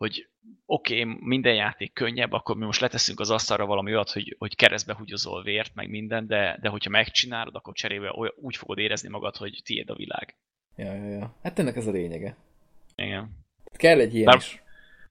[0.00, 0.28] hogy
[0.66, 4.56] oké, okay, minden játék könnyebb, akkor mi most leteszünk az asztalra valami olyat, hogy, hogy
[4.56, 9.08] keresztbe húgyozol vért, meg minden, de, de hogyha megcsinálod, akkor cserébe olyan, úgy fogod érezni
[9.08, 10.36] magad, hogy tiéd a világ.
[10.76, 11.34] Ja, ja, ja.
[11.42, 12.36] Hát ennek ez a lényege.
[12.94, 13.30] Igen.
[13.72, 14.62] Kell egy ilyen Bár- is.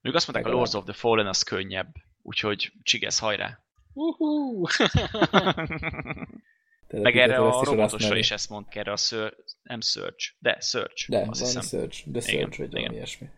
[0.01, 0.55] Még azt mondták, a.
[0.55, 3.59] Lords of the Fallen az könnyebb, úgyhogy csigesz, hajrá!
[3.93, 4.65] Uhú.
[6.91, 11.17] Meg erre a robotosra is ezt mondták, erre a ször, nem Search, de Search, De,
[11.17, 11.79] azt valami hiszem.
[11.79, 12.93] search, de Igen, search, vagy valami igen.
[12.93, 13.29] ilyesmi.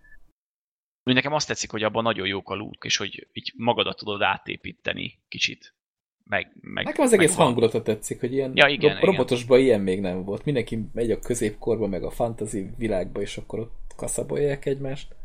[1.04, 4.22] Úgy nekem azt tetszik, hogy abban nagyon jók a loot, és hogy így magadat tudod
[4.22, 5.74] átépíteni kicsit.
[6.24, 7.46] Meg, meg, Nekem az egész van.
[7.46, 9.12] hangulata tetszik, hogy ilyen Ja, igen, ro- igen.
[9.12, 10.46] robotosban ilyen még nem volt.
[10.46, 15.16] Mindenki megy a középkorba, meg a fantasy világba, és akkor ott kaszabolják egymást.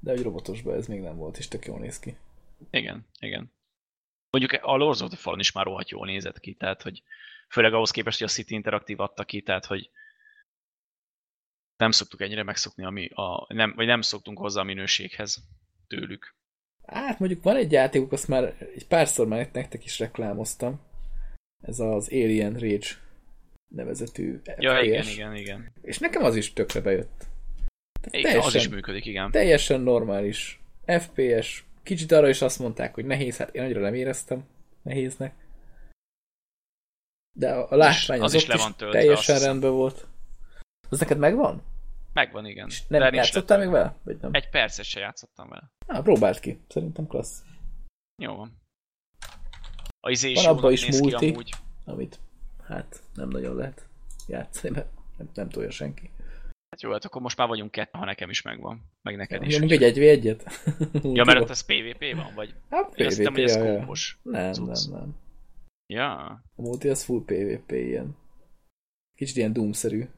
[0.00, 2.16] De hogy robotosban ez még nem volt, és tök jól néz ki.
[2.70, 3.52] Igen, igen.
[4.30, 7.02] Mondjuk a Lords of the Fallen is már rohadt jól nézett ki, tehát hogy
[7.48, 9.90] főleg ahhoz képest, hogy a City Interactive adta ki, tehát hogy
[11.82, 15.44] nem szoktuk ennyire megszokni, ami a, nem, vagy nem szoktunk hozzá a minőséghez
[15.86, 16.34] tőlük.
[16.86, 20.80] Hát mondjuk van egy játékuk, azt már egy párszor már nektek is reklámoztam.
[21.60, 22.86] Ez az Alien Rage
[23.68, 24.84] nevezetű Ja, FPS.
[24.84, 25.72] igen, igen, igen.
[25.82, 27.26] És nekem az is tökre bejött.
[28.10, 29.30] igen az is működik, igen.
[29.30, 31.64] teljesen normális FPS.
[31.82, 34.44] Kicsit arra is azt mondták, hogy nehéz, hát én annyira nem éreztem
[34.82, 35.34] nehéznek.
[37.38, 40.06] De a, a látvány az az, is le is van töltve, teljesen rendben volt.
[40.88, 41.62] Az neked megvan?
[42.12, 42.66] Megvan, igen.
[42.68, 43.96] És De nem nincs játszottál még vele?
[44.04, 44.30] Vagy nem?
[44.34, 45.70] Egy percet se játszottam vele.
[45.86, 46.60] Ah, próbáld ki.
[46.68, 47.42] Szerintem klassz.
[48.22, 48.60] Jó van.
[50.00, 51.28] A izé is Van abban is multi.
[51.28, 51.52] amúgy.
[51.84, 52.18] Amit
[52.64, 53.86] hát nem nagyon lehet
[54.28, 56.10] játszani, mert nem, nem tudja senki.
[56.70, 58.82] Hát jó, hát akkor most már vagyunk kettő, ha nekem is megvan.
[59.02, 59.52] Meg neked is.
[59.54, 60.44] Nyomunk egy 1 egyet?
[61.02, 62.54] Ja, mert ott ez PvP van, vagy?
[62.70, 63.78] Hát Én azt hittem, hogy ez PvP, ja, ja.
[63.78, 64.18] kópos.
[64.22, 64.88] Nem, cucc.
[64.90, 65.16] nem, nem.
[65.86, 66.16] Ja.
[66.56, 68.16] A multi az full PvP ilyen.
[69.14, 70.08] Kicsit ilyen Doom-szerű.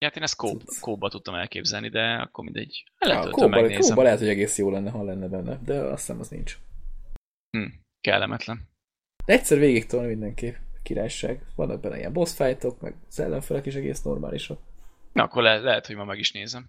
[0.00, 0.36] Ja, hát én ezt
[0.80, 2.84] kóba tudtam elképzelni, de akkor mindegy.
[2.98, 3.88] Ja, Letöltöm, kóba, megnézem.
[3.88, 6.58] kóba lehet, hogy egész jó lenne, ha lenne benne, de azt hiszem az nincs.
[7.50, 7.66] Hm,
[8.00, 8.68] kellemetlen.
[9.26, 10.54] De egyszer végig tolni mindenképp.
[10.82, 11.42] Királyság.
[11.54, 14.60] Vannak benne ilyen boss fightok, meg az ellenfelek is egész normálisak.
[15.12, 16.68] Na, akkor le, lehet, hogy ma meg is nézem.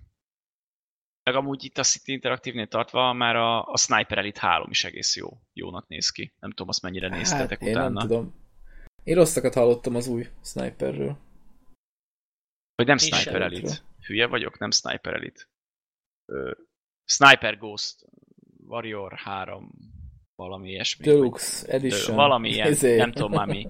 [1.24, 5.16] Meg amúgy itt a City Interactive-nél tartva már a, a Sniper Elite 3 is egész
[5.16, 5.28] jó.
[5.54, 6.34] Jónak néz ki.
[6.40, 7.90] Nem tudom, azt mennyire néztetek Hát, én utána.
[7.90, 8.34] nem tudom.
[9.04, 11.18] Én rosszakat hallottam az új Sniperről.
[12.80, 13.42] Vagy nem Sniper tudom.
[13.42, 13.74] Elite.
[14.06, 15.42] Hülye vagyok, nem Sniper Elite.
[16.26, 16.52] Ö,
[17.06, 17.96] Sniper Ghost
[18.68, 19.72] Warrior 3
[20.36, 21.06] valami ilyesmi.
[21.06, 22.16] Deluxe Edition.
[22.16, 22.96] Valami ilyen, Izé.
[22.96, 23.68] nem tudom már mi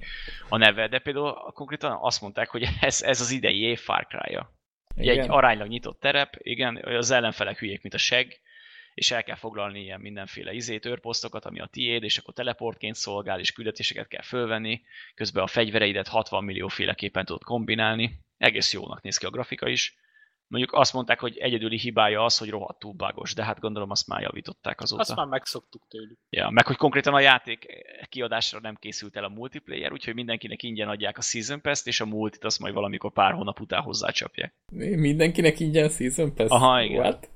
[0.49, 4.07] a neve, de például konkrétan azt mondták, hogy ez, ez az idei év Far.
[4.95, 5.23] Ugye Igen.
[5.23, 8.39] egy aránylag nyitott terep, igen, az ellenfelek hülyék, mint a seg,
[8.93, 13.39] és el kell foglalni ilyen mindenféle izét, őrposztokat, ami a tiéd, és akkor teleportként szolgál,
[13.39, 14.81] és küldetéseket kell fölvenni,
[15.15, 18.27] közben a fegyvereidet 60 millió féleképpen tudod kombinálni.
[18.39, 19.97] Egész jónak néz ki a grafika is.
[20.47, 24.21] Mondjuk azt mondták, hogy egyedüli hibája az, hogy rohadtul bugos, de hát gondolom azt már
[24.21, 25.01] javították azóta.
[25.01, 26.17] Azt már megszoktuk tőlük.
[26.29, 27.65] Ja, meg hogy konkrétan a játék
[28.09, 32.05] kiadásra nem készült el a multiplayer, úgyhogy mindenkinek ingyen adják a Season Pass-t, és a
[32.05, 34.55] multit azt majd valamikor pár hónap után hozzácsapják.
[34.71, 36.49] Mi- Mindenkinek ingyen Season Pass?
[36.49, 36.99] Aha, igen.
[36.99, 37.29] What?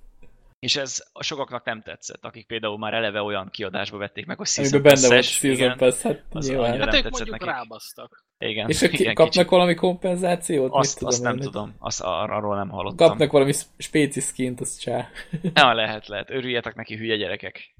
[0.64, 4.48] És ez a sokaknak nem tetszett, akik például már eleve olyan kiadásba vették meg, hogy
[4.56, 6.80] Amiben Season benne volt Season Pass, hát az nyilván.
[6.80, 7.48] Hát nem ők mondjuk nekik.
[7.48, 8.26] rábasztak.
[8.38, 9.50] igen, És ők igen, kapnak kicsit.
[9.50, 10.72] valami kompenzációt?
[10.74, 13.08] Azt, Mit azt tudom nem én, tudom, azt ar- arról nem hallottam.
[13.08, 15.10] Kapnak valami spéci skint, az csá.
[15.56, 16.30] Ja, lehet, lehet.
[16.30, 17.74] Örüljetek neki, hülye gyerekek.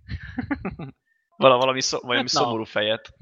[1.38, 2.40] Vala, valami, szó, valami Hát na.
[2.40, 3.14] szomorú fejet.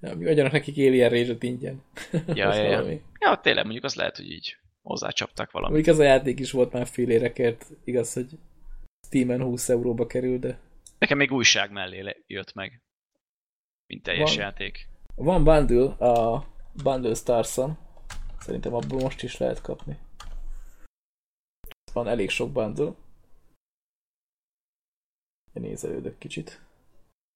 [0.00, 1.82] Ja, adjanak nekik Alien Rage-et ingyen.
[2.26, 2.98] Ja, ja, ja.
[3.20, 5.74] Ja, tényleg, mondjuk az lehet, hogy így hozzácsapták valamit.
[5.74, 8.38] Mondjuk ez a játék is volt már fél érekért, igaz, hogy
[9.06, 10.58] Steam-en 20 euróba kerül, de
[10.98, 12.82] Nekem még újság mellé jött meg.
[13.86, 14.44] Mint teljes Van.
[14.44, 14.88] játék.
[15.14, 16.46] van bundle a
[16.82, 17.78] Bundle Starson,
[18.38, 19.98] szerintem abból most is lehet kapni.
[21.92, 22.94] Van elég sok bundle.
[25.52, 26.60] Én nézelődök kicsit.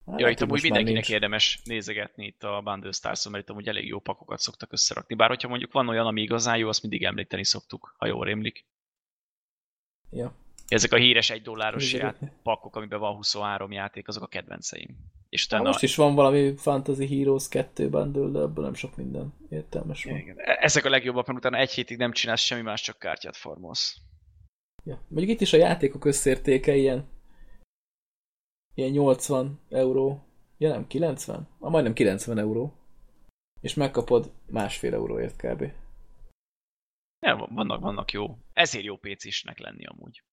[0.09, 1.09] Hát, Ja, itt amúgy mindenkinek nincs.
[1.09, 5.15] érdemes nézegetni itt a Bundle stars mert itt amúgy elég jó pakokat szoktak összerakni.
[5.15, 8.65] Bár hogyha mondjuk van olyan, ami igazán jó, azt mindig említeni szoktuk, ha jól rémlik.
[10.11, 10.33] Ja,
[10.67, 14.97] Ezek a híres egy dolláros ját- pakok, amiben van 23 játék, azok a kedvenceim.
[15.29, 15.69] És Na, utána...
[15.71, 20.15] most is van valami Fantasy Heroes 2 bundle, de ebből nem sok minden értelmes van.
[20.17, 20.35] Igen.
[20.37, 23.97] E- Ezek a legjobbak, mert utána egy hétig nem csinálsz semmi más, csak kártyát farmolsz.
[24.83, 25.01] Ja.
[25.07, 27.07] Mondjuk itt is a játékok összértéke ilyen
[28.79, 30.23] ilyen 80 euró.
[30.57, 31.47] Ja nem, 90?
[31.59, 32.73] Ah, majdnem 90 euró.
[33.61, 35.71] És megkapod másfél euróért kb.
[37.19, 38.37] Ja, vannak, vannak jó.
[38.53, 40.23] Ezért jó PC-snek lenni amúgy.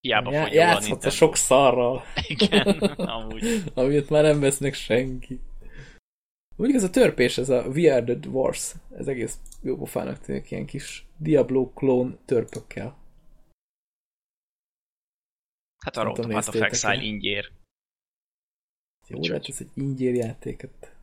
[0.00, 2.68] Hiába Já, a játszhatsz a sok szarral, Igen,
[3.16, 3.62] amúgy.
[3.74, 5.40] amit már nem vesznek senki.
[6.56, 10.50] Mondjuk ez a törpés, ez a We Are The Wars, ez egész jó pofának tűnik,
[10.50, 12.96] ilyen kis Diablo klón törpökkel.
[15.84, 16.54] Hát a Nem tudom, Road of?
[16.54, 17.52] Exile ingyér.
[19.08, 20.96] Jó, de hát ez egy ingyér játéket.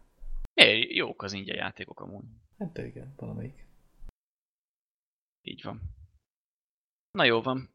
[0.53, 2.25] É, jók az ingyen játékok amúgy.
[2.57, 3.65] Hát de igen, valamelyik.
[5.41, 5.81] Így van.
[7.11, 7.69] Na jó van.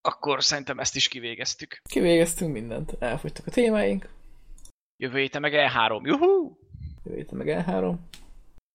[0.00, 1.80] Akkor szerintem ezt is kivégeztük.
[1.82, 4.08] Kivégeztünk mindent, elfogytak a témáink,
[5.02, 6.04] Jövő héten meg E3.
[6.04, 6.58] Juhú!
[7.04, 7.96] jövő héten meg E3.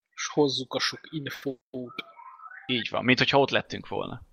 [0.10, 1.94] És hozzuk a sok infót.
[2.66, 4.27] Így van, mint hogyha ott lettünk volna.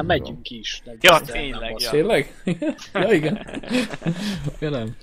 [0.00, 0.80] Hát megyünk ki is.
[0.84, 1.90] Nem Ja, tényleg, ja.
[1.90, 2.42] Tényleg?
[2.92, 3.60] ja, igen.
[4.60, 4.96] ja, nem.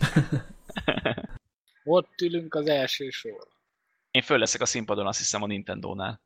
[1.84, 3.48] Ott ülünk az első sor.
[4.12, 6.22] Én föl leszek a színpadon, azt hiszem a Nintendo-nál.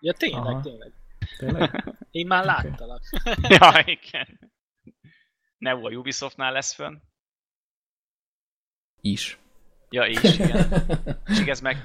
[0.00, 0.60] Ja, tényleg, Aha.
[0.60, 0.92] tényleg.
[1.38, 1.84] Tényleg?
[2.10, 3.02] Én már láttalak.
[3.48, 4.52] ja, igen.
[5.58, 6.96] Neo a Ubisoftnál lesz fönn.
[9.00, 9.38] Is.
[9.90, 10.72] Ja, és igen.
[11.26, 11.76] És igaz, meg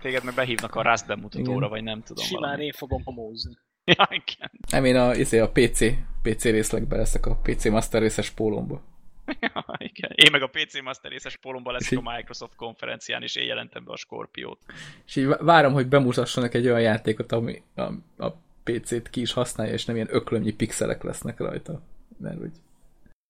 [0.00, 1.68] téged meg behívnak a Rust bemutatóra, Igen.
[1.68, 2.64] vagy nem tudom Simán valami.
[2.64, 3.58] én fogom homózni.
[3.96, 4.50] Ja, igen.
[4.70, 5.84] Nem, én a, izé, a PC,
[6.22, 8.82] PC részlegbe leszek a PC Master részes pólomba.
[9.40, 10.10] Ja, igen.
[10.14, 13.84] Én meg a PC Master részes polomban leszek És a Microsoft konferencián, és én jelentem
[13.84, 14.58] be a Scorpiót.
[15.06, 17.82] És így várom, hogy bemutassanak egy olyan játékot, ami a,
[18.16, 18.30] a
[18.62, 21.82] PC-t ki is használja, és nem ilyen öklömnyi pixelek lesznek rajta.
[22.18, 22.52] Mert úgy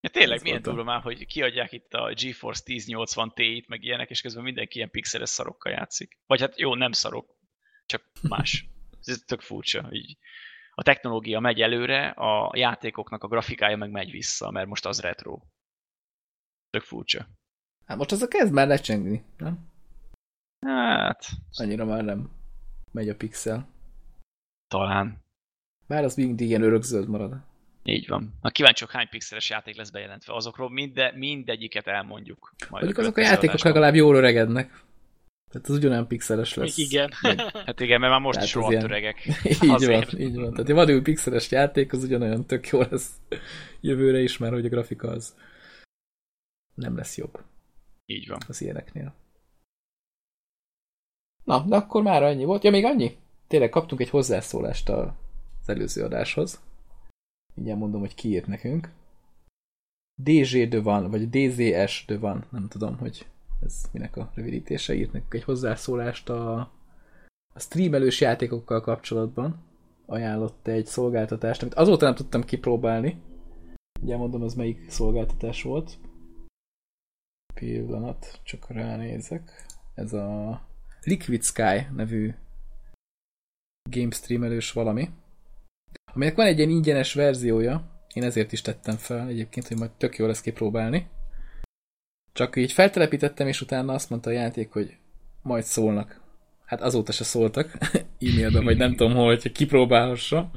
[0.00, 4.10] Ja, tényleg, Ez milyen durva már, hogy kiadják itt a GeForce 1080 Ti-t, meg ilyenek,
[4.10, 6.18] és közben mindenki ilyen pixeles szarokkal játszik.
[6.26, 7.36] Vagy hát jó, nem szarok,
[7.86, 8.66] csak más.
[9.04, 9.88] Ez tök furcsa.
[9.90, 10.16] Így
[10.74, 15.40] a technológia megy előre, a játékoknak a grafikája meg megy vissza, mert most az retro.
[16.70, 17.26] Tök furcsa.
[17.86, 19.70] Hát most az a kezd már lecsengni, nem?
[20.66, 22.30] Hát, Annyira már nem
[22.92, 23.68] megy a pixel.
[24.68, 25.20] talán.
[25.86, 27.36] Bár az mindig ilyen örökzöld marad.
[27.84, 28.34] Így van.
[28.40, 30.34] Na kíváncsiak, hány pixeles játék lesz bejelentve.
[30.34, 32.54] Azokról minde, mindegyiket elmondjuk.
[32.58, 33.72] Majd Mondjuk azok a játékok adásban.
[33.72, 34.82] legalább jól öregednek.
[35.52, 36.76] Tehát az ugyanolyan pixeles lesz.
[36.78, 37.10] Igen.
[37.22, 39.26] Meg- Hát igen, mert már most Tehát is rohadt ilyen- öregek.
[39.62, 40.10] így Azért.
[40.12, 40.50] van, így van.
[40.50, 43.10] Tehát egy vadul pixeles játék, az ugyanolyan tök jó lesz
[43.80, 45.36] jövőre is, már hogy a grafika az
[46.74, 47.42] nem lesz jobb
[48.06, 48.38] Így van.
[48.48, 49.14] az ilyeneknél.
[51.44, 52.62] Na, de akkor már annyi volt.
[52.64, 53.16] Ja, még annyi?
[53.46, 55.16] Tényleg kaptunk egy hozzászólást a-
[55.60, 56.60] az előző adáshoz.
[57.54, 58.90] Mindjárt mondom, hogy ki írt nekünk.
[60.22, 63.26] DZ de van, vagy DZS de van, nem tudom, hogy
[63.64, 64.94] ez minek a rövidítése.
[64.94, 66.70] Írt nekünk egy hozzászólást a
[67.54, 69.64] a streamelős játékokkal kapcsolatban
[70.06, 73.20] ajánlott egy szolgáltatást, amit azóta nem tudtam kipróbálni.
[74.00, 75.98] Ugye mondom, az melyik szolgáltatás volt.
[77.54, 79.66] Pillanat, csak ránézek.
[79.94, 80.60] Ez a
[81.02, 82.34] Liquid Sky nevű
[83.90, 85.08] game streamelős valami,
[86.12, 90.16] aminek van egy ilyen ingyenes verziója, én ezért is tettem fel egyébként, hogy majd tök
[90.16, 91.08] jó lesz kipróbálni.
[92.32, 94.96] Csak így feltelepítettem, és utána azt mondta a játék, hogy
[95.42, 96.20] majd szólnak.
[96.64, 97.78] Hát azóta se szóltak
[98.28, 100.50] e-mailben, vagy nem tudom hol, hogy kipróbálhassa.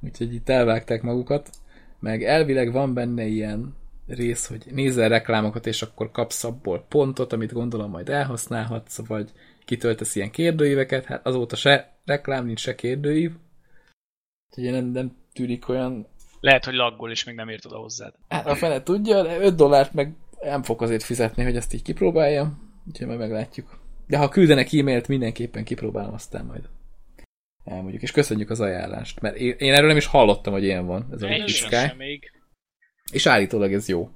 [0.00, 1.50] Úgyhogy itt elvágták magukat.
[1.98, 3.76] Meg elvileg van benne ilyen
[4.06, 9.30] rész, hogy nézel reklámokat, és akkor kapsz abból pontot, amit gondolom majd elhasználhatsz, vagy
[9.64, 11.04] kitöltesz ilyen kérdőíveket.
[11.04, 13.32] Hát azóta se reklám, nincs se kérdőív.
[14.50, 16.06] Úgyhogy nem, nem tűnik olyan...
[16.40, 18.14] Lehet, hogy laggol, és még nem ért oda hozzád.
[18.28, 21.82] Hát a fele tudja, de 5 dollárt meg nem fog azért fizetni, hogy ezt így
[21.82, 22.70] kipróbáljam.
[22.86, 23.78] Úgyhogy majd meglátjuk.
[24.06, 26.68] De ha küldenek e-mailt, mindenképpen kipróbálom aztán majd.
[27.64, 31.08] Elmondjuk, és köszönjük az ajánlást, mert én, erről nem is hallottam, hogy ilyen van.
[31.12, 31.92] Ez a Sky.
[33.12, 34.10] És állítólag ez jó.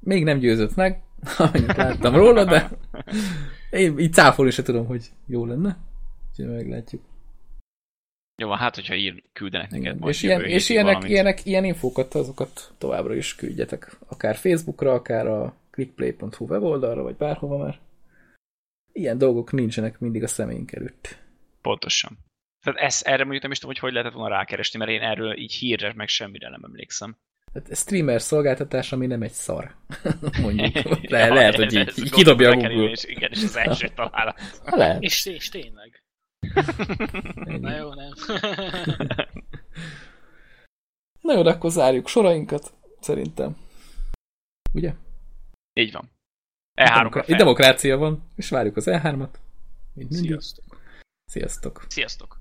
[0.00, 1.02] Még nem győzött meg,
[1.38, 2.70] amennyit láttam róla, de
[3.70, 5.78] én így cáfolni se tudom, hogy jó lenne.
[6.30, 7.02] Úgyhogy meglátjuk.
[8.36, 9.96] Jó, van, hát hogyha ír, küldenek neked Igen.
[9.98, 11.10] majd És, ilyen, és ilyenek, valamit.
[11.10, 13.96] ilyenek, ilyen infókat, azokat továbbra is küldjetek.
[14.08, 17.78] Akár Facebookra, akár a clickplay.hu weboldalra, vagy bárhova már.
[18.92, 21.18] Ilyen dolgok nincsenek mindig a személyünk előtt.
[21.62, 22.18] Pontosan.
[22.64, 25.38] Tehát ez, erre mondjuk nem is tudom, hogy hogy lehetett volna rákeresni, mert én erről
[25.38, 27.16] így hírre meg semmire nem emlékszem.
[27.54, 29.74] Hát streamer szolgáltatás, ami nem egy szar.
[30.42, 30.74] Mondjuk.
[31.10, 32.90] Le, Ja, lehet, hogy így, így kidobja a Google.
[32.90, 34.40] És igen, és az első találat.
[34.64, 35.02] Ha, lehet.
[35.02, 35.95] És, és tényleg.
[37.60, 38.12] Na jó, nem.
[41.20, 43.56] Na jó, de akkor zárjuk sorainkat, szerintem.
[44.74, 44.94] Ugye?
[45.80, 46.10] Így van.
[46.80, 47.38] E3-ra Demokra- Itt fel.
[47.38, 49.28] demokrácia van, és várjuk az E3-at.
[49.94, 50.28] Mint mindig.
[50.30, 50.80] Sziasztok.
[51.30, 51.84] Sziasztok.
[51.88, 52.35] Sziasztok.